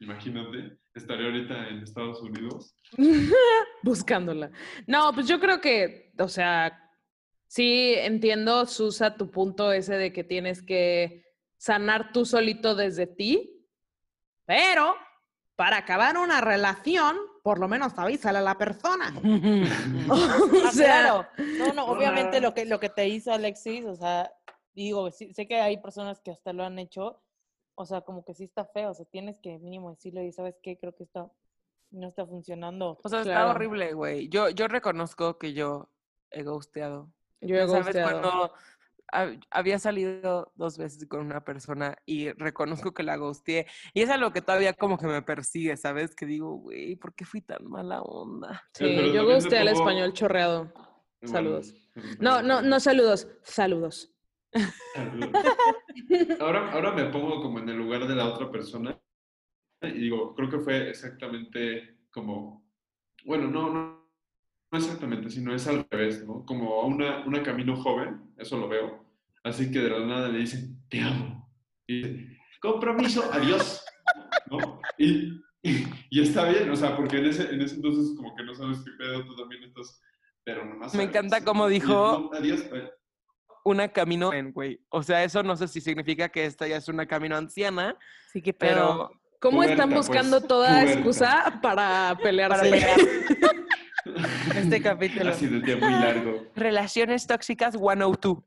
Imagínate, 0.01 0.77
estaré 0.93 1.25
ahorita 1.25 1.67
en 1.69 1.83
Estados 1.83 2.21
Unidos. 2.21 2.73
Buscándola. 3.83 4.49
No, 4.87 5.11
pues 5.13 5.27
yo 5.27 5.39
creo 5.39 5.59
que, 5.59 6.13
o 6.17 6.27
sea, 6.27 6.89
sí 7.47 7.93
entiendo, 7.97 8.65
Susa, 8.65 9.15
tu 9.15 9.29
punto 9.29 9.71
ese 9.73 9.95
de 9.97 10.13
que 10.13 10.23
tienes 10.23 10.61
que 10.61 11.25
sanar 11.57 12.11
tú 12.13 12.25
solito 12.25 12.75
desde 12.75 13.07
ti, 13.07 13.65
pero 14.45 14.95
para 15.55 15.77
acabar 15.77 16.17
una 16.17 16.39
relación, 16.39 17.17
por 17.43 17.59
lo 17.59 17.67
menos 17.67 17.91
avísale 17.97 18.37
a 18.37 18.41
la 18.41 18.57
persona. 18.57 19.13
o 20.09 20.15
Ah, 20.65 20.71
sea. 20.71 21.29
No, 21.57 21.73
no, 21.73 21.85
obviamente 21.87 22.39
lo 22.39 22.53
que, 22.53 22.65
lo 22.65 22.79
que 22.79 22.89
te 22.89 23.07
hizo 23.09 23.33
Alexis, 23.33 23.83
o 23.85 23.95
sea, 23.95 24.31
digo, 24.73 25.11
sí- 25.11 25.33
sé 25.33 25.45
que 25.47 25.59
hay 25.59 25.77
personas 25.81 26.21
que 26.21 26.31
hasta 26.31 26.53
lo 26.53 26.63
han 26.63 26.79
hecho, 26.79 27.21
o 27.81 27.85
sea, 27.85 28.01
como 28.01 28.25
que 28.25 28.33
sí 28.33 28.43
está 28.43 28.65
feo, 28.65 28.91
o 28.91 28.93
sea, 28.93 29.05
tienes 29.05 29.37
que 29.41 29.57
mínimo 29.57 29.89
decirlo 29.91 30.21
y 30.21 30.33
sabes 30.33 30.55
qué, 30.61 30.77
creo 30.77 30.93
que 30.93 31.03
esto 31.05 31.31
no 31.91 32.09
está 32.09 32.25
funcionando. 32.25 32.99
O 33.01 33.07
sea, 33.09 33.21
está 33.21 33.31
Claro. 33.31 33.51
horrible, 33.51 33.93
güey. 33.93 34.27
Yo, 34.27 34.49
yo 34.49 34.67
reconozco 34.67 35.37
que 35.37 35.53
yo 35.53 35.89
he 36.29 36.43
ghosteado. 36.43 37.09
yo 37.39 37.55
he 37.55 37.65
¿Sabes? 37.67 37.85
ghosteado. 37.85 38.21
Cuando 38.21 38.53
hab- 39.13 39.41
había 39.49 39.79
salido 39.79 40.51
dos 40.55 40.77
veces 40.77 41.07
con 41.07 41.21
una 41.21 41.43
persona 41.45 41.95
y 42.05 42.31
reconozco 42.33 42.93
que 42.93 43.01
la 43.03 43.15
ghosteé. 43.15 43.65
Y 43.93 44.01
es 44.01 44.09
algo 44.09 44.31
que 44.33 44.41
todavía 44.41 44.73
como 44.73 44.97
que 44.97 45.07
me 45.07 45.21
persigue, 45.21 45.77
¿sabes? 45.77 46.15
Que 46.15 46.25
digo, 46.25 46.55
güey, 46.57 46.97
¿por 46.97 47.15
qué 47.15 47.23
fui 47.23 47.39
tan 47.41 47.65
mala 47.65 48.01
onda? 48.01 48.61
Sí, 48.73 48.83
pero 48.97 49.07
yo 49.13 49.25
ghosteé 49.25 49.59
al 49.59 49.69
pongo- 49.69 49.79
español 49.79 50.11
chorreado. 50.13 50.65
Bueno, 51.21 51.33
Saludos. 51.33 51.73
pero- 51.93 52.07
No, 52.19 52.41
no, 52.41 52.61
no 52.61 52.79
saludos, 52.81 53.29
saludos. 53.43 54.11
Ahora, 56.39 56.71
ahora 56.71 56.91
me 56.93 57.05
pongo 57.05 57.41
como 57.41 57.59
en 57.59 57.69
el 57.69 57.77
lugar 57.77 58.07
de 58.07 58.15
la 58.15 58.25
otra 58.27 58.51
persona 58.51 58.99
y 59.81 59.91
digo, 59.91 60.33
creo 60.35 60.49
que 60.49 60.59
fue 60.59 60.89
exactamente 60.89 61.99
como, 62.11 62.67
bueno, 63.25 63.47
no, 63.47 63.69
no, 63.71 64.09
no 64.71 64.77
exactamente, 64.77 65.29
sino 65.29 65.53
es 65.53 65.67
al 65.67 65.85
revés, 65.89 66.25
¿no? 66.25 66.45
Como 66.45 66.81
a 66.81 66.85
una, 66.85 67.25
una 67.25 67.43
camino 67.43 67.75
joven, 67.75 68.33
eso 68.37 68.57
lo 68.57 68.67
veo, 68.67 69.05
así 69.43 69.71
que 69.71 69.79
de 69.79 69.89
la 69.89 70.05
nada 70.05 70.27
le 70.29 70.39
dicen, 70.39 70.77
te 70.89 71.01
amo. 71.01 71.49
Y 71.87 72.01
dice, 72.01 72.37
compromiso, 72.61 73.29
adiós, 73.31 73.83
¿no? 74.49 74.81
Y, 74.97 75.41
y, 75.63 75.85
y 76.09 76.21
está 76.21 76.49
bien, 76.49 76.69
o 76.69 76.75
sea, 76.75 76.95
porque 76.97 77.17
en 77.17 77.25
ese, 77.27 77.53
en 77.53 77.61
ese 77.61 77.75
entonces 77.75 78.15
como 78.17 78.35
que 78.35 78.43
no 78.43 78.53
sabes 78.53 78.79
qué 78.79 78.91
pedo, 78.97 79.25
tú 79.25 79.35
también 79.35 79.63
estás, 79.63 80.01
pero 80.43 80.65
nomás... 80.65 80.93
Me 80.93 81.03
sabes. 81.03 81.09
encanta 81.09 81.43
cómo 81.43 81.69
Y, 81.69 81.73
dijo- 81.73 82.29
no, 82.31 82.37
adiós, 82.37 82.69
bye". 82.69 82.89
Una 83.69 83.87
camino, 83.89 84.33
en, 84.33 84.51
güey. 84.51 84.79
O 84.89 85.03
sea, 85.03 85.23
eso 85.23 85.43
no 85.43 85.55
sé 85.55 85.67
si 85.67 85.79
significa 85.79 86.29
que 86.29 86.43
esta 86.45 86.67
ya 86.67 86.77
es 86.77 86.87
una 86.87 87.05
camino 87.05 87.35
anciana, 87.37 87.95
Sí, 88.33 88.41
que 88.41 88.51
pero 88.51 89.11
¿Cómo 89.39 89.57
Puberta, 89.57 89.73
están 89.73 89.89
buscando 89.91 90.37
pues, 90.37 90.47
toda 90.47 90.69
puberta. 90.69 90.91
excusa 90.93 91.59
para 91.61 92.17
pelearse? 92.23 92.57
para 92.57 92.71
pelear. 92.71 92.99
este 94.55 94.81
capítulo. 94.81 95.29
Ha 95.29 95.33
sido 95.33 95.57
un 95.57 95.61
día 95.63 95.77
muy 95.77 95.91
largo. 95.91 96.47
relaciones 96.55 97.27
tóxicas 97.27 97.75
102. 97.77 98.39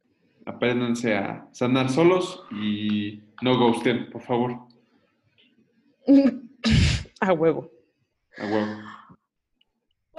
Apréndanse 0.45 1.15
a 1.17 1.47
sanar 1.53 1.89
solos 1.89 2.45
y 2.51 3.23
no 3.43 3.57
ghosten, 3.59 4.11
por 4.11 4.23
favor. 4.23 4.59
A 7.21 7.33
huevo. 7.33 7.71
A 8.39 8.47
huevo. 8.47 8.77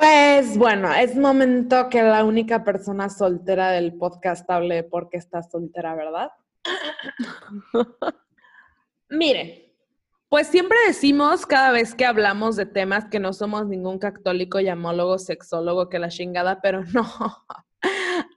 Pues 0.03 0.57
bueno, 0.57 0.93
es 0.93 1.15
momento 1.15 1.87
que 1.89 2.03
la 2.03 2.25
única 2.25 2.65
persona 2.65 3.07
soltera 3.07 3.71
del 3.71 3.93
podcast 3.93 4.49
hable 4.51 4.75
de 4.75 4.83
por 4.83 5.09
qué 5.09 5.15
está 5.15 5.41
soltera, 5.43 5.95
¿verdad? 5.95 6.29
Mire, 9.09 9.73
pues 10.27 10.47
siempre 10.47 10.77
decimos 10.87 11.45
cada 11.45 11.71
vez 11.71 11.95
que 11.95 12.03
hablamos 12.03 12.57
de 12.57 12.65
temas 12.65 13.05
que 13.05 13.19
no 13.19 13.31
somos 13.31 13.65
ningún 13.65 13.97
católico, 13.97 14.59
llamólogo, 14.59 15.17
sexólogo, 15.19 15.87
que 15.87 15.99
la 15.99 16.09
chingada, 16.09 16.59
pero 16.61 16.83
no. 16.93 17.07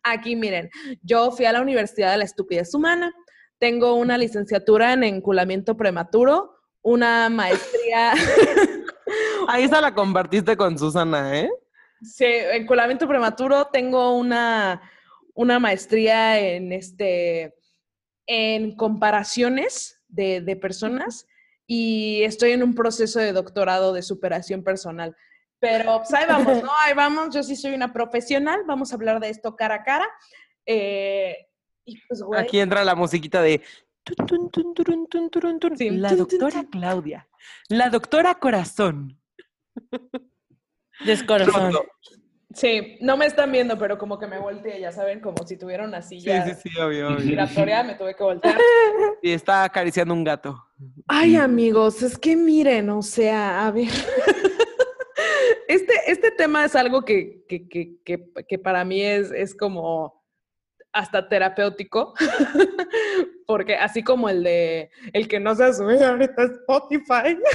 Aquí 0.04 0.36
miren, 0.36 0.70
yo 1.02 1.32
fui 1.32 1.46
a 1.46 1.52
la 1.52 1.62
Universidad 1.62 2.12
de 2.12 2.18
la 2.18 2.24
Estupidez 2.24 2.72
Humana, 2.74 3.12
tengo 3.58 3.94
una 3.94 4.16
licenciatura 4.18 4.92
en 4.92 5.02
enculamiento 5.02 5.76
prematuro, 5.76 6.60
una 6.82 7.28
maestría... 7.28 8.12
Ahí 9.48 9.64
esa 9.64 9.80
la 9.80 9.94
compartiste 9.94 10.56
con 10.56 10.78
Susana, 10.78 11.40
¿eh? 11.40 11.50
Sí, 12.02 12.26
enculamiento 12.26 13.08
prematuro, 13.08 13.66
tengo 13.66 14.16
una, 14.16 14.82
una 15.34 15.58
maestría 15.58 16.38
en 16.38 16.72
este 16.72 17.54
en 18.26 18.74
comparaciones 18.76 20.02
de, 20.08 20.40
de 20.40 20.56
personas 20.56 21.26
y 21.66 22.22
estoy 22.22 22.52
en 22.52 22.62
un 22.62 22.74
proceso 22.74 23.20
de 23.20 23.32
doctorado 23.32 23.92
de 23.92 24.02
superación 24.02 24.62
personal. 24.62 25.16
Pero 25.58 25.98
pues 25.98 26.12
ahí 26.12 26.26
vamos, 26.28 26.62
¿no? 26.62 26.70
Ahí 26.84 26.94
vamos, 26.94 27.34
yo 27.34 27.42
sí 27.42 27.56
soy 27.56 27.74
una 27.74 27.92
profesional, 27.92 28.60
vamos 28.66 28.92
a 28.92 28.96
hablar 28.96 29.20
de 29.20 29.30
esto 29.30 29.56
cara 29.56 29.76
a 29.76 29.82
cara. 29.82 30.08
Eh, 30.66 31.34
y 31.84 32.00
pues, 32.06 32.20
güey, 32.22 32.40
Aquí 32.40 32.58
entra 32.60 32.84
la 32.84 32.94
musiquita 32.94 33.40
de... 33.40 33.62
tun, 34.14 34.50
tun, 34.50 34.74
tun. 35.60 35.76
Sí. 35.76 35.90
La 35.90 36.14
doctora. 36.14 36.64
Claudia. 36.70 37.28
La 37.68 37.90
doctora 37.90 38.36
Corazón. 38.36 39.18
Descorazón. 41.04 41.72
Sí, 42.52 42.96
no 43.02 43.18
me 43.18 43.26
están 43.26 43.52
viendo, 43.52 43.76
pero 43.78 43.98
como 43.98 44.18
que 44.18 44.26
me 44.26 44.38
volteé, 44.38 44.80
ya 44.80 44.90
saben, 44.90 45.20
como 45.20 45.46
si 45.46 45.58
tuviera 45.58 45.84
una 45.84 46.00
Sí, 46.00 46.20
silla 46.20 46.46
sí, 46.46 46.70
sí, 46.70 46.78
obvio, 46.80 47.08
obvio. 47.08 47.18
giratoria, 47.20 47.82
me 47.82 47.96
tuve 47.96 48.14
que 48.14 48.22
voltear. 48.22 48.56
Y 49.22 49.32
está 49.32 49.64
acariciando 49.64 50.14
un 50.14 50.24
gato. 50.24 50.64
Ay, 51.06 51.36
amigos, 51.36 52.02
es 52.02 52.16
que 52.16 52.34
miren, 52.36 52.88
o 52.90 53.02
sea, 53.02 53.66
a 53.66 53.70
ver. 53.70 53.88
Este, 55.68 55.94
este 56.06 56.30
tema 56.30 56.64
es 56.64 56.76
algo 56.76 57.04
que, 57.04 57.44
que, 57.48 57.68
que, 57.68 57.96
que, 58.04 58.30
que 58.48 58.58
para 58.58 58.84
mí 58.84 59.02
es, 59.02 59.32
es 59.32 59.52
como 59.54 60.15
hasta 60.96 61.28
terapéutico, 61.28 62.14
porque 63.46 63.76
así 63.76 64.02
como 64.02 64.28
el 64.28 64.42
de 64.42 64.90
el 65.12 65.28
que 65.28 65.38
no 65.38 65.54
se 65.54 65.64
ha 65.64 65.72
subido 65.72 66.06
ahorita 66.06 66.42
Spotify. 66.42 67.38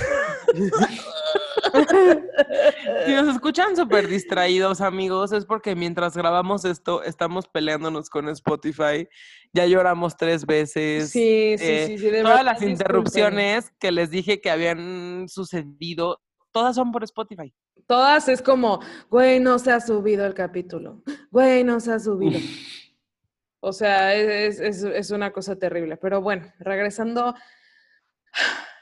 Si 3.06 3.14
nos 3.14 3.36
escuchan 3.36 3.76
súper 3.76 4.08
distraídos, 4.08 4.82
amigos, 4.82 5.32
es 5.32 5.46
porque 5.46 5.76
mientras 5.76 6.18
grabamos 6.18 6.66
esto, 6.66 7.04
estamos 7.04 7.48
peleándonos 7.48 8.10
con 8.10 8.28
Spotify. 8.30 9.08
Ya 9.54 9.66
lloramos 9.66 10.18
tres 10.18 10.46
veces. 10.46 11.12
Sí, 11.12 11.56
sí, 11.58 11.66
eh, 11.66 11.88
sí, 11.88 11.98
sí, 11.98 12.10
de 12.10 12.24
Todas 12.24 12.44
las 12.44 12.60
disculpen. 12.60 12.72
interrupciones 12.74 13.72
que 13.80 13.92
les 13.92 14.10
dije 14.10 14.42
que 14.42 14.50
habían 14.50 15.28
sucedido, 15.30 16.20
todas 16.52 16.76
son 16.76 16.92
por 16.92 17.04
Spotify. 17.04 17.54
Todas 17.88 18.28
es 18.28 18.42
como, 18.42 18.82
güey, 19.10 19.40
no 19.40 19.60
se 19.60 19.72
ha 19.72 19.80
subido 19.80 20.26
el 20.26 20.34
capítulo. 20.34 21.04
Güey, 21.32 21.64
no 21.64 21.80
se 21.80 21.94
ha 21.94 22.00
subido. 22.00 22.40
O 23.62 23.72
sea, 23.74 24.14
es, 24.16 24.60
es- 24.60 25.12
una 25.12 25.32
cosa 25.32 25.56
terrible. 25.58 25.96
Pero 25.98 26.22
bueno, 26.22 26.52
regresando 26.60 27.34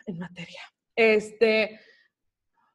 en 0.05 0.17
materia. 0.17 0.61
Este, 0.95 1.79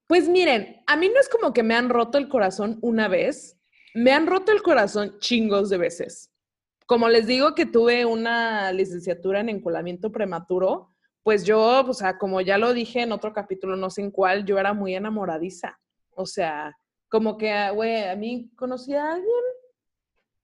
pues 0.07 0.29
miren, 0.29 0.83
a 0.87 0.97
mí 0.97 1.09
no 1.09 1.19
es 1.19 1.29
como 1.29 1.53
que 1.53 1.63
me 1.63 1.75
han 1.75 1.89
roto 1.89 2.19
el 2.19 2.29
corazón 2.29 2.79
una 2.83 3.09
vez, 3.09 3.59
me 3.95 4.13
han 4.13 4.27
roto 4.27 4.53
el 4.53 4.63
corazón 4.63 5.19
chingos 5.19 5.71
de 5.71 5.79
veces. 5.79 6.31
Como 6.87 7.09
les 7.09 7.27
digo 7.27 7.55
que 7.55 7.65
tuve 7.67 8.05
una 8.05 8.71
licenciatura 8.73 9.41
en 9.41 9.49
enculamiento 9.49 10.13
prematuro, 10.13 10.91
pues 11.23 11.45
yo, 11.45 11.81
o 11.87 11.95
sea, 11.95 12.19
como 12.19 12.43
ya 12.43 12.59
lo 12.59 12.75
dije 12.75 13.01
en 13.01 13.13
otro 13.13 13.33
capítulo, 13.33 13.77
no 13.77 13.89
sé 13.89 14.03
en 14.03 14.11
cuál, 14.11 14.45
yo 14.45 14.59
era 14.59 14.75
muy 14.75 14.95
enamoradiza. 14.95 15.81
O 16.11 16.27
sea, 16.27 16.77
como 17.09 17.39
que, 17.39 17.71
güey, 17.73 18.05
a 18.05 18.15
mí 18.17 18.51
conocí 18.57 18.95
a 18.95 19.13
alguien 19.13 19.43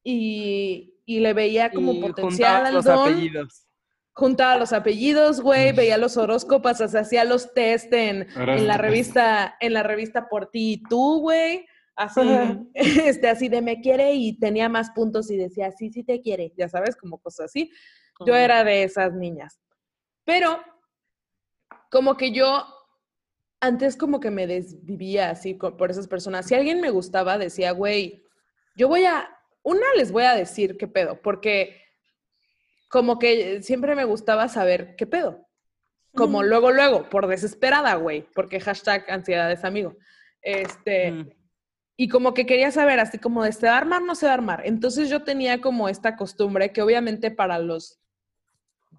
y, 0.03 0.95
y 1.11 1.19
le 1.19 1.35
veía 1.35 1.73
como 1.73 1.93
Y 1.93 2.01
potencial 2.01 2.67
al 2.67 2.75
los 2.75 2.85
don 2.85 3.09
apellidos. 3.09 3.67
juntaba 4.13 4.57
los 4.57 4.73
apellidos, 4.73 5.41
güey, 5.41 5.73
veía 5.73 5.99
los 5.99 6.17
horóscopos, 6.17 6.81
o 6.81 6.87
sea, 6.87 7.01
hacía 7.01 7.25
los 7.25 7.53
test 7.53 7.93
en, 7.93 8.29
en 8.37 8.67
la 8.69 8.77
revista, 8.77 9.57
en 9.59 9.73
la 9.73 9.83
revista 9.83 10.29
Por 10.29 10.53
ti 10.53 10.75
y 10.75 10.83
tú, 10.85 11.19
güey. 11.19 11.67
Así, 11.97 12.21
este, 12.75 13.29
así 13.29 13.49
de 13.49 13.61
me 13.61 13.81
quiere 13.81 14.15
y 14.15 14.39
tenía 14.39 14.69
más 14.69 14.93
puntos 14.93 15.33
y 15.33 15.37
decía, 15.37 15.73
sí, 15.73 15.91
sí 15.91 16.05
te 16.05 16.21
quiere, 16.21 16.53
ya 16.57 16.69
sabes, 16.69 16.95
como 16.95 17.19
cosas 17.19 17.47
así. 17.47 17.73
Yo 18.25 18.37
era 18.37 18.63
de 18.63 18.85
esas 18.85 19.13
niñas. 19.13 19.61
Pero, 20.25 20.61
como 21.91 22.17
que 22.17 22.31
yo 22.31 22.65
antes 23.59 23.97
como 23.97 24.21
que 24.21 24.31
me 24.31 24.47
desvivía 24.47 25.31
así 25.31 25.55
por 25.55 25.91
esas 25.91 26.07
personas. 26.07 26.47
Si 26.47 26.55
alguien 26.55 26.81
me 26.81 26.91
gustaba, 26.91 27.37
decía, 27.37 27.73
güey, 27.73 28.25
yo 28.77 28.87
voy 28.87 29.05
a, 29.07 29.29
una 29.63 29.87
les 29.97 30.13
voy 30.13 30.25
a 30.25 30.35
decir 30.35 30.77
qué 30.77 30.89
pedo, 30.89 31.21
porque 31.23 31.81
como 32.89 33.19
que 33.19 33.63
siempre 33.63 33.95
me 33.95 34.05
gustaba 34.05 34.49
saber 34.49 34.97
qué 34.97 35.07
pedo. 35.07 35.47
Como 36.15 36.43
luego, 36.43 36.73
luego, 36.73 37.09
por 37.09 37.29
desesperada, 37.29 37.95
güey, 37.95 38.27
porque 38.35 38.59
hashtag 38.59 39.09
ansiedad 39.09 39.51
es 39.53 39.65
amigo. 39.65 39.97
Este, 40.43 41.37
y 41.97 42.09
como 42.09 42.35
que 42.35 42.47
quería 42.47 42.73
saber, 42.73 42.99
así 42.99 43.19
como 43.19 43.45
de 43.45 43.53
se 43.53 43.67
va 43.67 43.75
a 43.75 43.79
armar, 43.79 44.03
no 44.03 44.17
se 44.17 44.27
va 44.27 44.33
a 44.33 44.35
armar. 44.35 44.63
Entonces 44.65 45.09
yo 45.09 45.23
tenía 45.23 45.61
como 45.61 45.89
esta 45.89 46.17
costumbre 46.17 46.73
que 46.73 46.83
obviamente 46.83 47.31
para 47.31 47.59
los 47.59 48.01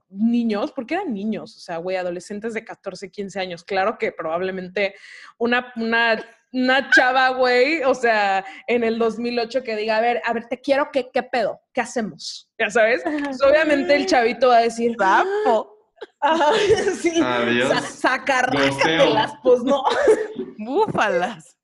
niños, 0.08 0.72
porque 0.72 0.94
eran 0.94 1.14
niños, 1.14 1.58
o 1.58 1.60
sea, 1.60 1.78
güey, 1.78 1.98
adolescentes 1.98 2.54
de 2.54 2.64
14, 2.64 3.10
15 3.10 3.40
años, 3.40 3.64
claro 3.64 3.98
que 3.98 4.12
probablemente 4.12 4.96
una, 5.38 5.74
una, 5.78 6.24
una 6.54 6.90
chava, 6.92 7.30
güey, 7.30 7.84
o 7.84 7.96
sea, 7.96 8.44
en 8.68 8.84
el 8.84 9.00
2008 9.00 9.64
que 9.64 9.76
diga, 9.76 9.98
a 9.98 10.02
ver, 10.02 10.22
a 10.26 10.34
ver, 10.34 10.48
te 10.48 10.60
quiero, 10.60 10.90
¿qué, 10.92 11.10
qué 11.14 11.24
pedo? 11.24 11.62
¿Qué 11.74 11.82
hacemos? 11.82 12.50
Ya 12.60 12.70
sabes, 12.70 13.02
Pues, 13.04 13.42
obviamente 13.42 13.96
el 13.96 14.06
chavito 14.06 14.50
va 14.50 14.58
a 14.58 14.62
decir, 14.62 14.96
Sapo. 15.00 15.78
"Ah, 16.22 16.52
sí, 17.02 17.22
Adiós. 17.24 17.70
sa- 17.70 17.82
sacárrácatelas", 17.82 19.32
Gosteo. 19.32 19.40
pues 19.44 19.64
no. 19.64 19.84
Búfalas. 20.58 21.58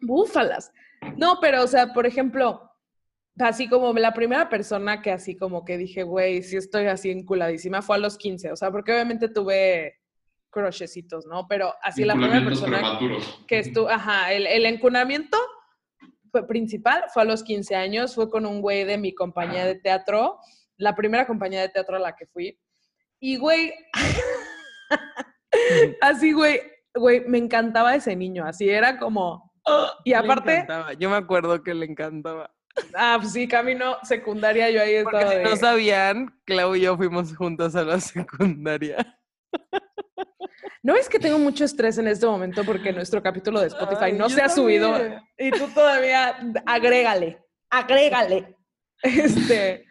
búfalas. 0.00 0.72
No, 1.16 1.38
pero, 1.40 1.62
o 1.62 1.66
sea, 1.66 1.92
por 1.92 2.06
ejemplo, 2.06 2.70
así 3.38 3.68
como 3.68 3.92
la 3.92 4.12
primera 4.12 4.48
persona 4.48 5.02
que 5.02 5.10
así 5.12 5.36
como 5.36 5.64
que 5.64 5.76
dije, 5.78 6.02
güey, 6.02 6.42
sí 6.42 6.56
estoy 6.56 6.86
así 6.86 7.10
enculadísima, 7.10 7.82
fue 7.82 7.96
a 7.96 7.98
los 7.98 8.16
15, 8.18 8.50
o 8.52 8.56
sea, 8.56 8.70
porque 8.70 8.92
obviamente 8.92 9.28
tuve 9.28 9.99
crochecitos, 10.50 11.26
¿no? 11.26 11.46
Pero 11.48 11.72
así 11.82 12.04
la 12.04 12.14
primera 12.14 12.44
persona 12.44 12.78
prematuros. 12.78 13.44
que 13.46 13.58
estuvo, 13.60 13.88
ajá, 13.88 14.32
el, 14.32 14.46
el 14.46 14.66
encunamiento 14.66 15.38
fue 16.30 16.46
principal 16.46 17.04
fue 17.12 17.22
a 17.22 17.26
los 17.26 17.42
15 17.42 17.74
años, 17.76 18.14
fue 18.14 18.30
con 18.30 18.46
un 18.46 18.60
güey 18.60 18.84
de 18.84 18.98
mi 18.98 19.14
compañía 19.14 19.64
de 19.64 19.74
teatro, 19.74 20.38
la 20.76 20.94
primera 20.94 21.26
compañía 21.26 21.60
de 21.60 21.68
teatro 21.68 21.96
a 21.96 22.00
la 22.00 22.14
que 22.14 22.26
fui. 22.26 22.58
Y, 23.20 23.36
güey, 23.36 23.72
así, 26.00 26.32
güey, 26.32 26.60
güey, 26.94 27.20
me 27.26 27.38
encantaba 27.38 27.94
ese 27.94 28.16
niño, 28.16 28.44
así 28.46 28.68
era 28.68 28.98
como... 28.98 29.52
y 30.04 30.14
aparte. 30.14 30.66
Yo 30.98 31.10
me 31.10 31.16
acuerdo 31.16 31.62
que 31.62 31.74
le 31.74 31.86
encantaba. 31.86 32.50
ah, 32.96 33.18
pues 33.20 33.32
sí, 33.32 33.46
camino 33.46 33.96
secundaria, 34.04 34.70
yo 34.70 34.80
ahí 34.80 35.02
Porque 35.02 35.18
estaba 35.18 35.32
si 35.32 35.38
de... 35.38 35.44
no 35.44 35.56
sabían, 35.56 36.40
Clau 36.46 36.76
y 36.76 36.82
yo 36.82 36.96
fuimos 36.96 37.36
juntos 37.36 37.76
a 37.76 37.84
la 37.84 38.00
secundaria. 38.14 39.19
¿No 40.82 40.96
es 40.96 41.08
que 41.08 41.18
tengo 41.18 41.38
mucho 41.38 41.64
estrés 41.64 41.98
en 41.98 42.08
este 42.08 42.26
momento 42.26 42.64
porque 42.64 42.92
nuestro 42.92 43.22
capítulo 43.22 43.60
de 43.60 43.66
Spotify 43.66 44.04
Ay, 44.04 44.12
no 44.14 44.30
se 44.30 44.40
ha 44.40 44.48
subido 44.48 44.98
y 45.36 45.50
tú 45.50 45.68
todavía 45.74 46.38
agrégale, 46.66 47.38
agrégale. 47.68 48.56
Este, 49.02 49.86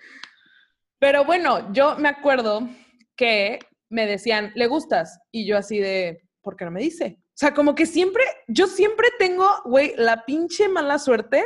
pero 0.99 1.25
bueno, 1.25 1.71
yo 1.73 1.95
me 1.97 2.09
acuerdo 2.09 2.67
que 3.15 3.59
me 3.89 4.05
decían, 4.05 4.51
¿le 4.55 4.67
gustas? 4.67 5.19
Y 5.31 5.45
yo 5.45 5.57
así 5.57 5.79
de, 5.79 6.21
¿por 6.41 6.55
qué 6.55 6.65
no 6.65 6.71
me 6.71 6.81
dice? 6.81 7.17
O 7.19 7.39
sea, 7.39 7.53
como 7.53 7.73
que 7.73 7.85
siempre, 7.85 8.23
yo 8.47 8.67
siempre 8.67 9.07
tengo, 9.17 9.47
güey, 9.65 9.93
la 9.95 10.25
pinche 10.25 10.67
mala 10.67 10.99
suerte 10.99 11.43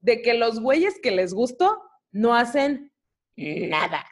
de 0.00 0.22
que 0.22 0.34
los 0.34 0.60
güeyes 0.60 0.98
que 1.02 1.10
les 1.10 1.34
gusto 1.34 1.80
no 2.12 2.34
hacen 2.34 2.92
nada. 3.36 4.06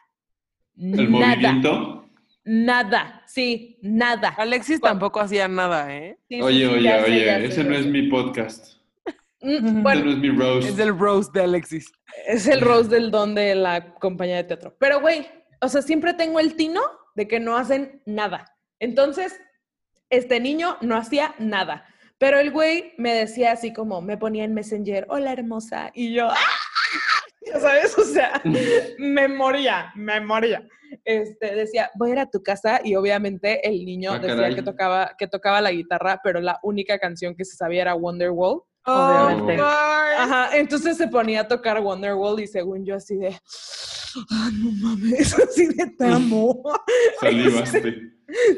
El 0.77 1.11
nada. 1.11 1.35
movimiento. 1.37 2.11
Nada, 2.45 3.23
sí, 3.27 3.79
nada. 3.83 4.31
Alexis 4.37 4.81
tampoco 4.81 5.21
hacía 5.21 5.47
nada, 5.49 5.95
¿eh? 5.95 6.19
Sí, 6.29 6.43
Oye, 6.43 6.59
sí, 6.59 6.65
oye, 6.67 6.83
ya 6.83 7.03
oye, 7.05 7.25
ya 7.25 7.39
ese 7.39 7.63
ya 7.63 7.69
no 7.71 7.77
es 7.77 7.87
mi 7.87 8.03
podcast. 8.09 8.77
Mm, 9.41 9.87
Ese 9.89 10.03
no 10.05 10.11
es 10.13 10.19
mi 10.19 10.31
roast. 10.31 10.69
Es 10.69 10.79
el 10.79 10.97
roast 10.99 11.35
de 11.35 11.43
Alexis. 11.43 11.93
es 12.27 12.47
el 12.47 12.61
rose 12.61 12.89
del 12.89 13.11
don 13.11 13.35
de 13.35 13.55
la 13.55 13.95
compañía 13.95 14.37
de 14.37 14.45
teatro. 14.45 14.77
Pero, 14.79 15.01
güey, 15.01 15.27
o 15.61 15.69
sea, 15.69 15.83
siempre 15.83 16.15
tengo 16.15 16.39
el 16.41 16.55
tino 16.55 16.81
de 17.17 17.27
que 17.27 17.41
no 17.41 17.57
hacen 17.57 18.03
nada. 18.07 18.57
Entonces, 18.79 19.39
este 20.11 20.39
niño 20.41 20.77
no 20.81 20.97
hacía 20.97 21.35
nada. 21.39 21.87
Pero 22.19 22.39
el 22.39 22.53
güey 22.53 22.93
me 22.99 23.15
decía 23.15 23.51
así 23.53 23.73
como, 23.73 24.01
me 24.01 24.17
ponía 24.17 24.45
en 24.45 24.55
Messenger, 24.55 25.07
hola 25.09 25.33
hermosa. 25.33 25.91
Y 25.95 26.13
yo, 26.13 26.29
¡ah! 26.31 26.37
Ya 27.47 27.61
sabes, 27.61 27.97
o 27.99 28.05
sea, 28.05 28.41
me 28.99 29.29
moría, 29.29 29.93
me 29.97 30.21
moría. 30.21 30.67
Este, 31.05 31.55
decía, 31.55 31.91
voy 31.95 32.11
a 32.11 32.13
ir 32.13 32.19
a 32.21 32.31
tu 32.31 32.43
casa 32.43 32.81
y 32.85 32.95
obviamente 32.97 33.67
el 33.67 33.85
niño 33.85 34.13
Ah, 34.13 34.19
decía 34.19 34.37
caray. 34.37 34.55
que 34.55 34.63
tocaba, 34.63 35.15
que 35.19 35.27
tocaba 35.27 35.61
la 35.63 35.73
guitarra, 35.73 36.21
pero 36.23 36.41
la 36.41 36.59
única 36.63 36.99
canción 36.99 37.35
que 37.35 37.45
se 37.45 37.57
sabía 37.57 37.83
era 37.83 37.95
Wonderwall. 37.95 38.63
Obviamente. 38.85 39.61
Oh, 39.63 39.65
Ajá, 39.65 40.57
entonces 40.57 40.97
se 40.97 41.09
ponía 41.09 41.43
a 41.43 41.49
tocar 41.49 41.81
Wonderwall 41.81 42.41
y 42.41 42.47
según 42.47 42.85
yo 42.85 42.97
así 42.97 43.17
de, 43.17 43.29
ah, 44.31 44.51
no 44.53 44.71
mames, 44.73 45.35
así 45.49 45.67
de 45.69 45.87
te 45.87 46.05
amo. 46.07 46.63
Salivaste. 47.21 48.13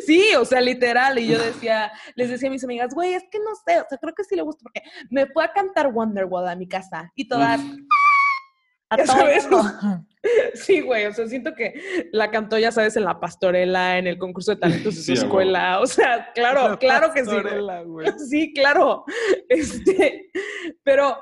Sí, 0.07 0.25
o 0.39 0.45
sea, 0.45 0.61
literal. 0.61 1.19
Y 1.19 1.27
yo 1.29 1.39
decía, 1.39 1.91
les 2.17 2.31
decía 2.31 2.49
a 2.49 2.53
mis 2.53 2.65
amigas, 2.65 2.95
güey, 2.95 3.15
es 3.15 3.25
que 3.31 3.39
no 3.39 3.55
sé, 3.67 3.81
o 3.81 3.85
sea, 3.89 3.99
creo 3.99 4.15
que 4.15 4.25
sí 4.25 4.35
le 4.37 4.43
gusta 4.43 4.63
porque 4.63 4.83
me 5.11 5.27
fue 5.27 5.45
a 5.45 5.53
cantar 5.53 5.89
Wonderwall 5.93 6.49
a 6.49 6.57
mi 6.57 6.67
casa 6.69 7.11
y 7.15 7.27
todas, 7.29 7.61
A 8.95 8.97
Ya 8.99 9.05
todo 9.05 9.17
sabes, 9.17 9.51
mundo. 9.51 9.71
sí, 10.55 10.81
güey, 10.81 11.07
o 11.07 11.13
sea, 11.13 11.27
siento 11.29 11.55
que 11.55 12.09
la 12.13 12.31
cantó, 12.31 12.59
ya 12.59 12.73
sabes, 12.73 12.97
en 12.97 13.05
la 13.05 13.21
pastorela, 13.21 13.99
en 13.99 14.07
el 14.07 14.19
concurso 14.19 14.53
de 14.53 14.61
talentos 14.61 14.95
de 14.95 15.01
su 15.01 15.07
Sí, 15.07 15.13
escuela, 15.13 15.81
o 15.81 15.87
sea, 15.87 16.31
claro, 16.35 16.79
claro 16.79 17.13
que 17.13 17.25
sí. 17.25 17.31
güey. 17.87 18.07
Sí, 18.29 18.53
claro. 18.55 19.05
Este, 19.49 20.31
pero 20.83 21.19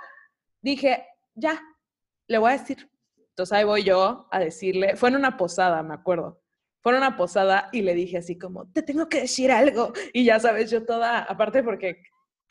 dije, 0.61 1.07
ya, 1.35 1.61
le 2.29 2.39
voy 2.39 2.51
a 2.53 2.59
decir. 2.59 2.89
Entonces 3.31 3.53
ahí 3.57 3.64
voy 3.64 3.83
yo 3.83 4.29
a 4.31 4.39
decirle, 4.39 4.97
fue 4.97 5.09
en 5.09 5.16
una 5.16 5.37
posada, 5.37 5.83
me 5.83 5.95
acuerdo. 5.95 6.41
Fue 6.83 6.93
en 6.93 6.99
una 6.99 7.16
posada 7.16 7.68
y 7.73 7.83
le 7.83 7.95
dije 7.95 8.18
así 8.18 8.37
como, 8.39 8.70
te 8.73 8.83
tengo 8.83 9.09
que 9.09 9.23
decir 9.23 9.51
algo. 9.53 9.93
Y 10.12 10.25
ya 10.25 10.39
sabes, 10.39 10.70
yo 10.70 10.85
toda, 10.85 11.20
aparte 11.20 11.62
porque 11.62 12.03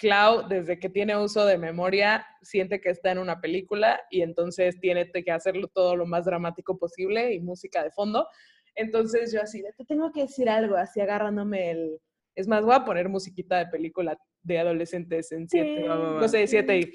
Clau, 0.01 0.47
desde 0.47 0.79
que 0.79 0.89
tiene 0.89 1.15
uso 1.15 1.45
de 1.45 1.59
memoria, 1.59 2.25
siente 2.41 2.81
que 2.81 2.89
está 2.89 3.11
en 3.11 3.19
una 3.19 3.39
película 3.39 4.01
y 4.09 4.23
entonces 4.23 4.79
tiene 4.79 5.07
que 5.11 5.31
hacerlo 5.31 5.67
todo 5.67 5.95
lo 5.95 6.07
más 6.07 6.25
dramático 6.25 6.79
posible 6.79 7.35
y 7.35 7.39
música 7.39 7.83
de 7.83 7.91
fondo. 7.91 8.27
Entonces 8.73 9.31
yo 9.31 9.43
así, 9.43 9.61
te 9.77 9.85
tengo 9.85 10.11
que 10.11 10.21
decir 10.21 10.49
algo, 10.49 10.75
así 10.75 10.99
agarrándome 11.01 11.69
el... 11.69 11.99
Es 12.33 12.47
más, 12.47 12.65
voy 12.65 12.73
a 12.73 12.83
poner 12.83 13.09
musiquita 13.09 13.59
de 13.59 13.67
película 13.67 14.17
de 14.41 14.57
adolescentes 14.57 15.31
en 15.33 15.47
siete, 15.47 15.85
no 15.85 16.27
sé, 16.27 16.47
siete 16.47 16.79
y... 16.79 16.93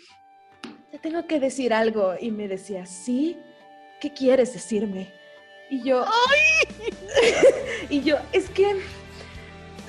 Te 0.90 0.98
tengo 0.98 1.28
que 1.28 1.38
decir 1.38 1.72
algo. 1.72 2.14
Y 2.18 2.32
me 2.32 2.48
decía, 2.48 2.86
¿sí? 2.86 3.36
¿Qué 4.00 4.12
quieres 4.12 4.52
decirme? 4.52 5.12
Y 5.70 5.84
yo... 5.84 6.04
y 7.88 8.00
yo, 8.00 8.16
es 8.32 8.50
que 8.50 8.74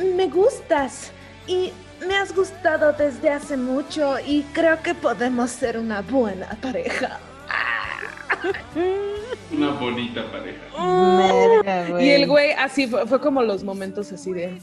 me 0.04 0.28
gustas 0.28 1.12
y 1.48 1.72
me 2.06 2.16
has 2.16 2.36
gustado 2.36 2.94
desde 2.94 3.30
hace 3.30 3.58
mucho 3.58 4.16
y 4.26 4.44
creo 4.54 4.82
que 4.82 4.94
podemos 4.94 5.52
ser 5.52 5.78
una 5.78 6.02
buena 6.02 6.48
pareja. 6.62 7.20
Una 9.52 9.72
bonita 9.72 10.24
pareja. 10.32 12.02
Y 12.02 12.10
el 12.10 12.28
güey 12.28 12.52
así 12.52 12.88
fue, 12.88 13.08
fue 13.08 13.20
como 13.20 13.42
los 13.42 13.64
momentos 13.64 14.12
así 14.12 14.32
de, 14.34 14.60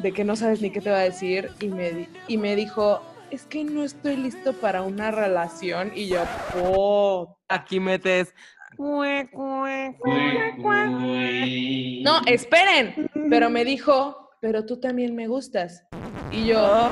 de 0.00 0.12
que 0.12 0.24
no 0.24 0.36
sabes 0.36 0.60
ni 0.60 0.70
qué 0.70 0.80
te 0.80 0.90
va 0.90 0.98
a 0.98 1.02
decir 1.02 1.50
y 1.60 1.68
me, 1.68 2.08
y 2.26 2.38
me 2.38 2.56
dijo, 2.56 3.02
es 3.30 3.44
que 3.46 3.64
no 3.64 3.84
estoy 3.84 4.16
listo 4.16 4.52
para 4.54 4.82
una 4.82 5.10
relación 5.10 5.92
y 5.94 6.08
yo, 6.08 6.22
oh. 6.56 7.36
Aquí 7.48 7.78
metes. 7.78 8.34
cue, 8.76 9.28
cue, 9.32 9.96
cue. 10.00 12.00
No, 12.02 12.20
esperen, 12.26 13.08
pero 13.30 13.50
me 13.50 13.64
dijo, 13.64 14.23
pero 14.44 14.66
tú 14.66 14.76
también 14.76 15.16
me 15.16 15.26
gustas. 15.26 15.86
Y 16.30 16.48
yo, 16.48 16.90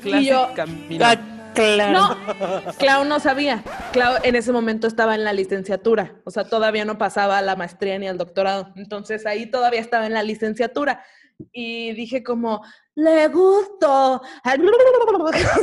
Classic 0.00 0.30
yo- 0.30 0.48
Camila. 0.56 1.20
claro. 1.54 1.92
no, 1.92 2.72
Clau 2.78 3.04
no 3.04 3.20
sabía. 3.20 3.62
Clau 3.92 4.14
en 4.22 4.34
ese 4.34 4.50
momento 4.50 4.86
estaba 4.86 5.14
en 5.16 5.22
la 5.22 5.34
licenciatura, 5.34 6.16
o 6.24 6.30
sea, 6.30 6.44
todavía 6.44 6.86
no 6.86 6.96
pasaba 6.96 7.36
a 7.36 7.42
la 7.42 7.56
maestría 7.56 7.98
ni 7.98 8.08
al 8.08 8.16
doctorado. 8.16 8.72
Entonces 8.76 9.26
ahí 9.26 9.50
todavía 9.50 9.80
estaba 9.80 10.06
en 10.06 10.14
la 10.14 10.22
licenciatura. 10.22 11.04
Y 11.52 11.92
dije 11.92 12.22
como, 12.22 12.62
le 12.94 13.28
gusto. 13.28 14.22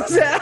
O 0.04 0.08
sea, 0.08 0.40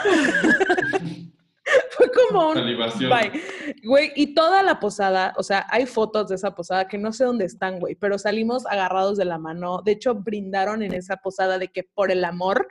fue 1.91 2.11
como 2.11 2.49
un... 2.49 2.55
Salivación. 2.55 3.09
Bye. 3.09 3.41
Güey, 3.83 4.11
y 4.15 4.33
toda 4.33 4.63
la 4.63 4.79
posada, 4.79 5.33
o 5.37 5.43
sea, 5.43 5.65
hay 5.69 5.85
fotos 5.85 6.29
de 6.29 6.35
esa 6.35 6.53
posada 6.53 6.87
que 6.87 6.97
no 6.97 7.11
sé 7.11 7.25
dónde 7.25 7.45
están, 7.45 7.79
güey, 7.79 7.95
pero 7.95 8.17
salimos 8.17 8.65
agarrados 8.65 9.17
de 9.17 9.25
la 9.25 9.37
mano. 9.37 9.81
De 9.83 9.93
hecho, 9.93 10.15
brindaron 10.15 10.83
en 10.83 10.93
esa 10.93 11.17
posada 11.17 11.57
de 11.57 11.69
que 11.69 11.83
por 11.83 12.11
el 12.11 12.23
amor. 12.23 12.67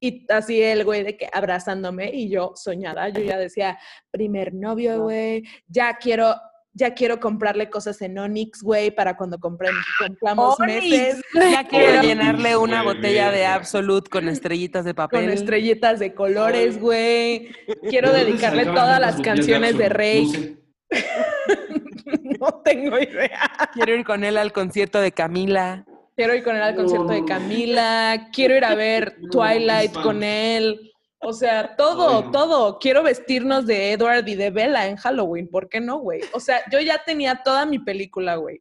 Y 0.00 0.26
así 0.32 0.60
el 0.60 0.84
güey 0.84 1.04
de 1.04 1.16
que 1.16 1.28
abrazándome 1.32 2.10
y 2.12 2.28
yo 2.28 2.52
soñada, 2.56 3.08
yo 3.10 3.22
ya 3.22 3.38
decía, 3.38 3.78
primer 4.10 4.52
novio, 4.52 5.00
güey, 5.02 5.44
ya 5.68 5.96
quiero, 5.96 6.34
ya 6.74 6.94
quiero 6.94 7.20
comprarle 7.20 7.68
cosas 7.68 8.00
en 8.02 8.18
Onyx, 8.18 8.62
güey, 8.62 8.90
para 8.90 9.16
cuando 9.16 9.38
compren, 9.38 9.74
compramos 9.98 10.58
Onyx. 10.58 10.82
meses. 10.88 11.22
Ya 11.52 11.64
quiero 11.66 12.02
llenarle 12.02 12.56
una 12.56 12.82
Güey, 12.82 12.96
botella 12.96 13.26
de 13.26 13.38
verga. 13.38 13.54
Absolute 13.54 14.08
con 14.10 14.28
estrellitas 14.28 14.84
de 14.84 14.94
papel. 14.94 15.20
Con 15.24 15.30
estrellitas 15.30 15.98
de 15.98 16.14
colores, 16.14 16.80
güey. 16.80 17.50
Quiero 17.88 18.12
¿De 18.12 18.24
dedicarle 18.24 18.64
todas 18.66 19.00
las 19.00 19.20
canciones 19.20 19.76
de 19.76 19.86
Absolut? 19.86 19.96
Rey. 19.96 20.24
No 20.26 20.32
sé. 20.32 20.56
no 22.40 22.62
tengo 22.64 22.98
idea. 22.98 23.50
Quiero 23.72 23.94
ir 23.94 24.04
con 24.04 24.24
él 24.24 24.36
al 24.36 24.52
concierto 24.52 25.00
de 25.00 25.12
Camila. 25.12 25.84
Quiero 26.16 26.34
ir 26.34 26.44
con 26.44 26.54
él 26.56 26.62
al 26.62 26.74
concierto 26.74 27.08
de 27.08 27.24
Camila, 27.24 28.28
quiero 28.34 28.54
ir 28.54 28.64
a 28.66 28.74
ver 28.74 29.16
No, 29.18 29.30
Twilight 29.30 29.92
con 29.94 30.22
él. 30.22 30.91
O 31.24 31.32
sea, 31.32 31.76
todo, 31.76 32.18
Ay, 32.18 32.24
no. 32.24 32.30
todo. 32.32 32.78
Quiero 32.78 33.02
vestirnos 33.02 33.64
de 33.66 33.92
Edward 33.92 34.26
y 34.26 34.34
de 34.34 34.50
Bella 34.50 34.88
en 34.88 34.96
Halloween. 34.96 35.48
¿Por 35.48 35.68
qué 35.68 35.80
no, 35.80 35.98
güey? 35.98 36.20
O 36.32 36.40
sea, 36.40 36.62
yo 36.70 36.80
ya 36.80 37.02
tenía 37.04 37.42
toda 37.44 37.64
mi 37.64 37.78
película, 37.78 38.36
güey. 38.36 38.58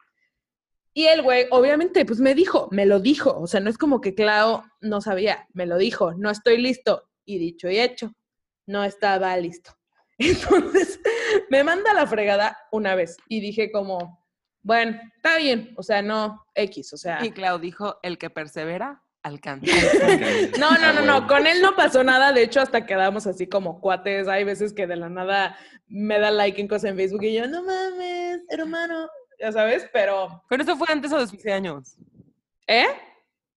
Y 0.93 1.05
el 1.05 1.21
güey, 1.21 1.47
obviamente, 1.51 2.05
pues 2.05 2.19
me 2.19 2.35
dijo, 2.35 2.67
me 2.71 2.85
lo 2.85 2.99
dijo. 2.99 3.37
O 3.39 3.47
sea, 3.47 3.59
no 3.61 3.69
es 3.69 3.77
como 3.77 4.01
que 4.01 4.13
Clau 4.13 4.63
no 4.81 5.01
sabía, 5.01 5.47
me 5.53 5.65
lo 5.65 5.77
dijo, 5.77 6.13
no 6.13 6.29
estoy 6.29 6.57
listo. 6.57 7.09
Y 7.25 7.39
dicho 7.39 7.69
y 7.69 7.79
hecho, 7.79 8.13
no 8.67 8.83
estaba 8.83 9.35
listo. 9.37 9.71
Entonces, 10.17 10.99
me 11.49 11.63
manda 11.63 11.93
la 11.93 12.05
fregada 12.05 12.57
una 12.71 12.93
vez 12.93 13.17
y 13.27 13.39
dije 13.39 13.71
como, 13.71 14.23
bueno, 14.61 14.99
está 15.15 15.37
bien, 15.37 15.73
o 15.77 15.83
sea, 15.83 16.01
no 16.01 16.45
X, 16.53 16.93
o 16.93 16.97
sea. 16.97 17.25
Y 17.25 17.31
Clau 17.31 17.57
dijo, 17.57 17.97
el 18.03 18.17
que 18.17 18.29
persevera, 18.29 19.03
alcanza. 19.23 19.71
No, 20.59 20.71
no, 20.71 20.77
Ah, 20.81 20.93
no, 20.93 21.01
no, 21.05 21.27
con 21.27 21.47
él 21.47 21.61
no 21.61 21.75
pasó 21.75 22.03
nada, 22.03 22.31
de 22.33 22.43
hecho 22.43 22.61
hasta 22.61 22.85
quedamos 22.85 23.27
así 23.27 23.47
como 23.47 23.79
cuates, 23.79 24.27
hay 24.27 24.43
veces 24.43 24.73
que 24.73 24.87
de 24.87 24.95
la 24.95 25.09
nada 25.09 25.57
me 25.87 26.19
da 26.19 26.31
like 26.31 26.59
en 26.59 26.67
cosas 26.67 26.91
en 26.91 26.97
Facebook 26.97 27.23
y 27.23 27.35
yo, 27.35 27.47
no 27.47 27.63
mames, 27.63 28.41
hermano, 28.49 29.09
ya 29.39 29.51
sabes, 29.51 29.87
pero, 29.91 30.43
Pero 30.49 30.63
eso 30.63 30.75
fue 30.77 30.87
antes 30.89 31.11
o 31.11 31.19
después 31.19 31.43
de 31.43 31.49
15 31.49 31.53
años. 31.53 31.97
¿eh? 32.67 32.87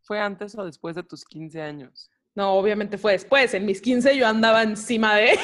¿Fue 0.02 0.18
antes 0.18 0.56
o 0.56 0.64
después 0.64 0.96
de 0.96 1.02
tus 1.02 1.24
15 1.24 1.62
años? 1.62 2.10
No, 2.34 2.54
obviamente 2.54 2.98
fue 2.98 3.12
después, 3.12 3.54
en 3.54 3.64
mis 3.64 3.80
15 3.80 4.16
yo 4.16 4.26
andaba 4.26 4.62
encima 4.62 5.16
de... 5.16 5.38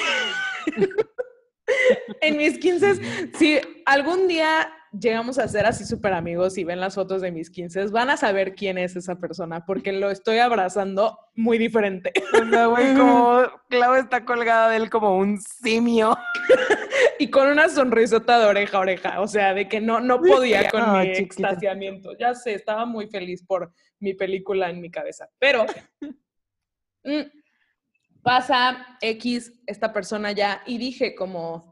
en 2.21 2.37
mis 2.37 2.59
15, 2.59 3.33
si 3.37 3.61
algún 3.87 4.29
día 4.29 4.73
llegamos 4.93 5.39
a 5.39 5.47
ser 5.49 5.67
así 5.67 5.85
súper 5.85 6.13
amigos 6.13 6.59
y 6.59 6.65
ven 6.65 6.81
las 6.81 6.95
fotos 6.95 7.23
de 7.23 7.31
mis 7.31 7.51
15, 7.51 7.87
van 7.89 8.11
a 8.11 8.17
saber 8.17 8.55
quién 8.55 8.79
es 8.79 8.97
esa 8.97 9.17
persona, 9.17 9.65
porque 9.65 9.93
lo 9.93 10.11
estoy 10.11 10.39
abrazando 10.39 11.19
muy 11.35 11.59
diferente. 11.59 12.13
O 12.35 12.49
sea, 12.49 12.67
güey, 12.67 12.95
como 12.95 13.43
Clau 13.69 13.95
está 13.95 14.25
colgada 14.25 14.71
de 14.71 14.77
él 14.77 14.91
como 14.91 15.17
un 15.17 15.41
simio. 15.41 16.17
y 17.19 17.31
con 17.31 17.49
una 17.49 17.69
sonrisota 17.69 18.39
de 18.39 18.47
oreja 18.47 18.79
a 18.79 18.81
oreja, 18.81 19.21
o 19.21 19.29
sea, 19.29 19.55
de 19.55 19.69
que 19.69 19.81
no, 19.81 20.01
no 20.01 20.21
podía 20.21 20.71
con 20.71 20.83
Ah, 20.83 20.93
mi 21.03 21.13
chiquita. 21.13 21.23
extasiamiento. 21.23 22.17
Ya 22.19 22.35
sé, 22.35 22.55
estaba 22.55 22.87
muy 22.87 23.07
feliz 23.09 23.45
por 23.45 23.73
mi 23.99 24.15
película 24.15 24.71
en 24.71 24.81
mi 24.81 24.91
cabeza, 24.91 25.29
pero 25.39 25.67
mm, 27.05 27.21
pasa 28.23 28.97
X 29.01 29.53
esta 29.67 29.93
persona 29.93 30.33
ya 30.33 30.63
y 30.67 30.79
dije 30.79 31.15
como, 31.15 31.70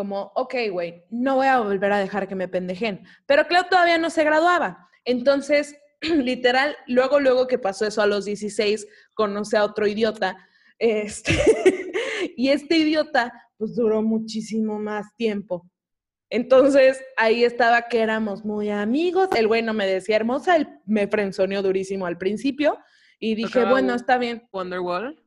como, 0.00 0.32
ok, 0.34 0.54
güey, 0.70 1.04
no 1.10 1.34
voy 1.34 1.46
a 1.46 1.60
volver 1.60 1.92
a 1.92 1.98
dejar 1.98 2.26
que 2.26 2.34
me 2.34 2.48
pendejen, 2.48 3.04
pero 3.26 3.46
Clau 3.46 3.64
todavía 3.68 3.98
no 3.98 4.08
se 4.08 4.24
graduaba, 4.24 4.88
entonces, 5.04 5.76
literal, 6.00 6.74
luego, 6.86 7.20
luego 7.20 7.46
que 7.46 7.58
pasó 7.58 7.86
eso 7.86 8.00
a 8.00 8.06
los 8.06 8.24
16, 8.24 8.86
conoce 9.12 9.58
a 9.58 9.64
otro 9.64 9.86
idiota, 9.86 10.38
este, 10.78 11.34
y 12.34 12.48
este 12.48 12.78
idiota, 12.78 13.30
pues 13.58 13.76
duró 13.76 14.00
muchísimo 14.00 14.78
más 14.78 15.14
tiempo. 15.16 15.68
Entonces, 16.30 16.98
ahí 17.18 17.44
estaba 17.44 17.82
que 17.82 18.00
éramos 18.00 18.42
muy 18.42 18.70
amigos. 18.70 19.28
El 19.36 19.48
güey 19.48 19.60
no 19.60 19.74
me 19.74 19.86
decía 19.86 20.16
hermosa, 20.16 20.56
él 20.56 20.66
me 20.86 21.08
frenzoneó 21.08 21.60
durísimo 21.60 22.06
al 22.06 22.16
principio. 22.16 22.78
Y 23.18 23.34
dije, 23.34 23.66
bueno, 23.66 23.94
está 23.94 24.16
bien. 24.16 24.48
Wonderwall. 24.50 25.20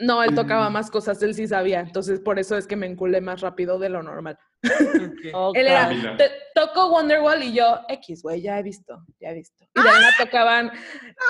No, 0.00 0.22
él 0.22 0.34
tocaba 0.34 0.70
Mm. 0.70 0.72
más 0.72 0.90
cosas, 0.90 1.20
él 1.22 1.34
sí 1.34 1.48
sabía. 1.48 1.80
Entonces, 1.80 2.20
por 2.20 2.38
eso 2.38 2.56
es 2.56 2.66
que 2.68 2.76
me 2.76 2.86
enculé 2.86 3.20
más 3.20 3.40
rápido 3.40 3.78
de 3.80 3.88
lo 3.88 4.02
normal. 4.02 4.38
Él 5.54 5.66
era, 5.66 5.88
Camila. 5.88 6.16
"Te- 6.16 6.30
toco 6.54 6.90
Wonderwall 6.90 7.42
y 7.42 7.52
yo, 7.52 7.80
X, 7.88 8.22
güey, 8.22 8.40
ya 8.42 8.58
he 8.58 8.62
visto, 8.62 9.04
ya 9.20 9.30
he 9.30 9.34
visto. 9.34 9.64
Y 9.74 9.80
de 9.80 9.86
la 9.86 9.92
nada 10.00 10.12
tocaban, 10.18 10.72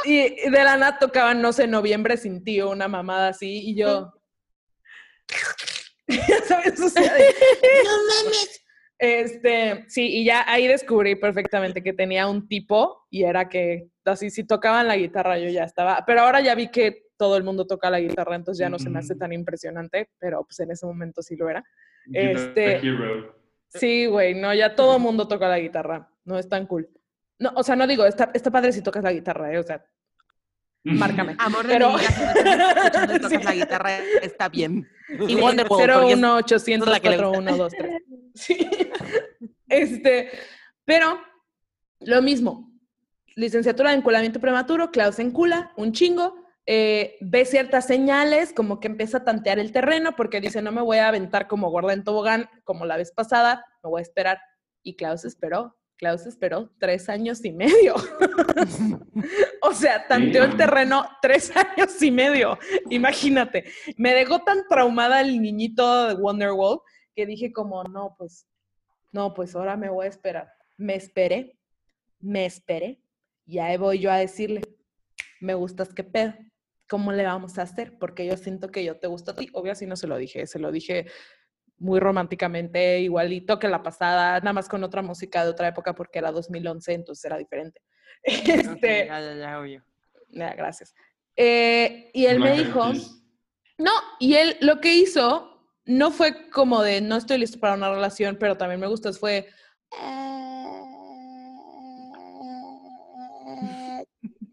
y 0.04 0.18
y 0.46 0.50
de 0.50 0.64
la 0.64 0.76
nada 0.76 0.98
tocaban, 0.98 1.40
no 1.42 1.52
sé, 1.52 1.66
Noviembre 1.66 2.16
sin 2.16 2.42
tío, 2.44 2.70
una 2.70 2.88
mamada 2.88 3.28
así, 3.28 3.70
y 3.70 3.74
yo... 3.76 4.12
ya 6.08 6.40
sabes, 6.46 6.80
o 6.80 6.88
sea, 6.88 7.02
de, 7.14 7.20
no 7.84 7.90
mames. 8.24 8.64
Este, 9.00 9.84
sí, 9.88 10.08
y 10.08 10.24
ya 10.24 10.44
ahí 10.50 10.66
descubrí 10.66 11.14
perfectamente 11.14 11.82
que 11.82 11.92
tenía 11.92 12.26
un 12.26 12.48
tipo 12.48 13.06
y 13.10 13.22
era 13.24 13.48
que 13.48 13.88
así 14.04 14.28
si 14.30 14.44
tocaban 14.44 14.88
la 14.88 14.96
guitarra 14.96 15.38
yo 15.38 15.48
ya 15.50 15.62
estaba, 15.64 16.02
pero 16.04 16.22
ahora 16.22 16.40
ya 16.40 16.54
vi 16.56 16.68
que 16.70 17.04
todo 17.18 17.36
el 17.36 17.44
mundo 17.44 17.66
toca 17.66 17.90
la 17.90 18.00
guitarra, 18.00 18.36
entonces 18.36 18.60
ya 18.60 18.70
no 18.70 18.78
se 18.78 18.88
me 18.88 19.00
hace 19.00 19.14
tan 19.14 19.32
impresionante, 19.32 20.08
pero 20.18 20.44
pues 20.44 20.58
en 20.60 20.70
ese 20.70 20.86
momento 20.86 21.20
sí 21.20 21.36
lo 21.36 21.50
era. 21.50 21.62
Este- 22.12 22.76
Hero. 22.78 23.36
Sí, 23.68 24.06
güey, 24.06 24.34
no, 24.34 24.54
ya 24.54 24.74
todo 24.74 24.96
el 24.96 25.02
mundo 25.02 25.28
toca 25.28 25.46
la 25.48 25.58
guitarra, 25.58 26.08
no 26.24 26.38
es 26.38 26.48
tan 26.48 26.66
cool. 26.66 26.88
No, 27.38 27.52
o 27.54 27.62
sea, 27.62 27.76
no 27.76 27.86
digo, 27.86 28.06
está, 28.06 28.30
está 28.32 28.50
padre 28.50 28.72
si 28.72 28.80
tocas 28.82 29.04
la 29.04 29.12
guitarra, 29.12 29.52
¿eh? 29.52 29.58
o 29.58 29.62
sea, 29.62 29.84
márcame. 30.84 31.36
Amor 31.38 31.66
de 31.66 31.74
Pero- 31.74 31.90
mi 31.92 31.98
vida, 31.98 32.08
si 32.08 33.18
tocas 33.20 33.30
Sí. 33.30 33.42
la 33.44 33.54
guitarra, 33.54 33.98
está 34.22 34.48
bien. 34.48 34.88
Y 35.28 35.34
es- 35.34 35.40
01 35.68 36.34
800 36.36 36.88
la 36.88 37.00
que 37.00 37.10
le 37.10 37.16
gusta. 37.16 37.30
4123. 37.42 38.02
Sí. 38.34 38.66
Este, 39.68 40.30
pero 40.84 41.20
lo 42.00 42.22
mismo. 42.22 42.72
Licenciatura 43.36 43.90
de 43.90 43.96
enculamiento 43.98 44.40
prematuro, 44.40 44.90
Klaus 44.90 45.18
encula, 45.18 45.72
un 45.76 45.92
chingo. 45.92 46.37
Eh, 46.70 47.16
ve 47.22 47.46
ciertas 47.46 47.86
señales, 47.86 48.52
como 48.52 48.78
que 48.78 48.88
empieza 48.88 49.18
a 49.18 49.24
tantear 49.24 49.58
el 49.58 49.72
terreno, 49.72 50.14
porque 50.16 50.40
dice, 50.40 50.60
no 50.60 50.70
me 50.70 50.82
voy 50.82 50.98
a 50.98 51.08
aventar 51.08 51.48
como 51.48 51.70
gorda 51.70 51.94
en 51.94 52.04
tobogán, 52.04 52.50
como 52.64 52.84
la 52.84 52.98
vez 52.98 53.10
pasada, 53.10 53.64
me 53.82 53.88
voy 53.88 54.00
a 54.00 54.02
esperar. 54.02 54.38
Y 54.82 54.94
Klaus 54.94 55.24
esperó 55.24 55.78
Klaus 55.98 56.26
esperó 56.26 56.70
tres 56.78 57.08
años 57.08 57.44
y 57.44 57.52
medio. 57.52 57.96
o 59.62 59.74
sea, 59.74 60.06
tanteó 60.06 60.44
el 60.44 60.56
terreno 60.56 61.04
tres 61.20 61.52
años 61.56 62.00
y 62.00 62.12
medio. 62.12 62.56
Imagínate. 62.88 63.64
Me 63.96 64.14
dejó 64.14 64.38
tan 64.38 64.66
traumada 64.68 65.20
el 65.20 65.42
niñito 65.42 66.06
de 66.06 66.14
Wonderwall 66.14 66.80
que 67.16 67.26
dije 67.26 67.52
como, 67.52 67.82
no, 67.82 68.14
pues, 68.16 68.46
no, 69.10 69.34
pues 69.34 69.56
ahora 69.56 69.76
me 69.76 69.90
voy 69.90 70.06
a 70.06 70.08
esperar. 70.08 70.52
Me 70.76 70.94
esperé, 70.94 71.58
me 72.20 72.46
esperé. 72.46 73.02
Y 73.44 73.58
ahí 73.58 73.76
voy 73.76 73.98
yo 73.98 74.12
a 74.12 74.18
decirle, 74.18 74.60
me 75.40 75.54
gustas, 75.54 75.92
¿qué 75.92 76.04
pedo? 76.04 76.32
¿Cómo 76.88 77.12
le 77.12 77.24
vamos 77.24 77.58
a 77.58 77.62
hacer? 77.62 77.98
Porque 77.98 78.26
yo 78.26 78.36
siento 78.36 78.70
que 78.70 78.84
yo 78.84 78.98
te 78.98 79.06
gusto 79.06 79.32
a 79.32 79.36
ti. 79.36 79.48
Obvio, 79.52 79.72
así 79.72 79.86
no 79.86 79.96
se 79.96 80.06
lo 80.06 80.16
dije, 80.16 80.46
se 80.46 80.58
lo 80.58 80.72
dije 80.72 81.06
muy 81.78 82.00
románticamente, 82.00 83.00
igualito 83.00 83.58
que 83.58 83.68
la 83.68 83.82
pasada, 83.82 84.38
nada 84.40 84.52
más 84.52 84.68
con 84.68 84.82
otra 84.82 85.02
música 85.02 85.44
de 85.44 85.50
otra 85.50 85.68
época 85.68 85.94
porque 85.94 86.18
era 86.18 86.32
2011, 86.32 86.92
entonces 86.92 87.24
era 87.24 87.38
diferente. 87.38 87.82
Este, 88.24 89.06
ya, 89.06 89.20
ya, 89.20 89.34
ya, 89.36 89.60
obvio. 89.60 89.84
ya, 90.30 90.54
gracias. 90.54 90.94
Eh, 91.36 92.10
y 92.12 92.26
él 92.26 92.40
me 92.40 92.52
Black 92.52 92.66
dijo, 92.66 92.92
no, 93.78 93.92
y 94.18 94.34
él 94.34 94.56
lo 94.60 94.80
que 94.80 94.96
hizo 94.96 95.62
no 95.84 96.10
fue 96.10 96.50
como 96.50 96.82
de 96.82 97.00
no 97.00 97.16
estoy 97.16 97.38
listo 97.38 97.60
para 97.60 97.74
una 97.74 97.90
relación, 97.90 98.36
pero 98.40 98.56
también 98.56 98.80
me 98.80 98.88
gustas, 98.88 99.20
fue 99.20 99.48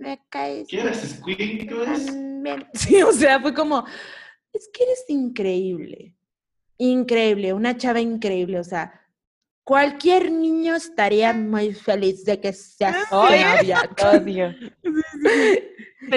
Me 0.05 0.21
caes 0.29 0.67
¿Quieres 0.67 1.17
squinkles? 1.19 2.13
bien. 2.43 2.67
Sí, 2.73 3.01
o 3.01 3.11
sea, 3.11 3.39
fue 3.39 3.53
como, 3.53 3.85
Es 4.53 4.69
que 4.71 4.83
eres 4.83 5.03
increíble. 5.09 6.13
Increíble, 6.77 7.53
una 7.53 7.75
chava 7.75 7.99
increíble. 8.01 8.59
O 8.59 8.63
sea, 8.63 9.01
cualquier 9.63 10.31
niño 10.31 10.75
estaría 10.75 11.33
muy 11.33 11.73
feliz 11.73 12.23
de 12.23 12.39
que 12.39 12.53
seas 12.53 13.09
su 13.09 13.15
Ay, 13.19 13.43
novia. 13.43 13.89
odio. 14.13 14.55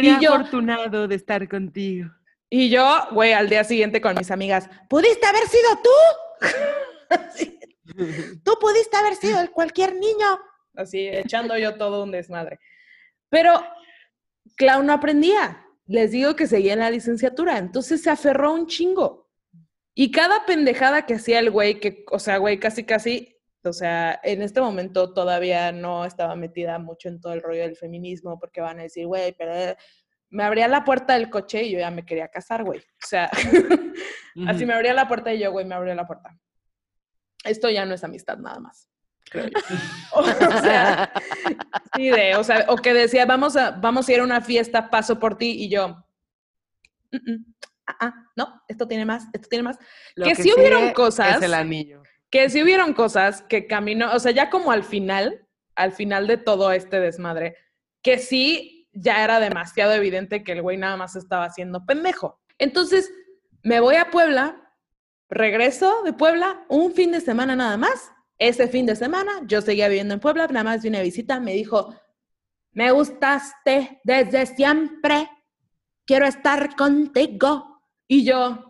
Y 0.03 0.21
yo- 0.23 0.35
afortunado 0.35 1.09
de 1.09 1.15
estar 1.15 1.49
contigo. 1.49 2.11
y 2.51 2.69
yo, 2.69 2.85
güey, 3.13 3.33
al 3.33 3.49
día 3.49 3.65
siguiente 3.65 4.03
con 4.03 4.15
mis 4.17 4.31
amigas, 4.31 4.69
¿Pudiste 4.91 5.27
haber 5.27 5.45
sido 5.49 5.69
tú? 5.83 7.17
Sí. 7.35 7.59
Tú 8.45 8.53
pudiste 8.61 8.97
haber 8.99 9.15
sido 9.15 9.41
el 9.41 9.51
cualquier 9.51 9.95
niño. 9.95 10.27
así 10.77 11.09
echando 11.09 11.57
yo 11.57 11.77
todo 11.77 12.03
un 12.05 12.11
desmadre. 12.11 12.61
Pero 13.31 13.63
Clau 14.59 14.83
no 14.83 14.93
aprendía. 14.93 15.65
Les 15.87 16.11
digo 16.11 16.37
que 16.37 16.47
seguía 16.47 16.75
en 16.75 16.81
la 16.81 16.91
licenciatura, 16.91 17.57
entonces 17.57 18.03
se 18.03 18.11
aferró 18.11 18.53
un 18.53 18.67
chingo. 18.67 19.31
Y 19.95 20.11
cada 20.11 20.45
pendejada 20.45 21.07
que 21.07 21.15
hacía 21.15 21.39
el 21.39 21.51
güey, 21.51 21.81
que, 21.81 22.05
o 22.11 22.19
sea, 22.19 22.37
güey, 22.37 22.61
casi, 22.61 22.85
casi, 22.85 23.37
o 23.65 23.73
sea, 23.73 24.21
en 24.23 24.43
este 24.43 24.61
momento 24.61 25.15
todavía 25.15 25.73
no 25.73 26.05
estaba 26.05 26.37
metida 26.37 26.79
mucho 26.79 27.09
en 27.09 27.21
todo 27.21 27.33
el 27.33 27.43
rollo 27.43 27.63
del 27.63 27.77
feminismo, 27.77 28.39
porque 28.39 28.61
van 28.61 28.81
a 28.81 28.83
decir, 28.83 29.07
güey, 29.07 29.33
pero 29.33 29.55
eh", 29.55 29.77
me 30.29 30.45
abría 30.45 30.69
la 30.69 30.85
puerta 30.85 31.15
del 31.15 31.31
coche 31.31 31.63
y 31.63 31.73
yo 31.73 31.79
ya 31.79 31.91
me 31.91 32.05
quería 32.05 32.29
casar, 32.29 32.65
güey. 32.65 32.81
O 32.81 33.07
sea, 33.07 33.31
así 34.47 34.67
me 34.67 34.75
abría 34.75 34.93
la 34.93 35.09
puerta 35.09 35.33
y 35.33 35.39
yo, 35.39 35.51
güey, 35.53 35.65
me 35.65 35.75
abrió 35.75 35.95
la 35.95 36.07
puerta. 36.07 36.39
Esto 37.45 37.71
ya 37.71 37.87
no 37.87 37.95
es 37.95 38.05
amistad 38.05 38.39
nada 38.39 38.61
más. 38.61 38.91
Creo 39.31 39.47
yo. 39.49 39.59
O 40.15 40.25
sea, 40.63 41.13
sí, 41.97 42.09
de, 42.11 42.37
o 42.37 42.45
sea, 42.45 42.67
o 42.69 42.77
que 42.77 42.93
decía, 42.95 43.27
vamos 43.27 43.57
a, 43.57 43.71
vamos 43.73 44.09
a 44.09 44.13
ir 44.13 44.21
a 44.21 44.25
una 44.25 44.41
fiesta, 44.41 44.91
paso 44.91 45.19
por 45.19 45.37
ti, 45.39 45.51
y 45.65 45.69
yo, 45.69 45.89
"Mm, 47.13 47.17
mm, 47.33 47.45
ah, 47.87 47.97
ah, 48.01 48.15
no, 48.37 48.63
esto 48.69 48.87
tiene 48.89 49.05
más, 49.05 49.25
esto 49.33 49.49
tiene 49.49 49.63
más. 49.63 49.79
Lo 50.15 50.27
que 50.27 50.35
sí 50.35 50.51
hubieron 50.57 50.93
cosas- 50.93 51.37
Es 51.37 51.43
el 51.43 51.55
anillo. 51.55 52.03
Que 52.31 52.51
sí 52.51 52.63
hubieron 52.63 52.93
cosas 52.93 53.43
que 53.43 53.67
caminó, 53.67 54.13
o 54.13 54.19
sea, 54.19 54.33
ya 54.33 54.51
como 54.51 54.71
al 54.71 54.85
final, 54.85 55.47
al 55.75 55.93
final 55.93 56.27
de 56.27 56.37
todo 56.37 56.73
este 56.73 57.01
desmadre, 57.01 57.57
que 58.03 58.19
sí 58.19 58.89
ya 58.93 59.25
era 59.25 59.41
demasiado 59.41 59.93
evidente 59.93 60.43
que 60.45 60.53
el 60.53 60.63
güey 60.63 60.77
nada 60.77 60.97
más 60.97 61.17
estaba 61.17 61.45
haciendo 61.45 61.87
pendejo. 61.87 62.41
Entonces, 62.59 63.11
me 63.63 63.81
voy 63.81 63.95
a 63.97 64.11
Puebla, 64.11 64.75
regreso 65.31 66.03
de 66.05 66.13
Puebla 66.13 66.65
un 66.69 66.93
fin 66.93 67.13
de 67.13 67.21
semana 67.21 67.55
nada 67.57 67.77
más. 67.77 68.11
Ese 68.39 68.69
fin 68.69 68.87
de 68.87 68.97
semana 68.97 69.33
yo 69.47 69.61
seguía 69.61 69.89
viviendo 69.89 70.15
en 70.15 70.21
Puebla, 70.21 70.47
nada 70.47 70.65
más 70.65 70.83
vine 70.83 70.99
a 70.99 71.03
visita, 71.03 71.41
me 71.41 71.55
dijo, 71.55 71.95
Me 72.73 72.91
gustaste 72.93 74.01
desde 74.05 74.47
siempre. 74.47 75.29
Quiero 76.07 76.27
estar 76.27 76.77
contigo. 76.77 77.83
Y 78.07 78.25
yo, 78.25 78.69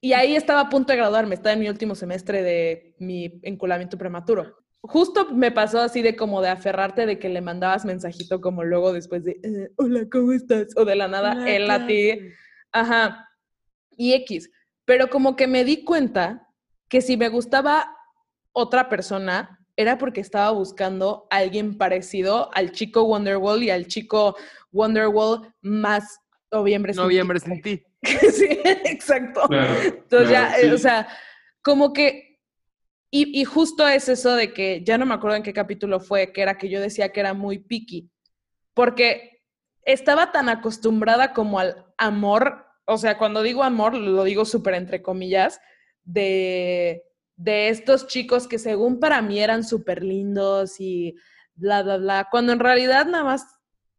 y 0.00 0.12
ahí 0.12 0.36
estaba 0.36 0.60
a 0.60 0.68
punto 0.68 0.92
de 0.92 0.98
graduarme, 0.98 1.34
estaba 1.34 1.54
en 1.54 1.60
mi 1.60 1.68
último 1.68 1.94
semestre 1.94 2.42
de 2.42 2.94
mi 2.98 3.40
enculamiento 3.42 3.98
prematuro. 3.98 4.56
Justo 4.80 5.32
me 5.32 5.50
pasó 5.50 5.80
así 5.80 6.02
de 6.02 6.14
como 6.14 6.40
de 6.40 6.50
aferrarte 6.50 7.04
de 7.04 7.18
que 7.18 7.28
le 7.28 7.40
mandabas 7.40 7.84
mensajito 7.84 8.40
como 8.40 8.62
luego 8.62 8.92
después 8.92 9.24
de, 9.24 9.40
eh, 9.42 9.70
hola, 9.76 10.06
¿cómo 10.10 10.32
estás? 10.32 10.68
O 10.76 10.84
de 10.84 10.94
la 10.94 11.08
nada, 11.08 11.32
Hola, 11.32 11.50
él 11.50 11.70
a 11.70 11.86
ti, 11.86 12.20
ajá, 12.70 13.28
y 13.96 14.12
X. 14.12 14.50
Pero 14.84 15.10
como 15.10 15.34
que 15.34 15.48
me 15.48 15.64
di 15.64 15.84
cuenta 15.84 16.47
que 16.88 17.00
si 17.00 17.16
me 17.16 17.28
gustaba 17.28 17.96
otra 18.52 18.88
persona, 18.88 19.58
era 19.76 19.96
porque 19.98 20.20
estaba 20.20 20.50
buscando 20.50 21.28
a 21.30 21.36
alguien 21.36 21.78
parecido 21.78 22.50
al 22.54 22.72
chico 22.72 23.04
Wonderwall 23.04 23.62
y 23.62 23.70
al 23.70 23.86
chico 23.86 24.36
Wonderwall 24.72 25.54
más 25.60 26.18
noviembre. 26.50 26.92
sin 26.92 27.00
ti. 27.00 27.04
Noviembre 27.04 27.40
sin 27.40 27.62
ti. 27.62 27.84
sí, 28.02 28.60
exacto. 28.64 29.42
Claro, 29.48 29.74
Entonces 29.84 30.30
ya, 30.30 30.48
claro, 30.48 30.62
eh, 30.62 30.68
sí. 30.68 30.74
o 30.74 30.78
sea, 30.78 31.08
como 31.62 31.92
que, 31.92 32.40
y, 33.10 33.40
y 33.40 33.44
justo 33.44 33.86
es 33.86 34.08
eso 34.08 34.34
de 34.34 34.52
que, 34.52 34.82
ya 34.84 34.98
no 34.98 35.06
me 35.06 35.14
acuerdo 35.14 35.36
en 35.36 35.42
qué 35.42 35.52
capítulo 35.52 36.00
fue, 36.00 36.32
que 36.32 36.42
era 36.42 36.58
que 36.58 36.68
yo 36.68 36.80
decía 36.80 37.12
que 37.12 37.20
era 37.20 37.34
muy 37.34 37.58
picky, 37.58 38.10
porque 38.74 39.42
estaba 39.84 40.32
tan 40.32 40.48
acostumbrada 40.48 41.32
como 41.32 41.58
al 41.58 41.86
amor, 41.96 42.66
o 42.84 42.98
sea, 42.98 43.16
cuando 43.16 43.42
digo 43.42 43.62
amor, 43.62 43.94
lo 43.94 44.24
digo 44.24 44.44
súper 44.44 44.74
entre 44.74 45.02
comillas, 45.02 45.60
de, 46.08 47.04
de 47.36 47.68
estos 47.68 48.06
chicos 48.06 48.48
que 48.48 48.58
según 48.58 48.98
para 48.98 49.20
mí 49.20 49.40
eran 49.40 49.62
súper 49.62 50.02
lindos 50.02 50.80
y 50.80 51.14
bla, 51.54 51.82
bla, 51.82 51.98
bla, 51.98 52.28
cuando 52.30 52.52
en 52.52 52.60
realidad 52.60 53.06
nada 53.06 53.24
más 53.24 53.46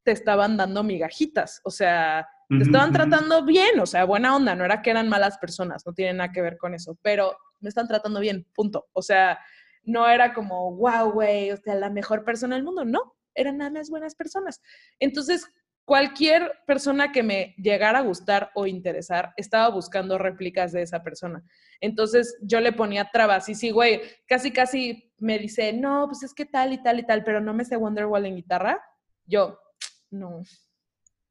te 0.04 0.12
estaban 0.12 0.58
dando 0.58 0.84
migajitas, 0.84 1.62
o 1.64 1.70
sea, 1.70 2.28
te 2.48 2.64
estaban 2.64 2.92
tratando 2.92 3.46
bien, 3.46 3.80
o 3.80 3.86
sea, 3.86 4.06
buena 4.06 4.36
onda, 4.36 4.56
no 4.56 4.66
era 4.66 4.82
que 4.82 4.90
eran 4.90 5.08
malas 5.08 5.38
personas, 5.38 5.86
no 5.86 5.94
tiene 5.94 6.14
nada 6.14 6.32
que 6.32 6.42
ver 6.42 6.58
con 6.58 6.74
eso, 6.74 6.98
pero 7.04 7.38
me 7.60 7.70
están 7.70 7.88
tratando 7.88 8.20
bien, 8.20 8.48
punto. 8.56 8.88
O 8.94 9.04
sea, 9.04 9.38
no 9.84 10.08
era 10.08 10.34
como, 10.34 10.76
wow, 10.76 11.12
güey, 11.12 11.52
o 11.52 11.58
sea, 11.58 11.76
la 11.76 11.92
mejor 11.92 12.26
persona 12.26 12.56
del 12.56 12.64
mundo, 12.64 12.86
no, 12.86 13.16
eran 13.36 13.58
nada 13.58 13.70
más 13.70 13.92
buenas 13.92 14.16
personas. 14.16 14.62
Entonces, 15.00 15.46
cualquier 15.90 16.54
persona 16.68 17.12
que 17.12 17.24
me 17.24 17.56
llegara 17.58 17.98
a 17.98 18.04
gustar 18.04 18.52
o 18.54 18.68
interesar, 18.68 19.34
estaba 19.38 19.70
buscando 19.70 20.20
réplicas 20.20 20.72
de 20.72 20.84
esa 20.84 21.02
persona. 21.02 21.44
Entonces, 21.82 22.38
yo 22.44 22.60
le 22.62 22.74
ponía 22.74 23.10
trabas 23.12 23.50
y 23.50 23.56
sí, 23.56 23.72
güey, 23.72 24.00
casi, 24.28 24.52
casi 24.52 25.12
me 25.18 25.40
dice, 25.40 25.74
no, 25.74 26.06
pues 26.06 26.22
es 26.22 26.36
que 26.36 26.46
tal 26.46 26.74
y 26.74 26.84
tal 26.84 27.00
y 27.00 27.08
tal, 27.08 27.24
pero 27.24 27.42
no 27.42 27.56
me 27.56 27.66
sé 27.66 27.76
Wonderwall 27.76 28.24
en 28.28 28.36
guitarra. 28.36 28.80
Yo, 29.26 29.58
no. 30.12 30.44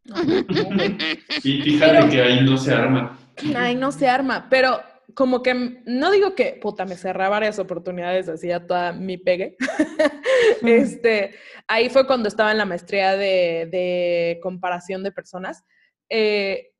No, 0.09 0.25
no, 0.25 0.65
güey. 0.75 0.97
Y 1.45 1.63
fíjate 1.63 1.93
Pero- 1.93 2.09
que 2.11 2.21
ahí 2.23 2.41
no 2.45 2.57
se 2.57 2.75
arma. 2.75 3.17
Ay, 3.55 3.77
no 3.77 3.93
se 3.93 4.09
arma, 4.09 4.49
pero 4.51 4.81
como 5.19 5.43
que 5.43 5.51
m- 5.51 5.83
no 5.85 6.13
digo 6.13 6.37
que, 6.37 6.61
puta, 6.63 6.85
me 6.85 6.97
cerré 6.97 7.27
varias 7.27 7.59
oportunidades, 7.59 8.29
así 8.29 8.53
a 8.53 8.65
toda 8.65 8.93
mi 8.93 9.19
pegue. 9.19 9.57
este, 10.63 11.35
ahí 11.67 11.91
fue 11.91 12.07
cuando 12.07 12.29
estaba 12.29 12.53
en 12.53 12.59
la 12.59 12.65
maestría 12.65 13.17
de, 13.17 13.67
de 13.69 14.39
comparación 14.41 15.03
de 15.03 15.11
personas, 15.11 15.65
eh, 16.09 16.71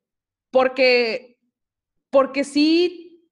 porque, 0.51 1.37
porque 2.09 2.45
sí 2.45 3.29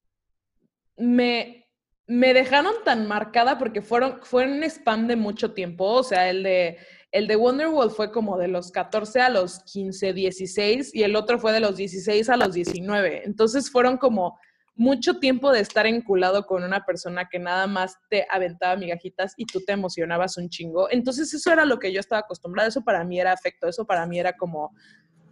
me, 0.97 1.70
me 2.05 2.34
dejaron 2.34 2.74
tan 2.84 3.08
marcada 3.08 3.58
porque 3.58 3.82
fueron, 3.82 4.20
fue 4.24 4.43
un 4.43 4.62
spam 4.64 5.08
de 5.08 5.16
mucho 5.16 5.53
tiempo, 5.53 5.86
o 5.86 6.03
sea, 6.03 6.30
el 6.30 6.43
de, 6.43 6.80
el 7.14 7.28
de 7.28 7.38
Wonderwall 7.38 7.91
fue 7.91 8.12
como 8.12 8.38
de 8.38 8.49
los 8.49 8.72
14 8.72 9.22
a 9.22 9.30
los 9.30 9.60
15, 9.72 10.12
16 10.12 10.93
y 10.93 11.03
el 11.03 11.16
otro 11.16 11.39
fue 11.39 11.53
de 11.53 11.62
los 11.62 11.78
16 11.78 12.30
a 12.30 12.36
los 12.36 12.53
19. 12.53 13.22
Entonces 13.24 13.72
fueron 13.72 13.95
como 13.95 14.38
mucho 14.78 15.20
tiempo 15.20 15.52
de 15.52 15.60
estar 15.60 15.88
enculado 15.88 16.46
con 16.46 16.64
una 16.64 16.86
persona 16.86 17.28
que 17.30 17.40
nada 17.40 17.66
más 17.66 17.98
te 18.10 18.28
aventaba 18.30 18.76
migajitas 18.76 19.34
y 19.36 19.46
tú 19.46 19.62
te 19.66 19.74
emocionabas 19.74 20.38
un 20.38 20.50
chingo. 20.50 20.88
Entonces 20.92 21.34
eso 21.34 21.52
era 21.52 21.66
lo 21.66 21.80
que 21.80 21.92
yo 21.92 22.00
estaba 22.00 22.22
acostumbrada, 22.22 22.70
eso 22.70 22.84
para 22.84 23.04
mí 23.04 23.20
era 23.20 23.32
afecto, 23.32 23.68
eso 23.68 23.86
para 23.86 24.06
mí 24.06 24.20
era 24.20 24.34
como 24.38 24.72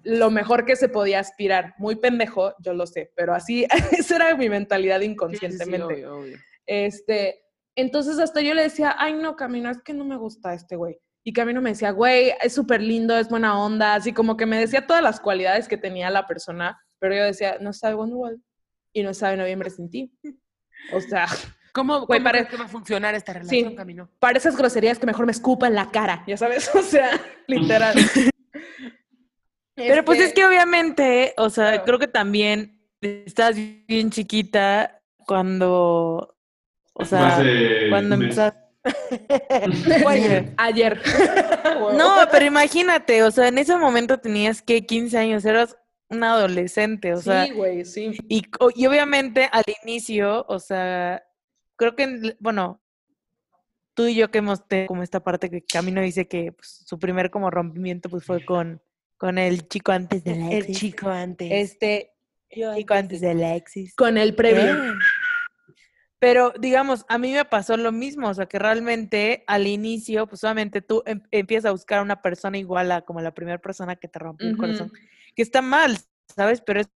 lo 0.03 0.31
mejor 0.31 0.65
que 0.65 0.75
se 0.75 0.89
podía 0.89 1.19
aspirar. 1.19 1.75
Muy 1.77 1.95
pendejo, 1.95 2.55
yo 2.59 2.73
lo 2.73 2.87
sé, 2.87 3.11
pero 3.15 3.33
así, 3.35 3.67
esa 3.91 4.15
era 4.15 4.35
mi 4.35 4.49
mentalidad 4.49 4.99
Sí, 4.99 5.03
sí, 5.03 5.07
sí, 5.07 5.11
inconscientemente. 5.11 5.93
obvio, 5.93 6.17
obvio. 6.17 6.37
Este, 6.65 7.43
entonces 7.75 8.17
hasta 8.17 8.41
yo 8.41 8.55
le 8.55 8.63
decía, 8.63 8.95
ay 8.97 9.13
no, 9.13 9.35
Camino, 9.35 9.69
es 9.69 9.81
que 9.83 9.93
no 9.93 10.05
me 10.05 10.17
gusta 10.17 10.55
este 10.55 10.75
güey. 10.75 10.99
Y 11.23 11.33
Camino 11.33 11.61
me 11.61 11.71
decía, 11.71 11.91
güey, 11.91 12.33
es 12.41 12.53
súper 12.53 12.81
lindo, 12.81 13.15
es 13.17 13.29
buena 13.29 13.59
onda, 13.59 13.95
así 13.95 14.11
como 14.11 14.37
que 14.37 14.45
me 14.45 14.59
decía 14.59 14.87
todas 14.87 15.03
las 15.03 15.19
cualidades 15.19 15.67
que 15.67 15.77
tenía 15.77 16.09
la 16.09 16.25
persona, 16.25 16.79
pero 16.99 17.15
yo 17.15 17.23
decía, 17.23 17.57
no 17.59 17.73
sabe 17.73 17.95
Wonderwall 17.95 18.41
y 18.95 19.03
no 19.03 19.13
sabe 19.13 19.35
Noviembre 19.37 19.69
sin 19.69 19.89
ti. 19.91 20.11
O 20.93 21.01
sea, 21.01 21.27
¿Cómo, 21.73 22.05
Güey, 22.05 22.23
crees 22.23 22.47
que 22.47 22.55
va 22.55 22.63
a 22.65 22.69
funcionar 22.69 23.15
esta 23.15 23.33
relación, 23.33 23.71
Sí. 23.71 23.75
Camino? 23.75 24.09
Para 24.19 24.37
esas 24.37 24.55
groserías 24.55 24.97
que 24.97 25.05
mejor 25.05 25.25
me 25.25 25.33
escupa 25.33 25.67
en 25.67 25.75
la 25.75 25.91
cara, 25.91 26.23
ya 26.25 26.37
sabes, 26.37 26.69
o 26.75 26.81
sea, 26.81 27.11
literal. 27.47 27.93
Pero 29.75 30.05
pues 30.05 30.19
Este, 30.19 30.29
es 30.29 30.33
que 30.33 30.45
obviamente, 30.45 31.33
o 31.37 31.49
sea, 31.49 31.71
Claro. 31.71 31.83
creo 31.83 31.99
que 31.99 32.07
también 32.07 32.81
estás 33.01 33.55
bien 33.57 34.09
chiquita 34.09 35.01
cuando, 35.17 36.37
o 36.93 37.05
sea, 37.05 37.35
Hace 37.35 37.87
cuando 37.89 38.15
empezaste. 38.15 38.63
Oye, 40.05 40.53
Ayer. 40.57 41.01
no, 41.97 42.15
pero 42.31 42.45
imagínate, 42.45 43.23
o 43.23 43.31
sea, 43.31 43.47
en 43.49 43.57
ese 43.57 43.75
momento 43.77 44.19
tenías 44.19 44.61
que 44.61 44.85
15 44.85 45.17
años, 45.17 45.43
eras 45.43 45.75
una 46.09 46.33
adolescente, 46.33 47.13
o 47.13 47.21
sea, 47.21 47.45
sí, 47.45 47.51
güey, 47.51 47.83
sí. 47.85 48.11
y, 48.29 48.43
y 48.75 48.85
obviamente 48.85 49.49
al 49.51 49.63
inicio, 49.83 50.45
o 50.47 50.59
sea, 50.59 51.23
creo 51.75 51.95
que, 51.95 52.03
en- 52.03 52.37
bueno, 52.39 52.81
tú 53.93 54.05
y 54.07 54.15
yo 54.15 54.29
que 54.29 54.39
hemos 54.39 54.67
tenido 54.67 54.87
como 54.87 55.03
esta 55.03 55.23
parte 55.23 55.49
que 55.49 55.63
Camino 55.63 56.01
dice 56.01 56.27
que 56.27 56.51
pues, 56.51 56.83
su 56.85 56.99
primer 56.99 57.31
como 57.31 57.49
rompimiento 57.49 58.09
pues 58.09 58.23
fue 58.23 58.43
con, 58.45 58.81
con 59.17 59.37
el 59.37 59.67
chico 59.67 59.91
antes 59.91 60.23
de 60.23 60.33
Alexis. 60.33 60.77
chico 60.77 61.09
antes. 61.09 61.49
Este, 61.51 62.13
chico 62.49 62.93
antes 62.93 63.21
de 63.21 63.31
Alexis. 63.31 63.95
Con 63.95 64.17
el 64.17 64.35
previo. 64.35 64.63
Eh. 64.73 64.93
Pero, 66.27 66.53
digamos, 66.59 67.05
a 67.07 67.19
mí 67.19 67.31
me 67.33 67.45
pasó 67.45 67.77
lo 67.77 67.91
mismo, 67.91 68.29
o 68.29 68.33
sea, 68.33 68.47
que 68.47 68.57
realmente 68.57 69.43
al 69.45 69.67
inicio, 69.67 70.25
pues 70.25 70.41
solamente 70.41 70.81
tú 70.81 71.03
em- 71.05 71.21
empiezas 71.29 71.69
a 71.69 71.71
buscar 71.71 71.99
a 71.99 72.01
una 72.01 72.19
persona 72.23 72.57
igual 72.57 72.91
a 72.91 73.03
como 73.03 73.21
la 73.21 73.31
primera 73.31 73.59
persona 73.59 73.95
que 73.95 74.07
te 74.07 74.17
rompió 74.17 74.49
el 74.49 74.57
corazón, 74.57 74.91
que 75.35 75.43
está 75.43 75.61
mal, 75.61 75.95
¿sabes? 76.35 76.61
Pero 76.61 76.79
es, 76.81 76.89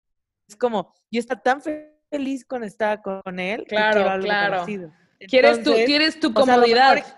es 0.48 0.56
como, 0.56 0.94
yo 1.12 1.20
estaba 1.20 1.42
tan 1.42 1.62
fe- 1.62 1.94
feliz 2.10 2.46
cuando 2.46 2.68
estaba 2.68 3.02
con, 3.02 3.22
con 3.22 3.38
él, 3.42 3.66
que 3.68 3.76
Claro, 3.76 4.10
algo 4.10 4.24
claro. 4.28 4.54
parecido. 4.54 4.94
Quieres 5.28 5.58
tu, 5.58 5.72
Entonces, 5.72 5.86
quieres 5.88 6.20
tu 6.22 6.28
o 6.30 6.42
sea, 6.44 6.56
comodidad. 6.56 6.96
mejor- 6.96 7.14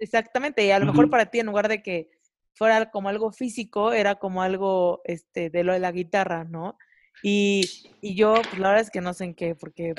Exactamente, 0.00 0.66
y 0.66 0.72
a 0.72 0.80
lo 0.80 0.86
mejor 0.86 1.08
para 1.08 1.26
ti, 1.26 1.38
en 1.38 1.46
lugar 1.46 1.68
de 1.68 1.84
que 1.84 2.10
fuera 2.54 2.90
como 2.90 3.08
algo 3.10 3.30
físico, 3.30 3.92
era 3.92 4.16
como 4.16 4.42
algo 4.42 5.02
este, 5.04 5.50
de 5.50 5.62
lo 5.62 5.72
de 5.72 5.78
la 5.78 5.92
guitarra, 5.92 6.42
¿no? 6.42 6.76
Y, 7.22 7.62
y 8.02 8.14
yo, 8.14 8.34
pues 8.34 8.58
la 8.58 8.68
verdad 8.68 8.82
es 8.82 8.90
que 8.90 9.00
no 9.00 9.14
sé 9.14 9.24
en 9.24 9.34
qué, 9.34 9.54
porque 9.54 9.94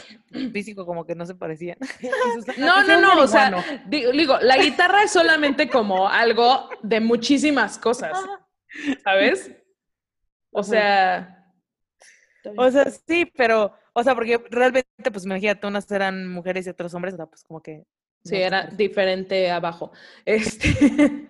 físico 0.53 0.85
como 0.85 1.05
que 1.05 1.15
no 1.15 1.25
se 1.25 1.35
parecían. 1.35 1.77
No, 2.57 2.83
no, 2.83 3.01
no, 3.01 3.21
o 3.21 3.27
sea, 3.27 3.81
digo, 3.87 4.11
digo, 4.11 4.37
la 4.41 4.57
guitarra 4.57 5.03
es 5.03 5.11
solamente 5.11 5.69
como 5.69 6.07
algo 6.07 6.69
de 6.83 6.99
muchísimas 6.99 7.79
cosas, 7.79 8.17
¿sabes? 9.03 9.51
O 10.51 10.63
sea, 10.63 11.51
O 12.57 12.69
sea, 12.69 12.85
sí, 12.91 13.25
pero, 13.35 13.73
o 13.93 14.03
sea, 14.03 14.13
porque 14.13 14.37
realmente, 14.51 15.11
pues 15.11 15.25
imagínate, 15.25 15.65
unas 15.65 15.89
eran 15.91 16.27
mujeres 16.27 16.67
y 16.67 16.69
otros 16.69 16.93
hombres, 16.93 17.13
o 17.15 17.17
sea, 17.17 17.25
pues 17.25 17.43
como 17.43 17.61
que... 17.61 17.85
sí, 18.23 18.35
no 18.35 18.37
era 18.37 18.65
diferente 18.67 19.49
abajo. 19.49 19.91
Este, 20.25 21.27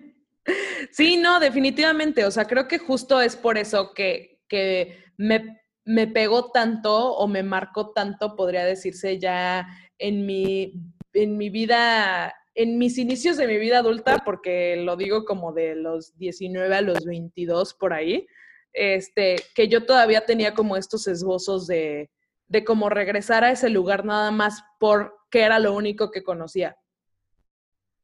sí, 0.90 1.16
no, 1.16 1.40
definitivamente, 1.40 2.24
o 2.24 2.30
sea, 2.30 2.44
creo 2.44 2.68
que 2.68 2.78
justo 2.78 3.20
es 3.20 3.34
por 3.34 3.56
eso 3.56 3.94
que, 3.94 4.42
que 4.48 5.04
me, 5.16 5.60
me 5.86 6.08
pegó 6.08 6.50
tanto 6.50 7.14
o 7.14 7.28
me 7.28 7.44
marcó 7.44 7.92
tanto, 7.92 8.34
podría 8.34 8.64
decirse, 8.64 9.18
ya 9.20 9.68
en 9.98 10.26
mi, 10.26 10.72
en 11.12 11.38
mi 11.38 11.48
vida, 11.48 12.34
en 12.54 12.76
mis 12.76 12.98
inicios 12.98 13.36
de 13.36 13.46
mi 13.46 13.56
vida 13.56 13.78
adulta, 13.78 14.22
porque 14.24 14.76
lo 14.76 14.96
digo 14.96 15.24
como 15.24 15.52
de 15.52 15.76
los 15.76 16.18
19 16.18 16.74
a 16.74 16.80
los 16.80 17.04
22 17.04 17.74
por 17.74 17.92
ahí, 17.92 18.26
este, 18.72 19.36
que 19.54 19.68
yo 19.68 19.86
todavía 19.86 20.26
tenía 20.26 20.54
como 20.54 20.76
estos 20.76 21.06
esbozos 21.06 21.68
de, 21.68 22.10
de 22.48 22.64
como 22.64 22.90
regresar 22.90 23.44
a 23.44 23.52
ese 23.52 23.70
lugar 23.70 24.04
nada 24.04 24.32
más 24.32 24.64
porque 24.80 25.42
era 25.42 25.60
lo 25.60 25.72
único 25.72 26.10
que 26.10 26.24
conocía. 26.24 26.76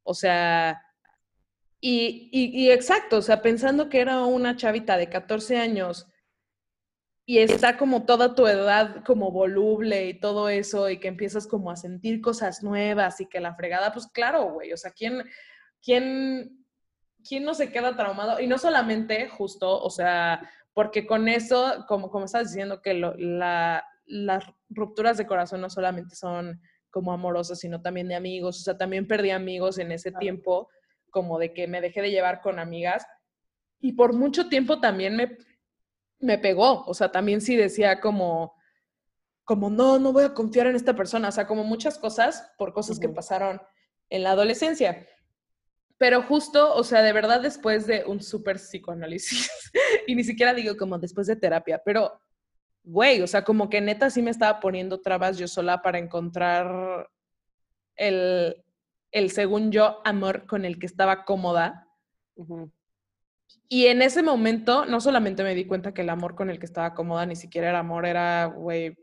O 0.04 0.14
sea, 0.14 0.80
y, 1.80 2.30
y, 2.30 2.62
y 2.62 2.70
exacto, 2.70 3.16
o 3.16 3.22
sea, 3.22 3.42
pensando 3.42 3.88
que 3.88 4.00
era 4.00 4.24
una 4.24 4.54
chavita 4.54 4.96
de 4.96 5.08
14 5.08 5.58
años 5.58 6.06
y 7.24 7.38
está 7.38 7.76
como 7.76 8.04
toda 8.04 8.34
tu 8.34 8.46
edad 8.46 9.04
como 9.04 9.30
voluble 9.30 10.06
y 10.08 10.18
todo 10.18 10.48
eso 10.48 10.90
y 10.90 10.98
que 10.98 11.08
empiezas 11.08 11.46
como 11.46 11.70
a 11.70 11.76
sentir 11.76 12.20
cosas 12.20 12.62
nuevas 12.62 13.20
y 13.20 13.26
que 13.28 13.40
la 13.40 13.54
fregada, 13.54 13.92
pues 13.92 14.08
claro, 14.08 14.52
güey, 14.52 14.72
o 14.72 14.76
sea, 14.76 14.90
¿quién, 14.90 15.22
quién, 15.80 16.66
quién 17.26 17.44
no 17.44 17.54
se 17.54 17.70
queda 17.70 17.96
traumado? 17.96 18.40
Y 18.40 18.46
no 18.46 18.58
solamente 18.58 19.28
justo, 19.28 19.80
o 19.80 19.90
sea, 19.90 20.40
porque 20.74 21.06
con 21.06 21.28
eso, 21.28 21.84
como, 21.86 22.10
como 22.10 22.24
estás 22.24 22.48
diciendo, 22.52 22.82
que 22.82 22.94
lo- 22.94 23.14
la, 23.16 23.84
las 24.04 24.44
rupturas 24.68 25.16
de 25.16 25.26
corazón 25.26 25.60
no 25.60 25.70
solamente 25.70 26.16
son 26.16 26.60
como 26.90 27.12
amorosas, 27.12 27.60
sino 27.60 27.80
también 27.80 28.08
de 28.08 28.16
amigos, 28.16 28.58
o 28.60 28.62
sea, 28.64 28.76
también 28.76 29.06
perdí 29.06 29.30
amigos 29.30 29.78
en 29.78 29.92
ese 29.92 30.12
tiempo, 30.12 30.68
como 31.10 31.38
de 31.38 31.54
que 31.54 31.68
me 31.68 31.80
dejé 31.80 32.02
de 32.02 32.10
llevar 32.10 32.40
con 32.40 32.58
amigas 32.58 33.06
y 33.80 33.92
por 33.92 34.12
mucho 34.14 34.48
tiempo 34.48 34.80
también 34.80 35.16
me, 35.16 35.36
me 36.22 36.38
pegó, 36.38 36.84
o 36.86 36.94
sea, 36.94 37.10
también 37.10 37.40
sí 37.40 37.56
decía 37.56 38.00
como, 38.00 38.54
como, 39.44 39.68
no, 39.68 39.98
no 39.98 40.12
voy 40.12 40.24
a 40.24 40.34
confiar 40.34 40.68
en 40.68 40.76
esta 40.76 40.94
persona, 40.94 41.28
o 41.28 41.32
sea, 41.32 41.46
como 41.46 41.64
muchas 41.64 41.98
cosas 41.98 42.52
por 42.56 42.72
cosas 42.72 42.98
que 42.98 43.08
pasaron 43.08 43.60
en 44.08 44.22
la 44.22 44.30
adolescencia. 44.30 45.06
Pero 45.98 46.22
justo, 46.22 46.74
o 46.74 46.84
sea, 46.84 47.02
de 47.02 47.12
verdad 47.12 47.40
después 47.40 47.86
de 47.86 48.04
un 48.06 48.22
súper 48.22 48.56
psicoanálisis, 48.56 49.50
y 50.06 50.14
ni 50.14 50.24
siquiera 50.24 50.54
digo 50.54 50.76
como 50.76 50.98
después 50.98 51.26
de 51.26 51.36
terapia, 51.36 51.82
pero, 51.84 52.20
güey, 52.84 53.20
o 53.20 53.26
sea, 53.26 53.42
como 53.44 53.68
que 53.68 53.80
neta 53.80 54.08
sí 54.08 54.22
me 54.22 54.30
estaba 54.30 54.60
poniendo 54.60 55.00
trabas 55.00 55.38
yo 55.38 55.48
sola 55.48 55.82
para 55.82 55.98
encontrar 55.98 57.10
el, 57.96 58.64
el 59.10 59.30
según 59.30 59.72
yo, 59.72 60.00
amor 60.04 60.46
con 60.46 60.64
el 60.64 60.78
que 60.78 60.86
estaba 60.86 61.24
cómoda. 61.24 61.88
Y 63.68 63.86
en 63.86 64.02
ese 64.02 64.22
momento, 64.22 64.84
no 64.86 65.00
solamente 65.00 65.42
me 65.42 65.54
di 65.54 65.64
cuenta 65.64 65.94
que 65.94 66.02
el 66.02 66.10
amor 66.10 66.34
con 66.34 66.50
el 66.50 66.58
que 66.58 66.66
estaba 66.66 66.92
cómoda 66.94 67.24
ni 67.26 67.36
siquiera 67.36 67.68
era 67.70 67.78
amor, 67.78 68.04
era, 68.06 68.46
güey, 68.46 68.94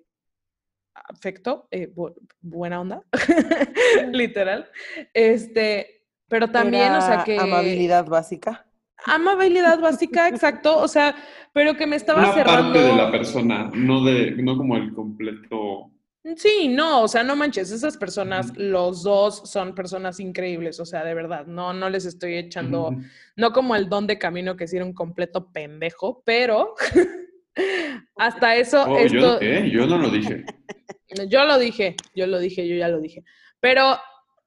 afecto, 0.94 1.68
eh, 1.72 1.92
bu- 1.94 2.14
buena 2.42 2.82
onda, 2.82 3.04
literal. 4.12 4.70
Este, 5.14 6.04
pero 6.28 6.50
también, 6.50 6.94
o 6.94 7.02
sea, 7.02 7.24
que... 7.24 7.38
Amabilidad 7.40 8.06
básica. 8.06 8.66
Amabilidad 9.06 9.80
básica, 9.80 10.28
exacto, 10.30 10.78
o 10.78 10.88
sea, 10.88 11.16
pero 11.54 11.76
que 11.76 11.88
me 11.88 11.96
estaba 11.96 12.20
Una 12.22 12.34
cerrando... 12.34 12.74
parte 12.74 12.80
de 12.80 12.96
la 12.96 13.12
persona, 13.12 13.72
no, 13.74 14.04
de, 14.04 14.32
no 14.32 14.58
como 14.58 14.76
el 14.78 14.94
completo. 14.94 15.92
Sí, 16.36 16.68
no, 16.68 17.04
o 17.04 17.08
sea, 17.08 17.24
no 17.24 17.36
manches, 17.38 17.72
esas 17.72 17.96
personas, 17.96 18.52
los 18.58 19.04
dos 19.04 19.50
son 19.50 19.74
personas 19.74 20.20
increíbles, 20.20 20.80
o 20.82 20.86
sea, 20.86 21.04
de 21.06 21.14
verdad, 21.14 21.46
no, 21.46 21.72
no 21.74 21.90
les 21.90 22.04
estoy 22.06 22.36
echando, 22.36 22.92
no 23.38 23.54
como 23.54 23.74
el 23.76 23.88
don 23.88 24.06
de 24.06 24.20
camino 24.20 24.58
que 24.58 24.68
sí 24.68 24.76
era 24.76 24.84
un 24.86 24.94
completo 24.94 25.50
pendejo, 25.54 26.22
pero 26.26 26.76
hasta 28.18 28.56
eso, 28.58 28.84
Oh, 28.88 28.98
esto, 28.98 29.40
yo, 29.40 29.48
¿eh? 29.48 29.70
yo 29.72 29.86
no 29.88 29.98
lo 29.98 30.10
dije. 30.10 30.46
yo 31.30 31.46
lo 31.46 31.58
dije, 31.58 31.96
yo 32.16 32.28
lo 32.28 32.40
dije, 32.40 32.68
yo 32.68 32.76
ya 32.76 32.90
lo 32.90 33.00
dije, 33.00 33.24
pero 33.62 33.98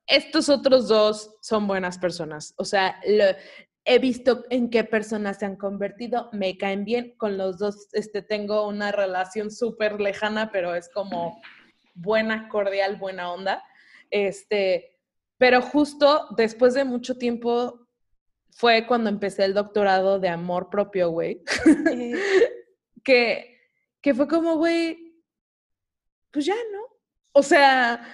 estos 0.06 0.48
otros 0.50 0.88
dos 0.88 1.36
son 1.40 1.66
buenas 1.66 1.98
personas, 1.98 2.54
o 2.58 2.64
sea, 2.64 3.00
lo- 3.06 3.34
he 3.84 3.98
visto 3.98 4.44
en 4.50 4.70
qué 4.70 4.84
personas 4.84 5.38
se 5.40 5.46
han 5.46 5.56
convertido, 5.56 6.28
me 6.32 6.56
caen 6.56 6.84
bien, 6.84 7.14
con 7.16 7.36
los 7.36 7.58
dos 7.58 7.88
este, 7.94 8.22
tengo 8.22 8.68
una 8.68 8.92
relación 8.92 9.50
súper 9.50 10.00
lejana, 10.00 10.52
pero 10.52 10.76
es 10.76 10.88
como 10.88 11.40
buena, 11.94 12.48
cordial, 12.48 12.96
buena 12.96 13.32
onda. 13.32 13.62
Este, 14.10 14.98
pero 15.38 15.62
justo 15.62 16.28
después 16.36 16.74
de 16.74 16.84
mucho 16.84 17.16
tiempo 17.16 17.86
fue 18.50 18.86
cuando 18.86 19.10
empecé 19.10 19.44
el 19.44 19.54
doctorado 19.54 20.18
de 20.18 20.28
amor 20.28 20.70
propio, 20.70 21.10
güey. 21.10 21.42
que, 23.04 23.58
que 24.00 24.14
fue 24.14 24.28
como, 24.28 24.56
güey, 24.56 25.16
pues 26.30 26.46
ya, 26.46 26.54
¿no? 26.72 26.80
O 27.32 27.42
sea, 27.42 28.06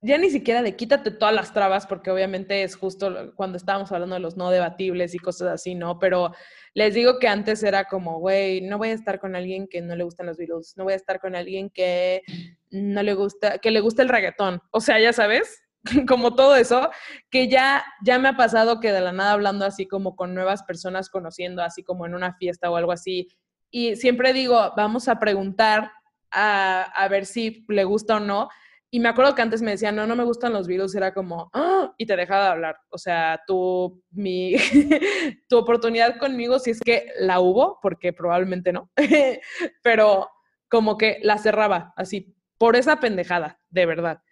ya 0.00 0.18
ni 0.18 0.30
siquiera 0.30 0.62
de 0.62 0.76
quítate 0.76 1.10
todas 1.10 1.34
las 1.34 1.52
trabas, 1.52 1.86
porque 1.86 2.10
obviamente 2.10 2.62
es 2.62 2.76
justo 2.76 3.32
cuando 3.36 3.56
estábamos 3.56 3.90
hablando 3.92 4.14
de 4.14 4.20
los 4.20 4.36
no 4.36 4.50
debatibles 4.50 5.14
y 5.14 5.18
cosas 5.18 5.48
así, 5.48 5.74
¿no? 5.74 5.98
Pero 5.98 6.32
les 6.74 6.92
digo 6.92 7.18
que 7.20 7.28
antes 7.28 7.62
era 7.62 7.84
como, 7.84 8.18
güey, 8.18 8.60
no 8.60 8.78
voy 8.78 8.88
a 8.88 8.94
estar 8.94 9.20
con 9.20 9.36
alguien 9.36 9.68
que 9.68 9.80
no 9.80 9.94
le 9.94 10.04
gustan 10.04 10.26
los 10.26 10.36
Beatles, 10.36 10.74
no 10.76 10.84
voy 10.84 10.92
a 10.92 10.96
estar 10.96 11.20
con 11.20 11.36
alguien 11.36 11.70
que 11.70 12.22
no 12.70 13.02
le 13.02 13.14
gusta, 13.14 13.58
que 13.58 13.70
le 13.70 13.80
gusta 13.80 14.02
el 14.02 14.08
reggaetón. 14.08 14.60
O 14.72 14.80
sea, 14.80 14.98
ya 14.98 15.12
sabes, 15.12 15.62
como 16.08 16.34
todo 16.34 16.56
eso, 16.56 16.90
que 17.30 17.48
ya, 17.48 17.84
ya 18.04 18.18
me 18.18 18.28
ha 18.28 18.36
pasado 18.36 18.80
que 18.80 18.92
de 18.92 19.00
la 19.00 19.12
nada 19.12 19.32
hablando 19.32 19.64
así 19.64 19.86
como 19.86 20.16
con 20.16 20.34
nuevas 20.34 20.64
personas, 20.64 21.08
conociendo 21.08 21.62
así 21.62 21.84
como 21.84 22.06
en 22.06 22.14
una 22.14 22.34
fiesta 22.34 22.70
o 22.70 22.76
algo 22.76 22.90
así, 22.90 23.28
y 23.70 23.96
siempre 23.96 24.32
digo, 24.32 24.72
vamos 24.76 25.08
a 25.08 25.18
preguntar 25.18 25.92
a, 26.30 26.82
a 26.82 27.08
ver 27.08 27.24
si 27.26 27.64
le 27.68 27.84
gusta 27.84 28.16
o 28.16 28.20
no. 28.20 28.48
Y 28.94 29.00
me 29.00 29.08
acuerdo 29.08 29.34
que 29.34 29.42
antes 29.42 29.60
me 29.60 29.72
decían, 29.72 29.96
no, 29.96 30.06
no 30.06 30.14
me 30.14 30.22
gustan 30.22 30.52
los 30.52 30.68
virus, 30.68 30.94
era 30.94 31.12
como, 31.12 31.50
"Ah", 31.52 31.92
y 31.98 32.06
te 32.06 32.14
dejaba 32.14 32.44
de 32.44 32.50
hablar. 32.52 32.76
O 32.90 32.96
sea, 32.96 33.40
tu, 33.44 34.00
mi, 34.12 34.54
tu 35.48 35.58
oportunidad 35.58 36.16
conmigo, 36.16 36.60
si 36.60 36.70
es 36.70 36.78
que 36.80 37.08
la 37.18 37.40
hubo, 37.40 37.80
porque 37.82 38.12
probablemente 38.12 38.72
no, 38.72 38.92
pero 39.82 40.30
como 40.68 40.96
que 40.96 41.18
la 41.24 41.38
cerraba, 41.38 41.92
así, 41.96 42.36
por 42.56 42.76
esa 42.76 43.00
pendejada, 43.00 43.58
de 43.68 43.84
verdad. 43.84 44.22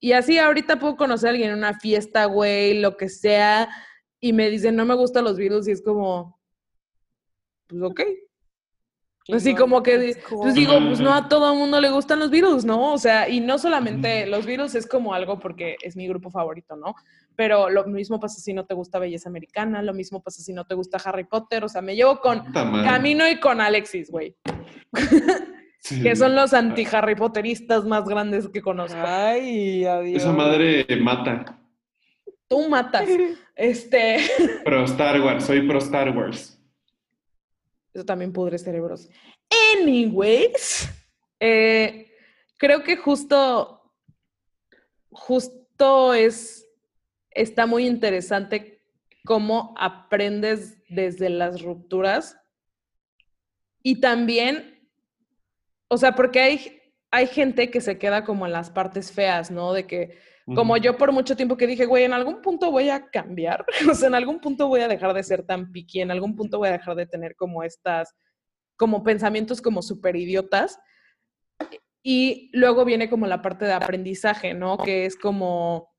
Y 0.00 0.12
así 0.14 0.36
ahorita 0.36 0.80
puedo 0.80 0.96
conocer 0.96 1.28
a 1.28 1.30
alguien 1.30 1.50
en 1.50 1.58
una 1.58 1.78
fiesta, 1.78 2.24
güey, 2.24 2.80
lo 2.80 2.96
que 2.96 3.08
sea, 3.08 3.68
y 4.18 4.32
me 4.32 4.50
dicen, 4.50 4.74
no 4.74 4.84
me 4.84 4.96
gustan 4.96 5.22
los 5.22 5.36
Beatles, 5.36 5.68
y 5.68 5.70
es 5.70 5.80
como, 5.82 6.40
pues 7.68 7.82
ok. 7.82 8.00
Así 9.30 9.54
como 9.54 9.82
que, 9.82 10.16
pues 10.30 10.54
digo, 10.54 10.72
pues 10.86 11.00
no 11.00 11.12
a 11.12 11.28
todo 11.28 11.52
el 11.52 11.58
mundo 11.58 11.80
le 11.80 11.90
gustan 11.90 12.18
los 12.18 12.30
Beatles, 12.30 12.64
¿no? 12.64 12.94
O 12.94 12.98
sea, 12.98 13.28
y 13.28 13.40
no 13.40 13.58
solamente 13.58 14.26
los 14.26 14.46
Beatles 14.46 14.74
es 14.74 14.86
como 14.86 15.12
algo 15.12 15.38
porque 15.38 15.76
es 15.82 15.96
mi 15.96 16.08
grupo 16.08 16.30
favorito, 16.30 16.76
¿no? 16.76 16.94
Pero 17.36 17.68
lo 17.68 17.84
mismo 17.86 18.18
pasa 18.18 18.40
si 18.40 18.54
no 18.54 18.64
te 18.64 18.74
gusta 18.74 18.98
Belleza 18.98 19.28
Americana, 19.28 19.82
lo 19.82 19.92
mismo 19.92 20.22
pasa 20.22 20.40
si 20.40 20.52
no 20.54 20.64
te 20.64 20.74
gusta 20.74 20.98
Harry 21.04 21.24
Potter, 21.24 21.62
o 21.62 21.68
sea, 21.68 21.82
me 21.82 21.94
llevo 21.94 22.20
con. 22.20 22.42
Camino 22.52 23.28
y 23.28 23.38
con 23.38 23.60
Alexis, 23.60 24.10
güey, 24.10 24.34
Sí. 25.80 26.02
que 26.02 26.16
son 26.16 26.34
los 26.34 26.54
anti-Harry 26.54 27.14
Potteristas 27.14 27.84
más 27.84 28.04
grandes 28.04 28.48
que 28.48 28.60
conozco. 28.62 28.98
Ay, 29.04 29.84
adiós. 29.84 30.22
Esa 30.22 30.32
madre 30.32 30.86
mata. 31.00 31.58
Tú 32.48 32.68
matas. 32.68 33.08
Este, 33.58 34.18
Pro 34.64 34.84
Star 34.84 35.20
Wars, 35.20 35.44
soy 35.44 35.66
pro 35.66 35.78
Star 35.78 36.16
Wars. 36.16 36.57
También 38.04 38.32
pudre 38.32 38.58
cerebros. 38.58 39.08
Anyways, 39.74 40.88
eh, 41.40 42.10
creo 42.56 42.82
que 42.82 42.96
justo, 42.96 43.92
justo 45.10 46.14
es, 46.14 46.68
está 47.30 47.66
muy 47.66 47.86
interesante 47.86 48.82
cómo 49.24 49.74
aprendes 49.78 50.82
desde 50.88 51.28
las 51.28 51.62
rupturas 51.62 52.38
y 53.82 54.00
también, 54.00 54.88
o 55.88 55.96
sea, 55.96 56.14
porque 56.14 56.40
hay, 56.40 56.82
hay 57.10 57.26
gente 57.26 57.70
que 57.70 57.80
se 57.80 57.98
queda 57.98 58.24
como 58.24 58.46
en 58.46 58.52
las 58.52 58.70
partes 58.70 59.12
feas, 59.12 59.50
¿no? 59.50 59.72
De 59.72 59.86
que, 59.86 60.18
como 60.54 60.76
yo 60.76 60.96
por 60.96 61.12
mucho 61.12 61.36
tiempo 61.36 61.56
que 61.56 61.66
dije, 61.66 61.84
güey, 61.86 62.04
en 62.04 62.12
algún 62.12 62.40
punto 62.40 62.70
voy 62.70 62.88
a 62.88 63.10
cambiar, 63.10 63.66
o 63.90 63.94
sea, 63.94 64.08
en 64.08 64.14
algún 64.14 64.40
punto 64.40 64.68
voy 64.68 64.80
a 64.80 64.88
dejar 64.88 65.12
de 65.14 65.22
ser 65.22 65.42
tan 65.44 65.72
piqui, 65.72 66.00
en 66.00 66.10
algún 66.10 66.36
punto 66.36 66.58
voy 66.58 66.68
a 66.68 66.72
dejar 66.72 66.94
de 66.94 67.06
tener 67.06 67.36
como 67.36 67.62
estas, 67.62 68.14
como 68.76 69.02
pensamientos 69.02 69.60
como 69.60 69.82
súper 69.82 70.16
idiotas. 70.16 70.78
Y 72.02 72.50
luego 72.54 72.84
viene 72.84 73.10
como 73.10 73.26
la 73.26 73.42
parte 73.42 73.64
de 73.64 73.72
aprendizaje, 73.72 74.54
¿no? 74.54 74.78
Que 74.78 75.04
es 75.04 75.16
como, 75.16 75.92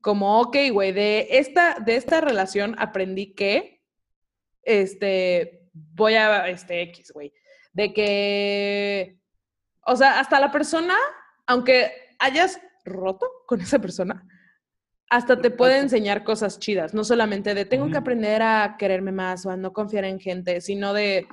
como, 0.00 0.40
ok, 0.40 0.56
güey, 0.70 0.92
de 0.92 1.26
esta, 1.30 1.78
de 1.80 1.96
esta 1.96 2.20
relación 2.20 2.76
aprendí 2.78 3.34
que, 3.34 3.82
este, 4.62 5.68
voy 5.72 6.14
a, 6.14 6.48
este, 6.48 6.82
X, 6.82 7.10
güey, 7.12 7.32
de 7.72 7.92
que, 7.92 9.18
o 9.84 9.96
sea, 9.96 10.20
hasta 10.20 10.38
la 10.38 10.52
persona, 10.52 10.94
aunque 11.46 11.90
hayas 12.18 12.60
roto 12.84 13.26
con 13.46 13.60
esa 13.60 13.78
persona, 13.78 14.26
hasta 15.08 15.40
te 15.40 15.50
puede 15.50 15.78
enseñar 15.78 16.24
cosas 16.24 16.58
chidas, 16.58 16.92
no 16.92 17.04
solamente 17.04 17.54
de 17.54 17.64
tengo 17.64 17.88
que 17.90 17.96
aprender 17.96 18.42
a 18.42 18.76
quererme 18.78 19.12
más 19.12 19.46
o 19.46 19.50
a 19.50 19.56
no 19.56 19.72
confiar 19.72 20.04
en 20.04 20.18
gente, 20.18 20.60
sino 20.60 20.92
de, 20.92 21.28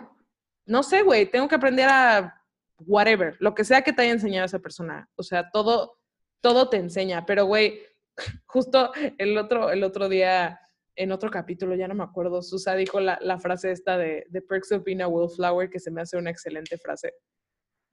no 0.65 0.83
sé, 0.83 1.01
güey, 1.01 1.25
tengo 1.25 1.47
que 1.47 1.55
aprender 1.55 1.89
a 1.89 2.39
whatever, 2.79 3.35
lo 3.39 3.55
que 3.55 3.63
sea 3.63 3.81
que 3.81 3.93
te 3.93 4.03
haya 4.03 4.11
enseñado 4.11 4.45
esa 4.45 4.59
persona. 4.59 5.09
O 5.15 5.23
sea, 5.23 5.49
todo, 5.51 5.97
todo 6.41 6.69
te 6.69 6.77
enseña, 6.77 7.25
pero 7.25 7.45
güey, 7.45 7.79
justo 8.45 8.91
el 9.17 9.37
otro, 9.37 9.71
el 9.71 9.83
otro 9.83 10.07
día, 10.07 10.59
en 10.95 11.11
otro 11.11 11.31
capítulo, 11.31 11.75
ya 11.75 11.87
no 11.87 11.95
me 11.95 12.03
acuerdo, 12.03 12.43
Susa 12.43 12.75
dijo 12.75 12.99
la, 12.99 13.17
la 13.21 13.39
frase 13.39 13.71
esta 13.71 13.97
de 13.97 14.27
The 14.31 14.41
Perks 14.41 14.71
of 14.73 14.83
Being 14.83 15.01
a 15.01 15.07
Wallflower, 15.07 15.69
que 15.69 15.79
se 15.79 15.89
me 15.89 16.01
hace 16.01 16.17
una 16.17 16.29
excelente 16.29 16.77
frase. 16.77 17.13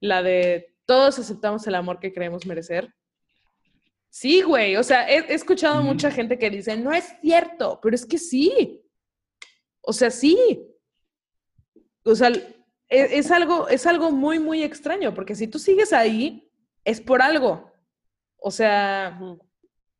La 0.03 0.23
de 0.23 0.77
todos 0.87 1.19
aceptamos 1.19 1.67
el 1.67 1.75
amor 1.75 2.01
que 2.01 2.13
creemos 2.13 2.47
merecer. 2.47 2.93
Sí, 4.11 4.43
güey, 4.43 4.77
o 4.77 4.83
sea, 4.83 5.09
he, 5.09 5.19
he 5.19 5.35
escuchado 5.35 5.83
mucha 5.83 6.11
gente 6.11 6.37
que 6.37 6.51
dice, 6.51 6.77
no 6.77 6.93
es 6.93 7.15
cierto, 7.21 7.79
pero 7.81 7.95
es 7.95 8.05
que 8.05 8.19
sí. 8.19 8.83
O 9.83 9.93
sea, 9.93 10.11
sí. 10.11 10.67
O 12.05 12.15
sea, 12.15 12.29
e- 12.29 13.19
es, 13.19 13.31
algo, 13.31 13.69
es 13.69 13.87
algo 13.87 14.11
muy, 14.11 14.41
muy 14.41 14.65
extraño, 14.65 15.15
porque 15.15 15.37
si 15.37 15.47
tú 15.47 15.61
sigues 15.61 15.93
ahí, 15.93 16.51
es 16.85 17.01
por 17.01 17.23
algo. 17.23 17.73
O 18.37 18.51
sea. 18.51 19.19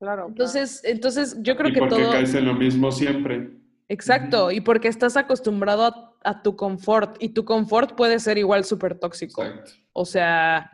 Claro. 0.01 0.29
entonces, 0.29 0.81
entonces 0.85 1.37
yo 1.41 1.57
creo 1.57 1.69
y 1.69 1.75
que 1.75 1.81
porque 1.81 1.95
todo... 1.95 2.11
caes 2.11 2.35
en 2.35 2.47
lo 2.47 2.55
mismo 2.55 2.91
siempre. 2.91 3.51
Exacto, 3.87 4.51
y 4.51 4.61
porque 4.61 4.89
estás 4.89 5.17
acostumbrado 5.17 5.85
a, 5.85 6.17
a 6.23 6.43
tu 6.43 6.57
confort, 6.57 7.17
y 7.23 7.31
tu 7.31 7.45
confort 7.45 7.95
puede 7.97 8.19
ser 8.19 8.39
igual 8.39 8.65
súper 8.65 8.99
tóxico. 8.99 9.45
Exacto. 9.45 9.73
O 9.93 10.05
sea, 10.05 10.71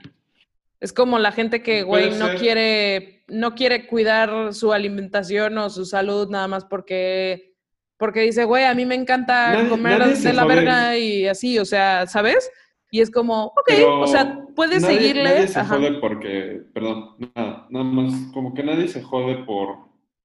es 0.81 0.93
como 0.93 1.19
la 1.19 1.33
gente 1.33 1.63
que, 1.63 1.83
güey, 1.83 2.11
no 2.19 2.27
ser. 2.29 2.39
quiere, 2.39 3.25
no 3.29 3.55
quiere 3.55 3.87
cuidar 3.87 4.53
su 4.55 4.73
alimentación 4.73 5.57
o 5.59 5.71
su 5.71 5.85
salud 5.87 6.29
nada 6.31 6.49
más 6.49 6.65
porque, 6.65 7.55
porque 7.97 8.21
dice, 8.21 8.45
güey, 8.45 8.65
a 8.65 8.75
mí 8.75 8.85
me 8.87 8.95
encanta 8.95 9.55
Nadie- 9.55 9.69
comer 9.69 9.99
nadie 9.99 10.17
de 10.17 10.33
la 10.33 10.43
jode. 10.43 10.55
verga 10.55 10.97
y 10.99 11.27
así, 11.27 11.59
o 11.59 11.65
sea, 11.65 12.07
¿sabes? 12.07 12.51
Y 12.91 13.01
es 13.01 13.11
como, 13.11 13.47
ok, 13.47 13.63
Pero 13.67 14.01
o 14.01 14.07
sea, 14.07 14.39
puedes 14.55 14.83
nadie- 14.83 14.99
seguirle. 14.99 15.25
Nadie 15.25 15.49
se 15.49 15.59
ajá. 15.59 15.75
jode 15.77 15.93
porque, 16.01 16.63
perdón, 16.73 17.17
nada, 17.35 17.67
nada 17.71 17.85
más, 17.85 18.15
como 18.33 18.55
que 18.55 18.63
nadie 18.63 18.87
se 18.89 19.03
jode 19.03 19.45
por 19.45 19.77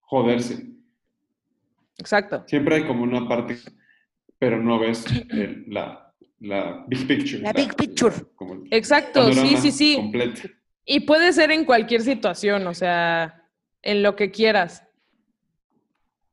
joderse. 0.01 0.67
Exacto. 1.97 2.43
Siempre 2.47 2.75
hay 2.75 2.83
como 2.85 3.03
una 3.03 3.27
parte, 3.27 3.57
pero 4.39 4.61
no 4.61 4.79
ves 4.79 5.05
el- 5.29 5.65
la, 5.67 6.10
la 6.41 6.83
big 6.87 7.07
picture. 7.07 7.41
La 7.41 7.53
big 7.53 7.75
picture. 7.75 8.13
como 8.35 8.63
Exacto, 8.71 9.31
sí, 9.33 9.55
sí, 9.57 9.71
sí. 9.71 9.95
Completo. 9.95 10.41
Y 10.85 11.01
puede 11.01 11.31
ser 11.33 11.51
en 11.51 11.63
cualquier 11.65 12.01
situación, 12.01 12.65
o 12.67 12.73
sea, 12.73 13.47
en 13.81 14.03
lo 14.03 14.15
que 14.15 14.31
quieras. 14.31 14.83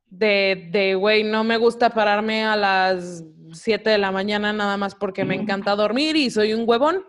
De, 0.09 0.67
de, 0.71 0.95
güey, 0.95 1.23
no 1.23 1.43
me 1.43 1.57
gusta 1.57 1.91
pararme 1.91 2.43
a 2.43 2.55
las 2.55 3.23
7 3.53 3.91
de 3.91 3.97
la 3.99 4.11
mañana 4.11 4.51
nada 4.51 4.75
más 4.77 4.95
porque 4.95 5.23
me 5.23 5.35
encanta 5.35 5.75
dormir 5.75 6.15
y 6.15 6.31
soy 6.31 6.53
un 6.53 6.67
huevón. 6.67 7.05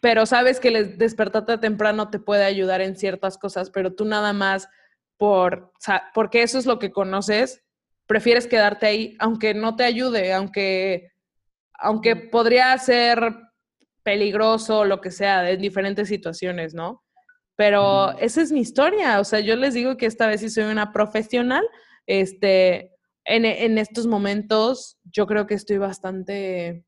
Pero 0.00 0.26
sabes 0.26 0.60
que 0.60 0.70
les- 0.70 0.98
despertarte 0.98 1.56
temprano 1.56 2.10
te 2.10 2.18
puede 2.18 2.44
ayudar 2.44 2.82
en 2.82 2.96
ciertas 2.96 3.38
cosas, 3.38 3.70
pero 3.70 3.94
tú 3.94 4.04
nada 4.04 4.34
más 4.34 4.68
por, 5.16 5.72
porque 6.12 6.42
eso 6.42 6.58
es 6.58 6.66
lo 6.66 6.78
que 6.78 6.90
conoces, 6.92 7.62
prefieres 8.06 8.46
quedarte 8.46 8.84
ahí, 8.86 9.16
aunque 9.18 9.54
no 9.54 9.76
te 9.76 9.84
ayude, 9.84 10.34
aunque, 10.34 11.12
aunque 11.78 12.16
podría 12.16 12.76
ser 12.78 13.20
peligroso, 14.02 14.84
lo 14.84 15.00
que 15.00 15.10
sea, 15.10 15.50
en 15.50 15.60
diferentes 15.60 16.08
situaciones, 16.08 16.74
¿no? 16.74 17.02
Pero 17.56 18.12
esa 18.18 18.42
es 18.42 18.50
mi 18.50 18.60
historia, 18.60 19.20
o 19.20 19.24
sea, 19.24 19.40
yo 19.40 19.54
les 19.56 19.74
digo 19.74 19.96
que 19.96 20.06
esta 20.06 20.26
vez 20.26 20.40
sí 20.40 20.50
soy 20.50 20.64
una 20.64 20.92
profesional, 20.92 21.64
este, 22.06 22.90
en, 23.24 23.44
en 23.44 23.78
estos 23.78 24.06
momentos 24.06 24.98
yo 25.04 25.26
creo 25.26 25.46
que 25.46 25.54
estoy 25.54 25.78
bastante 25.78 26.84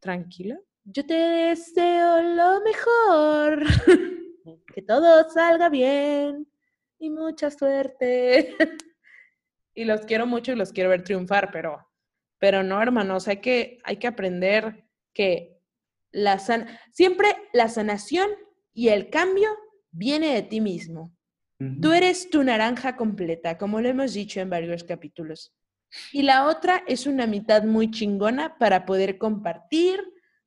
tranquila. 0.00 0.58
Yo 0.84 1.06
te 1.06 1.14
deseo 1.14 2.22
lo 2.22 2.60
mejor. 2.62 3.64
que 4.74 4.82
todo 4.82 5.28
salga 5.30 5.68
bien. 5.68 6.46
y 6.98 7.10
mucha 7.10 7.50
suerte. 7.50 8.56
y 9.74 9.84
los 9.84 10.02
quiero 10.02 10.26
mucho 10.26 10.52
y 10.52 10.56
los 10.56 10.72
quiero 10.72 10.90
ver 10.90 11.04
triunfar, 11.04 11.50
pero, 11.52 11.86
pero 12.40 12.64
no, 12.64 12.82
hermanos, 12.82 13.28
hay 13.28 13.36
que, 13.36 13.78
hay 13.84 13.98
que 13.98 14.08
aprender 14.08 14.84
que 15.12 15.60
la 16.10 16.40
san 16.40 16.66
siempre 16.90 17.28
la 17.52 17.68
sanación 17.68 18.28
y 18.72 18.88
el 18.88 19.10
cambio 19.10 19.48
viene 19.92 20.34
de 20.34 20.42
ti 20.42 20.60
mismo. 20.60 21.12
Tú 21.82 21.92
eres 21.92 22.30
tu 22.30 22.42
naranja 22.42 22.96
completa, 22.96 23.58
como 23.58 23.82
lo 23.82 23.88
hemos 23.90 24.14
dicho 24.14 24.40
en 24.40 24.48
varios 24.48 24.82
capítulos. 24.82 25.54
Y 26.10 26.22
la 26.22 26.46
otra 26.46 26.82
es 26.86 27.06
una 27.06 27.26
mitad 27.26 27.64
muy 27.64 27.90
chingona 27.90 28.56
para 28.56 28.86
poder 28.86 29.18
compartir, 29.18 30.00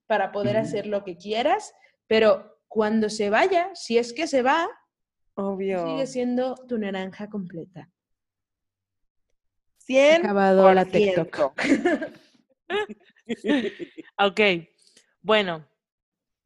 para 0.07 0.31
poder 0.31 0.57
hacer 0.57 0.87
lo 0.87 1.03
que 1.03 1.15
quieras, 1.15 1.71
pero 2.07 2.57
cuando 2.67 3.11
se 3.11 3.29
vaya, 3.29 3.69
si 3.75 3.99
es 3.99 4.11
que 4.11 4.25
se 4.25 4.41
va, 4.41 4.67
Obvio. 5.35 5.85
sigue 5.85 6.07
siendo 6.07 6.55
tu 6.67 6.79
naranja 6.79 7.29
completa. 7.29 7.91
100 9.85 10.25
Acabado 10.25 10.73
la 10.73 10.85
TikTok. 10.85 11.37
ok, 14.17 14.41
bueno, 15.21 15.67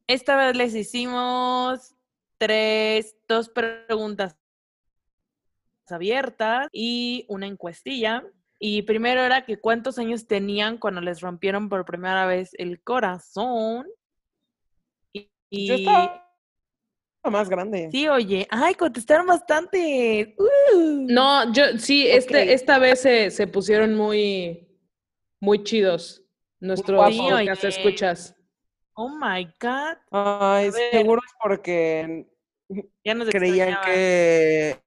esta 0.08 0.36
vez 0.36 0.56
les 0.56 0.76
hicimos 0.76 1.96
tres, 2.38 3.16
dos 3.28 3.50
preguntas 3.50 4.38
abiertas 5.90 6.68
y 6.72 7.26
una 7.30 7.48
encuestilla. 7.48 8.24
Y 8.60 8.82
primero 8.84 9.22
era 9.22 9.46
que 9.46 9.60
cuántos 9.60 10.00
años 10.00 10.28
tenían 10.28 10.78
cuando 10.78 11.02
les 11.02 11.22
rompieron 11.22 11.70
por 11.70 11.86
primera 11.86 12.26
vez 12.26 12.52
el 12.58 12.82
corazón. 12.82 13.88
Y, 15.14 15.30
Yo 15.68 15.76
estaba 15.76 16.27
más 17.32 17.50
grande. 17.50 17.90
sí, 17.92 18.08
oye, 18.08 18.48
ay, 18.50 18.74
contestaron 18.76 19.26
bastante. 19.28 20.36
Uh. 20.38 21.06
No, 21.10 21.52
yo 21.54 21.64
sí, 21.78 22.08
este, 22.08 22.54
esta 22.54 22.80
vez 22.80 23.02
se, 23.02 23.32
se 23.32 23.48
pusieron 23.48 23.96
muy, 23.96 24.68
muy 25.40 25.64
chidos 25.64 26.24
nuestros. 26.60 27.14
Sí, 27.14 27.20
podcast 27.20 27.64
oye. 27.64 27.70
escuchas. 27.70 28.36
Oh 28.94 29.10
my 29.10 29.46
God. 29.62 29.98
Ay, 30.12 30.72
seguro 30.92 31.22
es 31.26 31.34
porque 31.42 32.26
Ya 33.04 33.14
nos 33.14 33.30
creían 33.30 33.78
que 33.86 34.80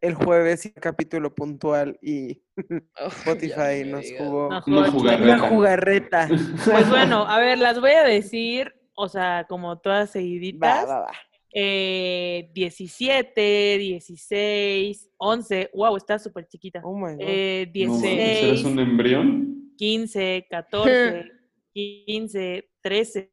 el 0.00 0.14
jueves 0.14 0.64
era 0.64 0.80
capítulo 0.80 1.34
puntual 1.34 1.98
y 2.00 2.42
Oh, 2.98 3.08
Spotify 3.08 3.84
nos 3.84 4.06
jugó 4.16 4.48
No, 4.66 4.90
jugarreta. 4.90 5.22
una 5.24 5.38
jugarreta. 5.50 6.28
Pues 6.64 6.88
bueno, 6.88 7.26
a 7.28 7.38
ver, 7.38 7.58
las 7.58 7.78
voy 7.80 7.90
a 7.92 8.04
decir, 8.04 8.74
o 8.94 9.08
sea, 9.08 9.44
como 9.48 9.78
todas 9.78 10.08
Va, 10.08 10.12
seguiditas. 10.12 10.88
va, 10.88 11.00
va. 11.00 11.12
Eh, 11.52 12.50
17, 12.52 13.78
16, 13.78 15.10
11, 15.16 15.70
wow, 15.74 15.96
está 15.96 16.18
súper 16.18 16.46
chiquita. 16.46 16.80
Oh 16.84 16.94
my 16.94 17.12
God. 17.14 17.20
Eh, 17.20 17.70
No, 17.74 17.94
mames, 17.94 18.02
16, 18.02 18.44
¿Eres 18.44 18.64
un 18.64 18.78
embrión? 18.78 19.72
15, 19.76 20.46
14, 20.50 21.30
15, 21.72 22.70
13. 22.82 23.32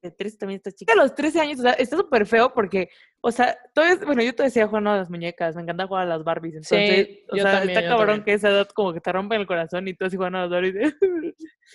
De 0.00 0.10
13 0.10 0.36
también 0.36 0.56
está 0.56 0.72
chica. 0.72 0.92
A 0.94 0.96
los 0.96 1.14
13 1.14 1.40
años, 1.40 1.60
o 1.60 1.62
sea, 1.62 1.72
está 1.74 1.96
súper 1.96 2.26
feo 2.26 2.52
porque, 2.52 2.88
o 3.20 3.30
sea, 3.30 3.56
todavía, 3.72 4.04
bueno, 4.04 4.22
yo 4.22 4.34
te 4.34 4.42
decía 4.42 4.66
jugando 4.66 4.90
a 4.90 4.96
las 4.96 5.08
muñecas, 5.10 5.54
me 5.54 5.62
encanta 5.62 5.86
jugar 5.86 6.02
a 6.06 6.16
las 6.16 6.24
Barbies. 6.24 6.54
Entonces, 6.56 7.20
o 7.30 7.36
yo 7.36 7.42
sea, 7.44 7.52
también, 7.52 7.70
está 7.78 7.82
yo 7.82 7.88
cabrón 7.88 8.06
también. 8.16 8.24
que 8.24 8.32
esa 8.32 8.48
edad 8.48 8.68
como 8.70 8.92
que 8.92 9.00
te 9.00 9.12
rompe 9.12 9.36
el 9.36 9.46
corazón 9.46 9.86
y 9.86 9.94
tú 9.94 10.04
así 10.04 10.16
jugando 10.16 10.38
a 10.38 10.40
las 10.42 10.50
Barbies. 10.50 10.94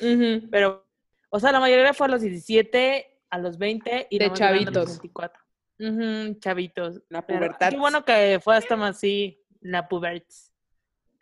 Ujú. 0.02 0.50
Pero, 0.52 0.86
o 1.30 1.40
sea, 1.40 1.54
la 1.54 1.62
mayoría 1.62 1.94
fue 1.94 2.08
a 2.08 2.10
los 2.10 2.22
17, 2.22 3.17
a 3.30 3.38
los 3.38 3.58
20 3.58 4.08
y 4.10 4.20
De 4.20 4.26
grande 4.30 4.46
a 4.46 4.50
los 4.50 4.64
chavitos. 4.64 4.88
24. 4.88 5.44
Ujú, 5.80 6.40
chavitos. 6.40 7.02
La 7.10 7.26
pubertad. 7.26 7.70
Qué 7.70 7.78
bueno 7.78 8.04
que 8.04 8.40
fue 8.44 8.56
hasta 8.56 8.76
más 8.76 8.98
así, 8.98 9.44
la 9.62 9.88
pubertad. 9.88 10.36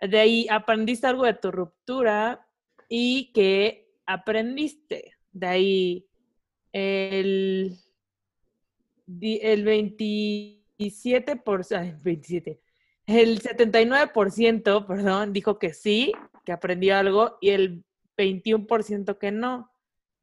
De 0.01 0.19
ahí 0.19 0.47
aprendiste 0.49 1.07
algo 1.07 1.25
de 1.25 1.33
tu 1.33 1.51
ruptura 1.51 2.47
y 2.89 3.31
que 3.33 3.93
aprendiste. 4.05 5.13
De 5.31 5.47
ahí 5.47 6.07
el, 6.71 7.77
el 9.21 9.65
27%, 9.65 11.43
por, 11.43 11.65
ay, 11.75 11.95
27, 12.03 12.61
el 13.07 13.41
79%, 13.41 14.87
perdón, 14.87 15.33
dijo 15.33 15.59
que 15.59 15.73
sí, 15.73 16.11
que 16.43 16.51
aprendió 16.51 16.97
algo 16.97 17.37
y 17.39 17.51
el 17.51 17.85
21% 18.17 19.17
que 19.17 19.31
no. 19.31 19.71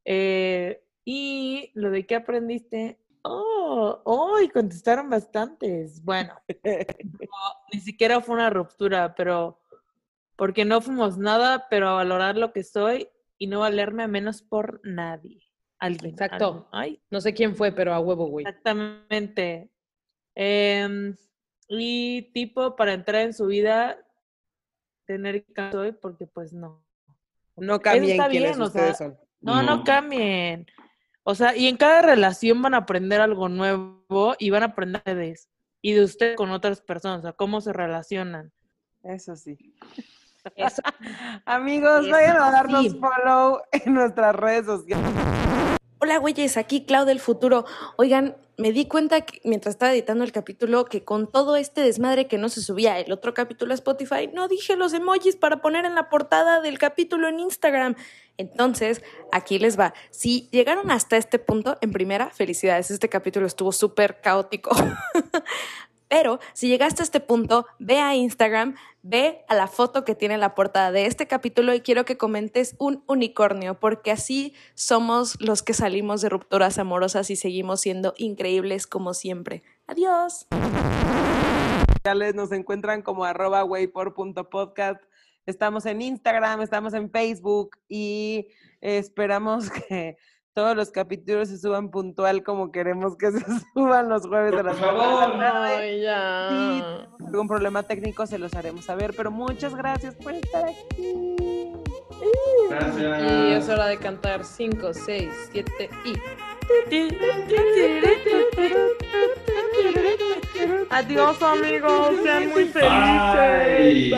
Eh, 0.05 0.82
y 1.05 1.71
lo 1.73 1.91
de 1.91 2.05
que 2.05 2.15
aprendiste, 2.15 2.99
oh, 3.23 4.01
oh, 4.05 4.39
y 4.39 4.49
contestaron 4.49 5.09
bastantes. 5.09 6.03
Bueno, 6.03 6.33
no, 6.63 7.37
ni 7.73 7.79
siquiera 7.79 8.21
fue 8.21 8.35
una 8.35 8.49
ruptura, 8.49 9.15
pero 9.15 9.59
porque 10.35 10.65
no 10.65 10.81
fuimos 10.81 11.17
nada, 11.17 11.67
pero 11.69 11.89
a 11.89 11.93
valorar 11.93 12.37
lo 12.37 12.51
que 12.53 12.63
soy 12.63 13.09
y 13.37 13.47
no 13.47 13.59
valerme 13.59 14.03
a 14.03 14.07
menos 14.07 14.41
por 14.41 14.81
nadie. 14.83 15.41
Alguien. 15.79 16.13
Exacto. 16.13 16.45
alguien. 16.45 16.65
Ay, 16.71 17.03
No 17.09 17.19
sé 17.21 17.33
quién 17.33 17.55
fue, 17.55 17.71
pero 17.71 17.93
a 17.93 17.99
huevo, 17.99 18.27
güey. 18.27 18.45
exactamente. 18.45 19.69
Em, 20.35 21.15
y 21.67 22.31
tipo, 22.33 22.75
para 22.75 22.93
entrar 22.93 23.21
en 23.23 23.33
su 23.33 23.47
vida, 23.47 23.97
tener 25.05 25.43
que 25.45 25.71
soy, 25.71 25.91
porque 25.91 26.25
pues 26.27 26.53
no. 26.53 26.83
No 27.55 27.79
cambien 27.81 28.19
o 28.61 28.65
ustedes 28.65 28.97
sea, 28.97 29.09
son. 29.09 29.19
No, 29.41 29.61
no, 29.61 29.77
No. 29.77 29.83
cambien. 29.83 30.65
O 31.23 31.35
sea, 31.35 31.55
y 31.55 31.67
en 31.67 31.77
cada 31.77 32.01
relación 32.01 32.61
van 32.61 32.73
a 32.73 32.77
aprender 32.77 33.21
algo 33.21 33.47
nuevo 33.47 34.35
y 34.37 34.49
van 34.49 34.63
a 34.63 34.67
aprender 34.67 35.01
de 35.03 35.11
ustedes 35.11 35.49
y 35.81 35.93
de 35.93 36.03
usted 36.03 36.35
con 36.35 36.51
otras 36.51 36.81
personas, 36.81 37.19
o 37.19 37.21
sea, 37.23 37.33
cómo 37.33 37.61
se 37.61 37.73
relacionan. 37.73 38.51
Eso 39.03 39.35
sí. 39.35 39.57
Eso. 40.55 40.81
Amigos, 41.45 42.05
Eso 42.05 42.11
vayan 42.11 42.37
a 42.37 42.51
darnos 42.51 42.83
sí. 42.83 42.99
follow 42.99 43.61
en 43.71 43.93
nuestras 43.93 44.35
redes 44.35 44.65
sociales. 44.65 45.62
Hola, 46.05 46.17
güeyes, 46.17 46.57
aquí 46.57 46.83
Clau 46.83 47.05
del 47.05 47.21
futuro. 47.21 47.63
Oigan, 47.95 48.35
me 48.57 48.73
di 48.73 48.89
cuenta 48.89 49.21
que, 49.21 49.39
mientras 49.45 49.75
estaba 49.75 49.93
editando 49.93 50.25
el 50.25 50.33
capítulo 50.33 50.83
que 50.83 51.05
con 51.05 51.31
todo 51.31 51.55
este 51.55 51.79
desmadre 51.79 52.27
que 52.27 52.37
no 52.37 52.49
se 52.49 52.61
subía 52.61 52.99
el 52.99 53.13
otro 53.13 53.33
capítulo 53.33 53.71
a 53.71 53.75
Spotify, 53.75 54.29
no 54.33 54.49
dije 54.49 54.75
los 54.75 54.91
emojis 54.91 55.37
para 55.37 55.61
poner 55.61 55.85
en 55.85 55.95
la 55.95 56.09
portada 56.09 56.59
del 56.59 56.77
capítulo 56.77 57.29
en 57.29 57.39
Instagram. 57.39 57.95
Entonces, 58.35 59.01
aquí 59.31 59.59
les 59.59 59.79
va. 59.79 59.93
Si 60.11 60.49
llegaron 60.51 60.91
hasta 60.91 61.15
este 61.15 61.39
punto, 61.39 61.77
en 61.79 61.93
primera, 61.93 62.31
felicidades. 62.31 62.91
Este 62.91 63.07
capítulo 63.07 63.47
estuvo 63.47 63.71
súper 63.71 64.19
caótico. 64.19 64.75
Pero 66.09 66.41
si 66.51 66.67
llegaste 66.67 67.01
a 67.01 67.05
este 67.05 67.21
punto, 67.21 67.65
ve 67.79 67.99
a 67.99 68.13
Instagram, 68.13 68.75
ve 69.03 69.43
a 69.49 69.55
la 69.55 69.67
foto 69.67 70.05
que 70.05 70.15
tiene 70.15 70.37
la 70.37 70.55
portada 70.55 70.91
de 70.91 71.05
este 71.05 71.27
capítulo 71.27 71.73
y 71.73 71.81
quiero 71.81 72.05
que 72.05 72.17
comentes 72.17 72.75
un 72.79 73.03
unicornio, 73.05 73.79
porque 73.79 74.11
así 74.11 74.55
somos 74.73 75.39
los 75.41 75.61
que 75.61 75.73
salimos 75.73 76.21
de 76.21 76.29
rupturas 76.29 76.79
amorosas 76.79 77.29
y 77.29 77.35
seguimos 77.35 77.81
siendo 77.81 78.13
increíbles 78.17 78.87
como 78.87 79.13
siempre. 79.13 79.61
Adiós. 79.85 80.47
Nos 82.33 82.51
encuentran 82.51 83.01
como 83.01 83.25
arroba 83.25 83.63
waypor.podcast. 83.63 85.01
Estamos 85.45 85.85
en 85.85 86.01
Instagram, 86.01 86.61
estamos 86.61 86.93
en 86.93 87.11
Facebook 87.11 87.77
y 87.89 88.47
esperamos 88.79 89.69
que 89.89 90.17
todos 90.53 90.75
los 90.75 90.91
capítulos 90.91 91.49
se 91.49 91.57
suban 91.57 91.89
puntual 91.89 92.43
como 92.43 92.71
queremos 92.71 93.17
que 93.17 93.31
se 93.39 93.39
suban 93.73 94.09
los 94.09 94.27
jueves 94.27 94.55
de 94.55 94.63
las 94.63 94.77
Por 94.77 94.93
cuatro 94.95 95.09
de 95.11 95.17
la 95.17 95.17
favor. 95.17 95.39
tarde. 95.39 95.75
Ay, 95.75 96.01
ya. 96.01 96.49
Sí, 96.49 96.83
algún 97.25 97.47
problema 97.47 97.83
técnico 97.83 98.25
se 98.27 98.37
los 98.37 98.53
haremos 98.53 98.85
saber, 98.85 99.13
pero 99.15 99.31
muchas 99.31 99.73
gracias 99.75 100.15
por 100.15 100.33
estar 100.33 100.65
aquí. 100.65 101.25
Gracias. 102.69 103.23
Y 103.23 103.53
es 103.53 103.67
hora 103.69 103.87
de 103.87 103.97
cantar 103.97 104.45
5, 104.45 104.93
6, 104.93 105.29
7 105.51 105.89
y. 106.05 106.13
Adiós, 110.89 111.41
amigos, 111.41 112.11
sean 112.23 112.49
muy 112.49 112.65
Bye. 112.65 114.13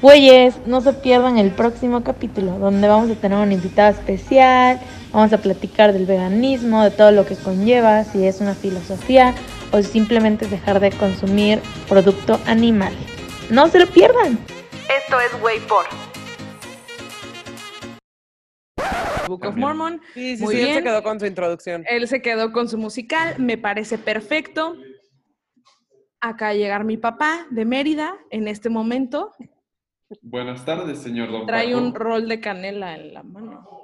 Güeyes, 0.00 0.64
no 0.64 0.80
se 0.80 0.92
pierdan 0.92 1.38
el 1.38 1.50
próximo 1.50 2.04
capítulo, 2.04 2.52
donde 2.60 2.86
vamos 2.86 3.10
a 3.10 3.20
tener 3.20 3.36
una 3.36 3.52
invitada 3.52 3.88
especial, 3.90 4.80
vamos 5.12 5.32
a 5.32 5.38
platicar 5.38 5.92
del 5.92 6.06
veganismo, 6.06 6.84
de 6.84 6.92
todo 6.92 7.10
lo 7.10 7.26
que 7.26 7.34
conlleva, 7.34 8.04
si 8.04 8.24
es 8.24 8.40
una 8.40 8.54
filosofía 8.54 9.34
o 9.72 9.78
si 9.78 9.84
simplemente 9.88 10.44
es 10.44 10.52
dejar 10.52 10.78
de 10.78 10.92
consumir 10.92 11.60
producto 11.88 12.38
animal. 12.46 12.92
No 13.50 13.66
se 13.66 13.80
lo 13.80 13.88
pierdan. 13.88 14.38
Esto 15.04 15.18
es 15.20 15.42
Waypor. 15.42 15.84
Book 19.26 19.46
of. 19.46 19.56
Mormon. 19.56 20.00
Sí, 20.14 20.36
sí, 20.36 20.44
Muy 20.44 20.54
sí, 20.54 20.60
él 20.60 20.66
se 20.66 20.72
bien. 20.74 20.84
quedó 20.84 21.02
con 21.02 21.18
su 21.18 21.26
introducción. 21.26 21.84
Él 21.88 22.06
se 22.06 22.22
quedó 22.22 22.52
con 22.52 22.68
su 22.68 22.78
musical, 22.78 23.34
me 23.38 23.58
parece 23.58 23.98
perfecto. 23.98 24.76
Acá 26.20 26.54
llegar 26.54 26.84
mi 26.84 26.96
papá 26.96 27.46
de 27.50 27.64
Mérida 27.64 28.14
en 28.30 28.46
este 28.46 28.70
momento. 28.70 29.32
Buenas 30.22 30.64
tardes, 30.64 30.98
señor 31.02 31.30
Don 31.30 31.46
Trae 31.46 31.72
Paco. 31.72 31.78
un 31.78 31.94
rol 31.94 32.28
de 32.28 32.40
canela 32.40 32.94
en 32.94 33.14
la 33.14 33.22
mano. 33.22 33.77